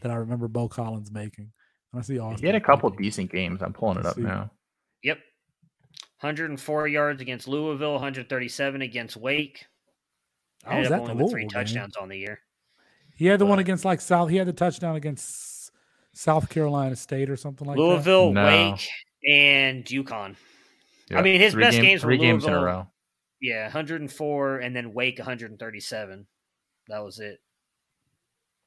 that 0.01 0.11
I 0.11 0.15
remember 0.15 0.47
Beaux 0.47 0.69
Collins 0.69 1.11
making. 1.11 1.51
And 1.91 1.99
I 1.99 2.03
see 2.03 2.19
Austin. 2.19 2.39
He 2.41 2.45
had 2.45 2.55
a 2.55 2.59
couple 2.61 2.89
thinking, 2.89 3.03
decent 3.03 3.31
games. 3.31 3.61
I'm 3.61 3.73
pulling 3.73 3.97
it 3.97 4.03
Let's 4.03 4.09
up 4.11 4.15
see. 4.17 4.21
now. 4.21 4.51
Yep. 5.03 5.17
104 6.21 6.87
yards 6.87 7.21
against 7.21 7.47
Louisville, 7.47 7.93
137 7.93 8.81
against 8.81 9.15
Wake. 9.17 9.65
Oh, 10.65 10.71
I 10.71 10.79
was 10.79 10.87
Ended 10.87 10.91
up 10.91 10.99
at 11.01 11.05
the 11.05 11.11
only 11.11 11.23
with 11.23 11.31
three 11.31 11.41
game. 11.43 11.49
touchdowns 11.49 11.95
on 11.95 12.09
the 12.09 12.17
year. 12.17 12.39
He 13.15 13.25
had 13.25 13.39
the 13.39 13.45
one 13.45 13.59
against 13.59 13.85
like 13.85 14.01
South. 14.01 14.29
He 14.29 14.35
had 14.37 14.47
the 14.47 14.53
touchdown 14.53 14.95
against 14.95 15.71
South 16.13 16.49
Carolina 16.49 16.95
State 16.95 17.29
or 17.29 17.37
something 17.37 17.67
like 17.67 17.77
that. 17.77 17.81
Louisville, 17.81 18.33
No. 18.33 18.45
Wake, 18.45 18.87
and 19.27 19.85
UConn. 19.85 20.35
I 21.15 21.21
mean, 21.21 21.39
his 21.41 21.53
three 21.53 21.63
best 21.63 21.75
game- 21.77 21.85
games 21.85 22.03
were 22.03 22.09
three 22.09 22.17
games 22.17 22.43
in 22.45 22.51
a 22.53 22.57
Louisville. 22.59 22.65
row. 22.81 22.87
Yeah, 23.41 23.63
104, 23.63 24.57
and 24.59 24.75
then 24.75 24.93
Wake 24.93 25.17
137. 25.17 26.27
That 26.89 26.99
was 27.03 27.19
it. 27.19 27.39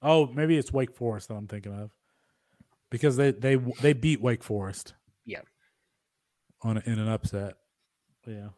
Oh, 0.01 0.27
maybe 0.29 0.57
it's 0.57 0.73
Wake 0.73 0.97
Forest 0.97 1.29
that 1.29 1.35
I'm 1.35 1.47
thinking 1.47 1.73
of, 1.75 1.91
because 2.93 3.17
they 3.17 3.33
they 3.33 3.57
they 3.57 3.95
beat 3.95 4.21
Wake 4.21 4.45
Forest. 4.45 4.93
Yeah. 5.25 5.41
On 6.61 6.77
a, 6.77 6.83
in 6.85 6.99
an 7.01 7.09
upset. 7.09 7.55
Yeah. 8.27 8.51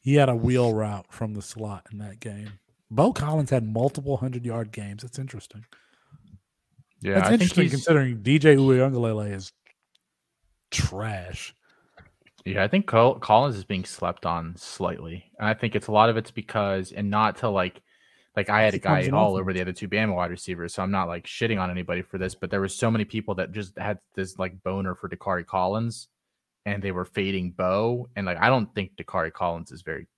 He 0.00 0.16
had 0.16 0.28
a 0.28 0.36
wheel 0.36 0.72
route 0.74 1.06
from 1.10 1.34
the 1.34 1.42
slot 1.42 1.86
in 1.90 1.98
that 1.98 2.20
game. 2.20 2.60
Beaux 2.90 3.12
Collins 3.12 3.50
had 3.50 3.66
multiple 3.66 4.18
hundred 4.18 4.44
yard 4.44 4.70
games. 4.70 5.02
That's 5.02 5.18
interesting. 5.18 5.64
Yeah, 7.00 7.14
That's 7.14 7.26
I 7.26 7.30
think 7.30 7.42
interesting 7.42 7.62
he's, 7.64 7.72
considering 7.72 8.18
DJ 8.18 8.56
Uiagalelei 8.56 9.32
is 9.34 9.52
trash. 10.70 11.54
Yeah, 12.44 12.62
I 12.62 12.68
think 12.68 12.86
Col- 12.86 13.18
Collins 13.18 13.56
is 13.56 13.64
being 13.64 13.84
slept 13.84 14.26
on 14.26 14.54
slightly, 14.56 15.24
and 15.38 15.48
I 15.48 15.54
think 15.54 15.74
it's 15.74 15.86
a 15.86 15.92
lot 15.92 16.10
of 16.10 16.16
it's 16.16 16.30
because, 16.30 16.92
and 16.92 17.08
not 17.10 17.38
to 17.38 17.48
like, 17.48 17.80
like 18.36 18.48
I 18.48 18.62
had 18.62 18.74
a 18.74 18.78
guy 18.78 19.08
all 19.12 19.36
over 19.36 19.52
the 19.52 19.60
other 19.60 19.72
two 19.72 19.88
Bama 19.88 20.14
wide 20.14 20.30
receivers, 20.30 20.74
so 20.74 20.82
I'm 20.82 20.90
not 20.90 21.08
like 21.08 21.26
shitting 21.26 21.60
on 21.60 21.70
anybody 21.70 22.02
for 22.02 22.18
this, 22.18 22.34
but 22.34 22.50
there 22.50 22.60
were 22.60 22.68
so 22.68 22.90
many 22.90 23.04
people 23.04 23.34
that 23.36 23.52
just 23.52 23.78
had 23.78 23.98
this 24.14 24.38
like 24.38 24.62
boner 24.62 24.94
for 24.94 25.08
Dacari 25.08 25.46
Collins, 25.46 26.08
and 26.64 26.82
they 26.82 26.92
were 26.92 27.04
fading 27.04 27.52
Beaux, 27.52 28.08
and 28.16 28.26
like 28.26 28.38
I 28.38 28.48
don't 28.48 28.74
think 28.74 28.96
Dacari 28.96 29.32
Collins 29.32 29.70
is 29.70 29.82
very 29.82 30.08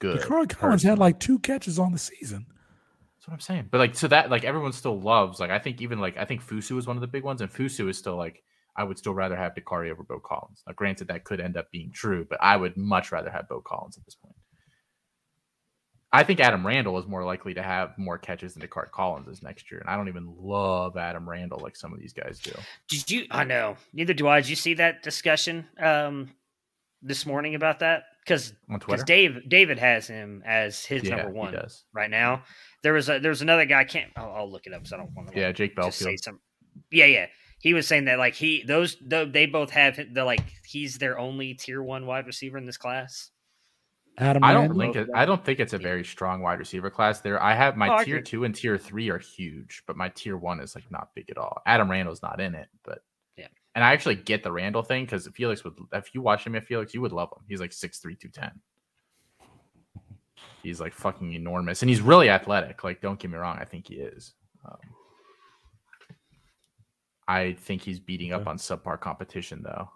good. 0.00 0.20
Dacari 0.20 0.48
Collins 0.48 0.82
had 0.82 0.98
like 0.98 1.18
two 1.18 1.38
catches 1.38 1.78
on 1.78 1.92
the 1.92 1.98
season. 1.98 2.46
That's 2.48 3.28
what 3.28 3.34
I'm 3.34 3.40
saying. 3.40 3.68
But 3.70 3.78
like, 3.78 3.94
so 3.94 4.08
that 4.08 4.30
like 4.30 4.44
everyone 4.44 4.72
still 4.72 4.98
loves. 4.98 5.40
Like, 5.40 5.50
I 5.50 5.58
think 5.58 5.80
even 5.80 5.98
like 5.98 6.16
I 6.18 6.24
think 6.24 6.42
Fusu 6.42 6.78
is 6.78 6.86
one 6.86 6.96
of 6.96 7.00
the 7.00 7.06
big 7.06 7.24
ones, 7.24 7.40
and 7.40 7.52
Fusu 7.52 7.88
is 7.88 7.96
still 7.96 8.16
like 8.16 8.42
I 8.76 8.84
would 8.84 8.98
still 8.98 9.14
rather 9.14 9.36
have 9.36 9.54
Dacari 9.54 9.90
over 9.90 10.02
Beaux 10.02 10.20
Collins. 10.20 10.62
Now, 10.66 10.74
granted, 10.74 11.08
that 11.08 11.24
could 11.24 11.40
end 11.40 11.56
up 11.56 11.70
being 11.70 11.90
true, 11.90 12.26
but 12.28 12.38
I 12.42 12.56
would 12.56 12.76
much 12.76 13.12
rather 13.12 13.30
have 13.30 13.48
Beaux 13.48 13.62
Collins 13.62 13.98
at 13.98 14.04
this 14.04 14.14
point. 14.14 14.34
I 16.12 16.24
think 16.24 16.40
Adam 16.40 16.66
Randall 16.66 16.98
is 16.98 17.06
more 17.06 17.24
likely 17.24 17.54
to 17.54 17.62
have 17.62 17.96
more 17.96 18.18
catches 18.18 18.54
than 18.54 18.66
Dacari 18.66 18.90
Collins 18.90 19.28
is 19.28 19.42
next 19.42 19.70
year, 19.70 19.80
and 19.80 19.88
I 19.88 19.96
don't 19.96 20.08
even 20.08 20.34
love 20.36 20.96
Adam 20.96 21.28
Randall 21.28 21.60
like 21.62 21.76
some 21.76 21.92
of 21.92 22.00
these 22.00 22.12
guys 22.12 22.40
do. 22.40 22.52
Did 22.88 23.10
you? 23.10 23.26
I 23.30 23.44
know. 23.44 23.76
Neither 23.92 24.14
do 24.14 24.26
I. 24.26 24.40
Did 24.40 24.50
you 24.50 24.56
see 24.56 24.74
that 24.74 25.04
discussion 25.04 25.68
um, 25.78 26.30
this 27.00 27.26
morning 27.26 27.54
about 27.54 27.78
that? 27.78 28.04
Because 28.24 28.52
Twitter, 28.80 29.04
Dave 29.04 29.48
David 29.48 29.78
has 29.78 30.08
him 30.08 30.42
as 30.44 30.84
his 30.84 31.04
yeah, 31.04 31.16
number 31.16 31.32
one 31.32 31.56
right 31.92 32.10
now. 32.10 32.42
There 32.82 32.92
was 32.92 33.08
a 33.08 33.20
there 33.20 33.30
was 33.30 33.42
another 33.42 33.64
guy. 33.64 33.80
I 33.80 33.84
can't. 33.84 34.10
I'll, 34.16 34.32
I'll 34.32 34.50
look 34.50 34.66
it 34.66 34.74
up. 34.74 34.86
So 34.86 34.96
I 34.96 34.98
don't 34.98 35.12
want 35.14 35.32
to. 35.32 35.38
Yeah, 35.38 35.52
Jake 35.52 35.76
just 35.76 35.98
say 35.98 36.04
Belfield. 36.04 36.24
some. 36.24 36.40
Yeah, 36.90 37.06
yeah. 37.06 37.26
He 37.60 37.72
was 37.72 37.86
saying 37.86 38.06
that 38.06 38.18
like 38.18 38.34
he 38.34 38.64
those 38.66 38.96
tho- 39.00 39.26
they 39.26 39.46
both 39.46 39.70
have 39.70 39.98
the 40.12 40.24
like 40.24 40.42
he's 40.64 40.98
their 40.98 41.18
only 41.18 41.54
tier 41.54 41.82
one 41.82 42.06
wide 42.06 42.26
receiver 42.26 42.58
in 42.58 42.66
this 42.66 42.78
class. 42.78 43.30
Adam 44.18 44.44
I 44.44 44.52
don't 44.52 44.68
Randall? 44.76 44.80
think 44.80 44.96
it, 44.96 45.08
I 45.14 45.24
don't 45.24 45.42
think 45.44 45.60
it's 45.60 45.72
a 45.72 45.78
very 45.78 46.04
strong 46.04 46.42
wide 46.42 46.58
receiver 46.58 46.90
class. 46.90 47.20
There, 47.20 47.42
I 47.42 47.54
have 47.54 47.76
my 47.76 47.88
Oh, 47.88 48.04
tier 48.04 48.16
agree. 48.16 48.22
two 48.26 48.44
and 48.44 48.54
tier 48.54 48.76
three 48.76 49.08
are 49.10 49.18
huge, 49.18 49.82
but 49.86 49.96
my 49.96 50.10
tier 50.10 50.36
one 50.36 50.60
is 50.60 50.74
like 50.74 50.90
not 50.90 51.14
big 51.14 51.30
at 51.30 51.38
all. 51.38 51.62
Adam 51.66 51.90
Randall's 51.90 52.20
not 52.22 52.40
in 52.40 52.54
it, 52.54 52.68
but 52.84 53.02
Yeah. 53.38 53.46
And 53.74 53.82
I 53.84 53.92
actually 53.92 54.16
get 54.16 54.42
the 54.42 54.52
Randall 54.52 54.82
thing 54.82 55.04
because 55.04 55.26
Felix 55.34 55.64
would, 55.64 55.74
if 55.92 56.14
you 56.14 56.20
watch 56.20 56.46
him 56.46 56.54
at 56.56 56.64
Felix, 56.66 56.92
you 56.92 57.00
would 57.00 57.12
love 57.12 57.30
him. 57.34 57.44
He's 57.48 57.60
like 57.60 57.70
6'3", 57.70 58.14
210. 58.20 58.50
He's 60.62 60.80
like 60.80 60.92
fucking 60.92 61.32
enormous, 61.32 61.82
and 61.82 61.88
he's 61.88 62.02
really 62.02 62.28
athletic. 62.28 62.84
Like, 62.84 63.00
don't 63.00 63.18
get 63.18 63.30
me 63.30 63.38
wrong, 63.38 63.56
I 63.58 63.64
think 63.64 63.88
he 63.88 63.94
is. 63.94 64.34
Um, 64.66 64.76
I 67.26 67.52
think 67.54 67.80
he's 67.80 68.00
beating 68.00 68.32
up 68.34 68.46
on 68.46 68.58
subpar 68.58 69.00
competition 69.00 69.62
though. 69.62 69.88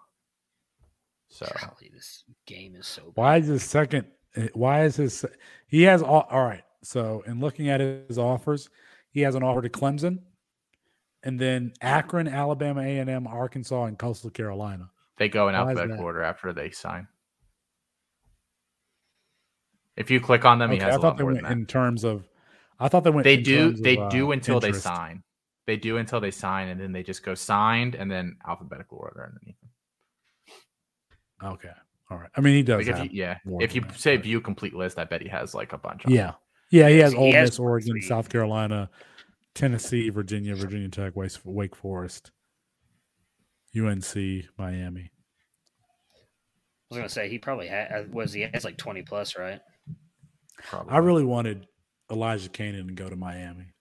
So 1.29 1.45
Golly, 1.59 1.91
this 1.93 2.23
game 2.45 2.75
is 2.75 2.87
so. 2.87 3.03
Bad. 3.03 3.21
Why 3.21 3.37
is 3.37 3.47
his 3.47 3.63
second? 3.63 4.07
eh, 4.35 4.47
Why 4.53 4.83
is 4.85 4.95
his? 4.95 5.25
He 5.67 5.83
has 5.83 6.01
all. 6.01 6.27
All 6.29 6.43
right. 6.43 6.63
So 6.83 7.23
in 7.25 7.39
looking 7.39 7.69
at 7.69 7.79
his 7.79 8.17
offers, 8.17 8.69
he 9.11 9.21
has 9.21 9.35
an 9.35 9.43
offer 9.43 9.61
to 9.61 9.69
Clemson, 9.69 10.19
and 11.23 11.39
then 11.39 11.73
Akron, 11.81 12.27
Alabama, 12.27 12.81
A 12.81 12.99
and 12.99 13.09
M, 13.09 13.27
Arkansas, 13.27 13.85
and 13.85 13.97
Coastal 13.97 14.29
Carolina. 14.29 14.89
They 15.17 15.29
go 15.29 15.47
in 15.49 15.55
alphabetical 15.55 16.03
order 16.03 16.21
after 16.23 16.53
they 16.53 16.69
sign. 16.71 17.07
If 19.95 20.11
you 20.11 20.19
click 20.19 20.43
on 20.45 20.59
them, 20.59 20.71
he 20.71 20.77
has 20.77 20.93
I 20.93 20.97
a 20.97 20.99
thought 20.99 21.03
lot 21.03 21.17
they 21.17 21.23
more 21.23 21.33
went 21.33 21.47
in 21.47 21.65
terms 21.65 22.03
of. 22.03 22.27
I 22.79 22.89
thought 22.89 23.03
they 23.05 23.09
went. 23.09 23.23
They 23.23 23.35
in 23.35 23.43
do. 23.43 23.57
terms 23.57 23.79
of, 23.79 23.83
They 23.83 23.97
uh, 23.97 24.09
do 24.09 24.31
until 24.31 24.55
interest. 24.57 24.83
they 24.83 24.89
sign. 24.89 25.23
They 25.65 25.77
do 25.77 25.97
until 25.97 26.19
they 26.19 26.31
sign, 26.31 26.67
and 26.67 26.79
then 26.79 26.91
they 26.91 27.01
just 27.01 27.23
go 27.23 27.33
signed, 27.33 27.95
and 27.95 28.11
then 28.11 28.35
alphabetical 28.47 28.99
order 28.99 29.23
underneath. 29.33 29.55
Okay. 31.53 31.71
All 32.09 32.17
right. 32.17 32.29
I 32.35 32.41
mean, 32.41 32.55
he 32.55 32.63
does. 32.63 32.87
Like 32.87 32.97
if 32.97 33.03
you, 33.03 33.09
yeah, 33.11 33.37
if 33.59 33.73
you 33.75 33.81
that, 33.81 33.97
say 33.99 34.17
but- 34.17 34.23
view 34.23 34.41
complete 34.41 34.73
list, 34.75 34.99
I 34.99 35.05
bet 35.05 35.21
he 35.21 35.29
has 35.29 35.53
like 35.53 35.73
a 35.73 35.77
bunch. 35.77 36.05
Of 36.05 36.11
yeah. 36.11 36.33
Yeah. 36.71 36.89
He 36.89 36.97
has 36.99 37.13
He 37.13 37.17
Ole 37.17 37.31
has 37.33 37.51
Miss, 37.51 37.59
Oregon, 37.59 37.89
three. 37.91 38.01
South 38.01 38.29
Carolina, 38.29 38.89
Tennessee, 39.53 40.09
Virginia, 40.09 40.55
Virginia 40.55 40.89
Tech, 40.89 41.15
Wake, 41.15 41.31
Wake 41.43 41.75
Forest, 41.75 42.31
UNC, 43.75 44.15
Miami. 44.57 45.11
I 46.91 46.93
was 46.93 46.97
gonna 46.97 47.09
say 47.09 47.27
he 47.29 47.39
probably 47.39 47.67
had 47.67 47.91
uh, 47.91 48.03
was 48.11 48.31
he 48.31 48.47
has 48.53 48.63
like 48.63 48.77
twenty 48.77 49.01
plus, 49.01 49.35
right? 49.37 49.59
Probably. 50.63 50.93
I 50.93 50.97
really 50.99 51.23
wanted 51.25 51.67
Elijah 52.11 52.49
Canaan 52.49 52.87
to 52.87 52.93
go 52.93 53.09
to 53.09 53.15
Miami. 53.15 53.73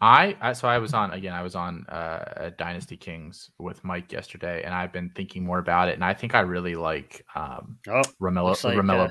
I, 0.00 0.36
I 0.40 0.52
so 0.52 0.68
I 0.68 0.78
was 0.78 0.94
on 0.94 1.10
again. 1.10 1.32
I 1.34 1.42
was 1.42 1.54
on 1.56 1.84
uh, 1.88 2.50
Dynasty 2.56 2.96
Kings 2.96 3.50
with 3.58 3.82
Mike 3.82 4.12
yesterday, 4.12 4.62
and 4.62 4.72
I've 4.72 4.92
been 4.92 5.10
thinking 5.10 5.44
more 5.44 5.58
about 5.58 5.88
it. 5.88 5.94
And 5.94 6.04
I 6.04 6.14
think 6.14 6.34
I 6.34 6.40
really 6.40 6.76
like 6.76 7.24
um, 7.34 7.78
Oh, 7.88 8.02
Romello. 8.20 8.62
Like, 8.64 8.76
Romello. 8.76 9.10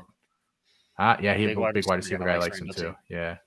uh, 0.98 1.02
Uh, 1.02 1.18
yeah, 1.22 1.34
he's 1.36 1.48
big 1.48 1.58
a 1.58 1.60
wide 1.60 1.74
big 1.74 1.86
wide 1.88 1.98
receiver 1.98 2.24
receiver 2.24 2.26
guy 2.26 2.34
guy. 2.34 2.40
likes 2.40 2.62
likes 2.62 2.80
him 2.80 2.84
Randall 2.86 2.94
too. 3.10 3.14
Yeah. 3.14 3.38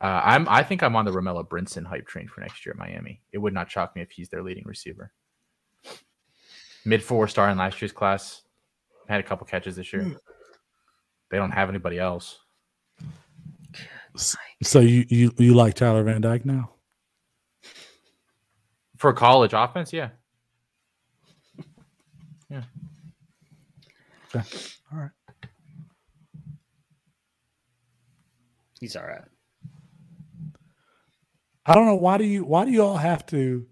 Uh, 0.00 0.20
I'm. 0.24 0.48
I 0.48 0.62
think 0.62 0.82
I'm 0.82 0.96
on 0.96 1.04
the 1.04 1.10
Romello 1.10 1.46
Brinson 1.46 1.84
hype 1.84 2.06
train 2.06 2.28
for 2.28 2.40
next 2.40 2.64
year 2.64 2.72
at 2.72 2.78
Miami. 2.78 3.20
It 3.32 3.38
would 3.38 3.52
not 3.52 3.70
shock 3.70 3.94
me 3.94 4.02
if 4.02 4.10
he's 4.10 4.28
their 4.28 4.42
leading 4.42 4.64
receiver. 4.64 5.12
Mid 6.84 7.02
four 7.02 7.28
star 7.28 7.50
in 7.50 7.58
last 7.58 7.82
year's 7.82 7.92
class. 7.92 8.42
Had 9.08 9.20
a 9.20 9.24
couple 9.24 9.46
catches 9.46 9.76
this 9.76 9.92
year. 9.92 10.16
They 11.30 11.36
don't 11.36 11.50
have 11.50 11.68
anybody 11.68 11.98
else. 11.98 12.38
So 14.62 14.80
you 14.80 15.04
you 15.08 15.34
you 15.36 15.54
like 15.54 15.74
Tyler 15.74 16.02
Van 16.04 16.20
Dyke 16.20 16.44
now? 16.44 16.70
For 18.98 19.12
college 19.12 19.52
offense, 19.54 19.92
yeah. 19.92 20.10
Yeah. 22.50 22.62
Okay. 24.34 24.44
All 24.92 24.98
right. 24.98 25.10
he's 28.80 28.96
all 28.96 29.04
right. 29.04 29.22
I 31.66 31.74
don't 31.74 31.86
know 31.86 31.96
why 31.96 32.18
do 32.18 32.24
you 32.24 32.44
why 32.44 32.64
do 32.64 32.70
you 32.70 32.82
all 32.82 32.96
have 32.96 33.26
to 33.26 33.66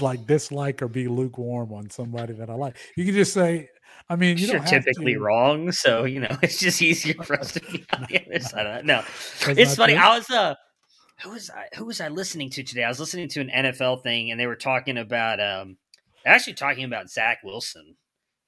like 0.00 0.26
dislike 0.26 0.80
or 0.82 0.88
be 0.88 1.08
lukewarm 1.08 1.72
on 1.72 1.90
somebody 1.90 2.32
that 2.34 2.48
I 2.48 2.54
like? 2.54 2.76
You 2.96 3.04
can 3.04 3.14
just 3.14 3.34
say, 3.34 3.68
I 4.08 4.16
mean, 4.16 4.38
you 4.38 4.46
You're 4.46 4.60
typically 4.60 5.14
to. 5.14 5.20
wrong, 5.20 5.72
so 5.72 6.04
you 6.04 6.20
know 6.20 6.34
it's 6.42 6.58
just 6.58 6.80
easier 6.80 7.22
for 7.22 7.38
us 7.38 7.52
to 7.52 7.60
be 7.60 7.84
on 7.92 8.06
the 8.08 8.24
other 8.26 8.40
side 8.40 8.66
of 8.66 8.74
that. 8.74 8.86
No, 8.86 9.04
it's 9.48 9.76
funny. 9.76 9.94
true. 9.94 10.02
I 10.02 10.16
was 10.16 10.30
uh, 10.30 10.54
who 11.22 11.30
was 11.30 11.50
I? 11.50 11.68
Who 11.76 11.84
was 11.86 12.00
I 12.00 12.08
listening 12.08 12.50
to 12.50 12.62
today? 12.62 12.84
I 12.84 12.88
was 12.88 13.00
listening 13.00 13.28
to 13.28 13.40
an 13.40 13.50
NFL 13.54 14.02
thing, 14.02 14.30
and 14.30 14.38
they 14.40 14.46
were 14.46 14.56
talking 14.56 14.98
about 14.98 15.40
um, 15.40 15.76
actually 16.24 16.54
talking 16.54 16.84
about 16.84 17.10
Zach 17.10 17.38
Wilson. 17.44 17.96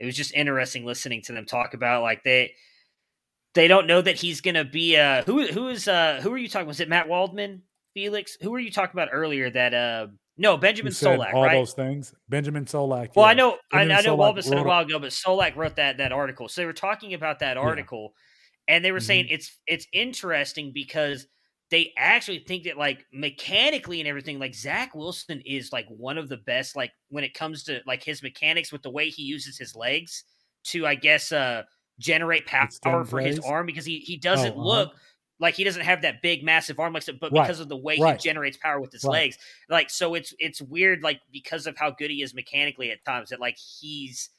It 0.00 0.06
was 0.06 0.16
just 0.16 0.34
interesting 0.34 0.84
listening 0.84 1.22
to 1.22 1.32
them 1.32 1.46
talk 1.46 1.74
about 1.74 2.02
like 2.02 2.22
they 2.24 2.52
they 3.54 3.68
don't 3.68 3.86
know 3.86 4.00
that 4.02 4.16
he's 4.16 4.40
gonna 4.40 4.64
be 4.64 4.96
uh 4.96 5.22
who 5.22 5.46
who 5.46 5.68
is 5.68 5.86
uh 5.88 6.20
who 6.22 6.32
are 6.32 6.38
you 6.38 6.48
talking? 6.48 6.66
Was 6.66 6.80
it 6.80 6.88
Matt 6.88 7.08
Waldman, 7.08 7.62
Felix? 7.94 8.36
Who 8.40 8.50
were 8.50 8.58
you 8.58 8.70
talking 8.72 8.94
about 8.94 9.08
earlier 9.12 9.50
that 9.50 9.72
uh 9.72 10.08
No, 10.36 10.56
Benjamin 10.56 10.92
Solak, 10.92 11.32
all 11.32 11.44
right? 11.44 11.52
those 11.52 11.72
things. 11.74 12.12
Benjamin 12.28 12.64
Solak. 12.64 13.10
Well, 13.14 13.26
yeah. 13.26 13.30
I 13.30 13.34
know, 13.34 13.56
I, 13.72 13.78
Benjamin 13.78 13.96
I 13.96 14.00
know 14.02 14.14
Solak 14.16 14.18
Waldman 14.18 14.42
said 14.42 14.58
a 14.58 14.62
while 14.64 14.82
ago, 14.82 14.98
but 14.98 15.10
Solak 15.10 15.54
wrote 15.56 15.76
that 15.76 15.98
that 15.98 16.10
article. 16.12 16.48
So 16.48 16.60
they 16.60 16.66
were 16.66 16.72
talking 16.72 17.14
about 17.14 17.38
that 17.38 17.56
article, 17.56 18.14
and 18.66 18.84
they 18.84 18.90
were 18.92 19.00
saying 19.00 19.26
Mm-hmm. 19.26 19.34
it's 19.34 19.60
it's 19.68 19.86
interesting 19.92 20.72
because 20.74 21.28
they 21.74 21.92
actually 21.96 22.38
think 22.38 22.62
that 22.64 22.76
like 22.78 23.04
mechanically 23.12 23.98
and 24.00 24.08
everything, 24.08 24.38
like 24.38 24.54
Zach 24.54 24.94
Wilson 24.94 25.40
is 25.44 25.72
like 25.72 25.86
one 25.88 26.18
of 26.18 26.28
the 26.28 26.36
best, 26.36 26.76
like 26.76 26.92
when 27.08 27.24
it 27.24 27.34
comes 27.34 27.64
to 27.64 27.80
like 27.84 28.00
his 28.04 28.22
mechanics 28.22 28.70
with 28.70 28.82
the 28.82 28.90
way 28.90 29.08
he 29.08 29.24
uses 29.24 29.58
his 29.58 29.74
legs 29.74 30.22
to, 30.66 30.86
I 30.86 30.94
guess, 30.94 31.32
uh 31.32 31.64
generate 31.98 32.46
power 32.46 33.04
for 33.04 33.20
his 33.20 33.40
arm 33.40 33.66
because 33.66 33.84
he 33.84 33.98
he 33.98 34.16
doesn't 34.16 34.54
Oh, 34.56 34.60
uh-huh. 34.60 34.68
look 34.68 34.92
like 35.40 35.54
he 35.54 35.64
doesn't 35.64 35.82
have 35.82 36.02
that 36.02 36.22
big 36.22 36.44
massive 36.44 36.78
arm 36.78 36.92
like 36.92 37.04
but 37.20 37.32
Right, 37.32 37.42
because 37.42 37.58
of 37.58 37.68
the 37.68 37.76
way 37.76 37.98
right. 37.98 38.20
he 38.20 38.28
generates 38.28 38.56
power 38.56 38.80
with 38.80 38.92
his 38.92 39.02
Right. 39.04 39.12
legs 39.24 39.38
like 39.68 39.90
so 39.90 40.14
it's 40.14 40.32
it's 40.38 40.62
weird 40.62 41.02
like 41.02 41.20
because 41.32 41.66
of 41.66 41.76
how 41.76 41.90
good 41.90 42.10
he 42.10 42.22
is 42.22 42.34
mechanically 42.34 42.90
at 42.92 43.04
times 43.04 43.30
that 43.30 43.40
like 43.40 43.56
he's 43.58 44.30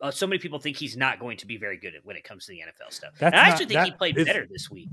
uh, 0.00 0.10
so 0.10 0.26
many 0.26 0.38
people 0.38 0.58
think 0.58 0.76
he's 0.76 0.96
not 0.96 1.18
going 1.20 1.36
to 1.38 1.46
be 1.46 1.56
very 1.56 1.76
good 1.76 1.94
at 1.94 2.04
when 2.04 2.16
it 2.16 2.24
comes 2.24 2.44
to 2.46 2.52
the 2.52 2.58
NFL 2.60 2.92
stuff. 2.92 3.12
That's 3.18 3.32
and 3.32 3.36
I 3.36 3.44
not- 3.44 3.52
actually 3.52 3.66
think 3.74 3.84
he 3.86 3.90
played 3.92 4.18
is- 4.18 4.24
better 4.26 4.46
this 4.50 4.70
week. 4.70 4.88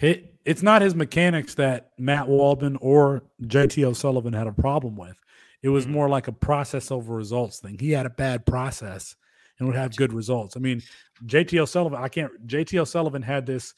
It, 0.00 0.34
it's 0.44 0.62
not 0.62 0.82
his 0.82 0.94
mechanics 0.94 1.54
that 1.54 1.90
Matt 1.98 2.28
Waldman 2.28 2.76
or 2.80 3.22
JT 3.42 3.82
O'Sullivan 3.84 4.32
had 4.32 4.46
a 4.46 4.52
problem 4.52 4.96
with. 4.96 5.16
It 5.62 5.68
was 5.70 5.86
Mhm. 5.86 5.90
more 5.90 6.08
like 6.08 6.28
a 6.28 6.32
process 6.32 6.90
over 6.90 7.14
results 7.14 7.58
thing. 7.58 7.78
He 7.78 7.90
had 7.90 8.06
a 8.06 8.10
bad 8.10 8.46
process 8.46 9.16
and 9.58 9.66
would 9.66 9.76
have 9.76 9.96
good 9.96 10.12
results. 10.12 10.56
I 10.56 10.60
mean, 10.60 10.82
JT 11.26 11.58
O'Sullivan, 11.58 11.98
I 12.00 12.08
can't 12.08 12.46
JT 12.46 12.78
O'Sullivan 12.78 13.22
had 13.22 13.44
this 13.46 13.74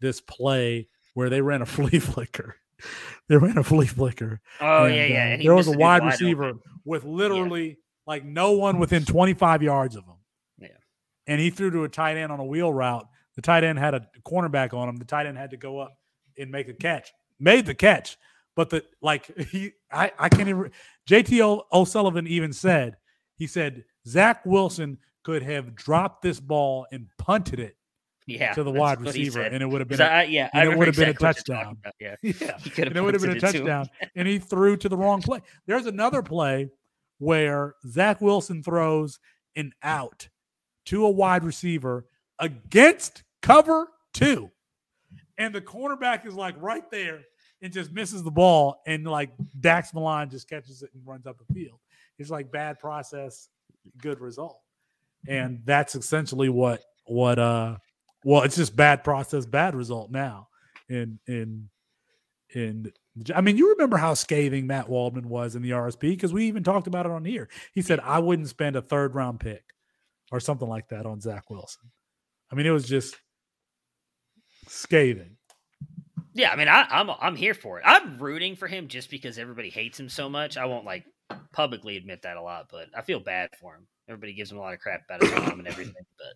this 0.00 0.20
play 0.20 0.88
where 1.14 1.28
they 1.30 1.40
ran 1.40 1.62
a 1.62 1.66
flea 1.66 1.98
flicker. 1.98 2.56
They 3.28 3.36
ran 3.36 3.58
a 3.58 3.64
flea 3.64 3.86
flicker. 3.86 4.40
Oh 4.60 4.84
and, 4.84 4.94
yeah, 4.94 5.06
yeah. 5.06 5.14
uh, 5.14 5.26
And 5.32 5.40
he 5.42 5.48
there 5.48 5.56
was 5.56 5.68
a 5.68 5.76
wide 5.76 5.98
open. 6.02 6.08
receiver 6.10 6.52
with 6.84 7.04
literally 7.04 7.78
like 8.06 8.24
no 8.24 8.52
one 8.52 8.78
within 8.78 9.04
25 9.04 9.62
yards 9.62 9.96
of 9.96 10.04
him. 10.04 10.16
Yeah. 10.58 10.68
And 11.26 11.40
he 11.40 11.50
threw 11.50 11.70
to 11.70 11.84
a 11.84 11.88
tight 11.88 12.16
end 12.16 12.30
on 12.30 12.38
a 12.40 12.44
wheel 12.44 12.72
route. 12.72 13.08
The 13.36 13.42
tight 13.42 13.64
end 13.64 13.78
had 13.78 13.94
a 13.94 14.06
cornerback 14.26 14.72
on 14.74 14.88
him. 14.88 14.96
The 14.96 15.04
tight 15.04 15.26
end 15.26 15.38
had 15.38 15.50
to 15.50 15.56
go 15.56 15.78
up 15.78 15.96
and 16.38 16.50
make 16.50 16.68
a 16.68 16.74
catch. 16.74 17.12
Made 17.40 17.66
the 17.66 17.74
catch, 17.74 18.16
but 18.54 18.70
the 18.70 18.84
like 19.02 19.26
he 19.50 19.72
I 19.92 20.12
I 20.18 20.28
can't 20.28 20.48
even 20.48 20.70
JT 21.08 21.62
O'Sullivan 21.72 22.26
even 22.26 22.52
said 22.52 22.96
he 23.36 23.46
said 23.46 23.84
Zach 24.06 24.44
Wilson 24.46 24.98
could 25.24 25.42
have 25.42 25.74
dropped 25.74 26.22
this 26.22 26.38
ball 26.38 26.86
and 26.92 27.08
punted 27.18 27.58
it 27.58 27.76
Yeah, 28.26 28.52
to 28.52 28.62
the 28.62 28.70
wide 28.70 29.00
receiver, 29.00 29.40
and 29.52 29.62
it 29.62 29.66
would 29.66 29.80
have 29.80 29.88
been 29.88 30.00
a, 30.00 30.04
I, 30.04 30.22
yeah, 30.24 30.48
and 30.52 30.70
it 30.70 30.78
would 30.78 30.86
have 30.86 30.96
been 30.96 31.08
a 31.08 31.10
exactly 31.10 31.54
you're 31.54 31.64
talking 31.64 31.78
touchdown. 31.82 31.92
Yeah, 32.00 32.16
yeah. 32.22 32.58
he 32.62 32.70
could 32.70 32.88
and 32.88 32.96
it 32.96 33.00
would 33.00 33.14
have 33.14 33.22
been 33.22 33.36
a 33.36 33.40
touchdown. 33.40 33.88
and 34.14 34.28
he 34.28 34.38
threw 34.38 34.76
to 34.76 34.88
the 34.88 34.96
wrong 34.96 35.22
play. 35.22 35.40
There's 35.66 35.86
another 35.86 36.22
play 36.22 36.70
where 37.18 37.74
Zach 37.88 38.20
Wilson 38.20 38.62
throws 38.62 39.18
an 39.56 39.72
out 39.82 40.28
to 40.86 41.04
a 41.04 41.10
wide 41.10 41.42
receiver 41.42 42.06
against 42.38 43.23
cover 43.44 43.88
two. 44.12 44.50
And 45.36 45.54
the 45.54 45.60
cornerback 45.60 46.26
is 46.26 46.34
like 46.34 46.54
right 46.58 46.88
there 46.90 47.20
and 47.60 47.72
just 47.72 47.92
misses 47.92 48.22
the 48.22 48.30
ball. 48.30 48.80
And 48.86 49.04
like 49.04 49.30
Dax 49.60 49.92
Milne 49.92 50.30
just 50.30 50.48
catches 50.48 50.82
it 50.82 50.90
and 50.94 51.06
runs 51.06 51.26
up 51.26 51.36
the 51.38 51.54
field. 51.54 51.78
It's 52.18 52.30
like 52.30 52.50
bad 52.50 52.78
process, 52.78 53.48
good 53.98 54.20
result. 54.20 54.60
And 55.28 55.60
that's 55.64 55.94
essentially 55.94 56.48
what 56.48 56.82
what 57.06 57.38
uh 57.38 57.76
well, 58.24 58.42
it's 58.42 58.56
just 58.56 58.74
bad 58.74 59.04
process, 59.04 59.44
bad 59.44 59.74
result 59.74 60.10
now. 60.10 60.48
In 60.88 61.18
in 61.26 61.68
in 62.54 62.92
I 63.34 63.40
mean, 63.40 63.56
you 63.56 63.70
remember 63.70 63.96
how 63.96 64.14
scathing 64.14 64.66
Matt 64.66 64.88
Waldman 64.88 65.28
was 65.28 65.54
in 65.54 65.62
the 65.62 65.70
RSP 65.70 66.00
because 66.00 66.32
we 66.32 66.46
even 66.46 66.62
talked 66.62 66.86
about 66.86 67.06
it 67.06 67.12
on 67.12 67.24
here. 67.24 67.48
He 67.72 67.82
said, 67.82 68.00
I 68.00 68.18
wouldn't 68.18 68.48
spend 68.48 68.76
a 68.76 68.82
third 68.82 69.14
round 69.14 69.40
pick 69.40 69.64
or 70.32 70.40
something 70.40 70.68
like 70.68 70.88
that 70.88 71.06
on 71.06 71.20
Zach 71.20 71.48
Wilson. 71.50 71.90
I 72.50 72.54
mean, 72.54 72.66
it 72.66 72.70
was 72.70 72.86
just 72.86 73.16
scathing. 74.68 75.36
Yeah, 76.34 76.50
I 76.50 76.56
mean, 76.56 76.68
I, 76.68 76.86
I'm 76.90 77.10
I'm 77.20 77.36
here 77.36 77.54
for 77.54 77.78
it. 77.78 77.84
I'm 77.86 78.18
rooting 78.18 78.56
for 78.56 78.66
him 78.66 78.88
just 78.88 79.08
because 79.08 79.38
everybody 79.38 79.70
hates 79.70 79.98
him 79.98 80.08
so 80.08 80.28
much. 80.28 80.56
I 80.56 80.64
won't 80.66 80.84
like 80.84 81.04
publicly 81.52 81.96
admit 81.96 82.22
that 82.22 82.36
a 82.36 82.42
lot, 82.42 82.66
but 82.70 82.88
I 82.96 83.02
feel 83.02 83.20
bad 83.20 83.50
for 83.60 83.76
him. 83.76 83.86
Everybody 84.08 84.34
gives 84.34 84.50
him 84.50 84.58
a 84.58 84.60
lot 84.60 84.74
of 84.74 84.80
crap 84.80 85.02
about 85.08 85.22
his 85.22 85.30
mom 85.30 85.60
and 85.60 85.68
everything, 85.68 85.94
but 86.18 86.34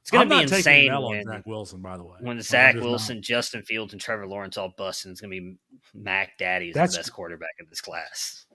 it's 0.00 0.10
gonna 0.10 0.34
I'm 0.34 0.46
be 0.46 0.54
insane 0.54 0.88
an 0.88 0.94
L 0.94 1.04
on 1.04 1.10
when, 1.10 1.24
Zach 1.26 1.46
Wilson, 1.46 1.82
by 1.82 1.98
the 1.98 2.02
way. 2.02 2.16
when 2.20 2.40
Zach 2.40 2.72
just 2.72 2.82
not. 2.82 2.88
Wilson, 2.88 3.22
Justin 3.22 3.62
Fields, 3.62 3.92
and 3.92 4.00
Trevor 4.00 4.26
Lawrence 4.26 4.56
all 4.56 4.72
bust, 4.78 5.04
and 5.04 5.12
it's 5.12 5.20
gonna 5.20 5.30
be 5.32 5.56
Mac 5.94 6.38
Daddy's 6.38 6.72
the 6.72 6.80
best 6.80 7.12
quarterback 7.12 7.54
in 7.60 7.66
this 7.68 7.82
class. 7.82 8.46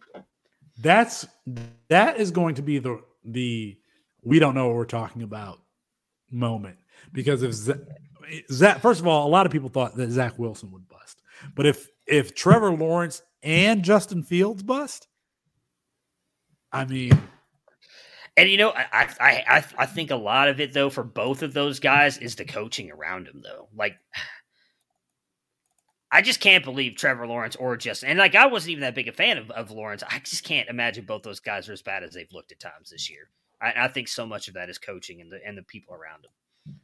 That's 0.79 1.27
that 1.89 2.19
is 2.19 2.31
going 2.31 2.55
to 2.55 2.63
be 2.63 2.79
the 2.79 3.01
the 3.23 3.77
we 4.23 4.39
don't 4.39 4.55
know 4.55 4.67
what 4.67 4.77
we're 4.77 4.85
talking 4.85 5.21
about 5.21 5.59
moment 6.31 6.77
because 7.11 7.43
if 7.43 7.53
Zach, 8.51 8.79
first 8.79 8.99
of 8.99 9.07
all, 9.07 9.27
a 9.27 9.29
lot 9.29 9.45
of 9.45 9.51
people 9.51 9.69
thought 9.69 9.95
that 9.95 10.11
Zach 10.11 10.37
Wilson 10.39 10.71
would 10.71 10.87
bust, 10.87 11.21
but 11.55 11.65
if 11.65 11.87
if 12.07 12.35
Trevor 12.35 12.71
Lawrence 12.71 13.21
and 13.41 13.83
Justin 13.83 14.23
Fields 14.23 14.63
bust, 14.63 15.07
I 16.71 16.85
mean, 16.85 17.11
And 18.35 18.49
you 18.49 18.57
know, 18.57 18.69
I, 18.71 18.85
I 18.91 19.07
I 19.19 19.43
I 19.47 19.65
I 19.79 19.85
think 19.85 20.11
a 20.11 20.15
lot 20.15 20.49
of 20.49 20.59
it 20.59 20.73
though 20.73 20.89
for 20.89 21.03
both 21.03 21.43
of 21.43 21.53
those 21.53 21.79
guys 21.79 22.17
is 22.17 22.35
the 22.35 22.45
coaching 22.45 22.91
around 22.91 23.27
them 23.27 23.41
though. 23.43 23.67
Like 23.75 23.95
I 26.11 26.21
just 26.21 26.39
can't 26.39 26.63
believe 26.63 26.95
Trevor 26.95 27.27
Lawrence 27.27 27.55
or 27.55 27.77
Justin 27.77 28.09
and 28.09 28.19
like 28.19 28.35
I 28.35 28.47
wasn't 28.47 28.71
even 28.71 28.81
that 28.81 28.95
big 28.95 29.07
a 29.07 29.11
fan 29.11 29.37
of, 29.37 29.51
of 29.51 29.71
Lawrence. 29.71 30.03
I 30.07 30.19
just 30.19 30.43
can't 30.43 30.69
imagine 30.69 31.05
both 31.05 31.23
those 31.23 31.39
guys 31.39 31.69
are 31.69 31.73
as 31.73 31.81
bad 31.81 32.03
as 32.03 32.13
they've 32.13 32.31
looked 32.31 32.51
at 32.51 32.59
times 32.59 32.89
this 32.89 33.09
year. 33.09 33.29
I, 33.61 33.85
I 33.85 33.87
think 33.87 34.07
so 34.07 34.25
much 34.25 34.47
of 34.47 34.55
that 34.55 34.69
is 34.69 34.79
coaching 34.79 35.21
and 35.21 35.31
the 35.31 35.39
and 35.45 35.57
the 35.57 35.63
people 35.63 35.93
around 35.93 36.23
them. 36.23 36.79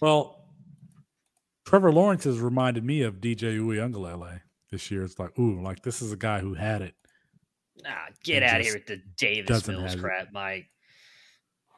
well, 0.00 0.45
Trevor 1.66 1.92
Lawrence 1.92 2.24
has 2.24 2.38
reminded 2.38 2.84
me 2.84 3.02
of 3.02 3.16
DJ 3.16 3.58
Uiagalelei 3.58 4.40
this 4.70 4.88
year. 4.90 5.02
It's 5.02 5.18
like, 5.18 5.36
ooh, 5.36 5.60
like 5.60 5.82
this 5.82 6.00
is 6.00 6.12
a 6.12 6.16
guy 6.16 6.38
who 6.38 6.54
had 6.54 6.80
it. 6.80 6.94
Nah, 7.82 7.90
get 8.22 8.44
out 8.44 8.60
of 8.60 8.66
here 8.66 8.74
with 8.74 8.86
the 8.86 9.02
Davis 9.16 9.66
Mills 9.66 9.82
have 9.82 9.98
it. 9.98 10.00
crap, 10.00 10.32
Mike. 10.32 10.68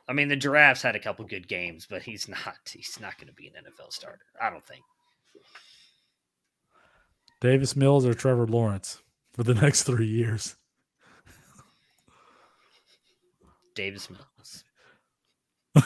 I 0.07 0.13
mean, 0.13 0.29
the 0.29 0.37
Giraffes 0.37 0.83
had 0.83 0.95
a 0.95 0.99
couple 0.99 1.25
good 1.25 1.49
games, 1.49 1.87
but 1.89 2.03
he's 2.03 2.29
not. 2.29 2.57
He's 2.71 2.99
not 3.01 3.17
going 3.19 3.29
to 3.29 3.35
be 3.35 3.47
an 3.47 3.55
NFL 3.55 3.93
starter. 3.93 4.27
I 4.41 4.51
don't 4.51 4.65
think. 4.65 4.83
Davis 7.41 7.75
Mills 7.75 8.05
or 8.05 8.15
Trevor 8.15 8.47
Lawrence 8.47 9.03
for 9.33 9.43
the 9.43 9.55
next 9.63 9.85
three 9.85 10.07
years. 10.07 10.57
Davis 13.75 14.09
Mills. 14.11 14.65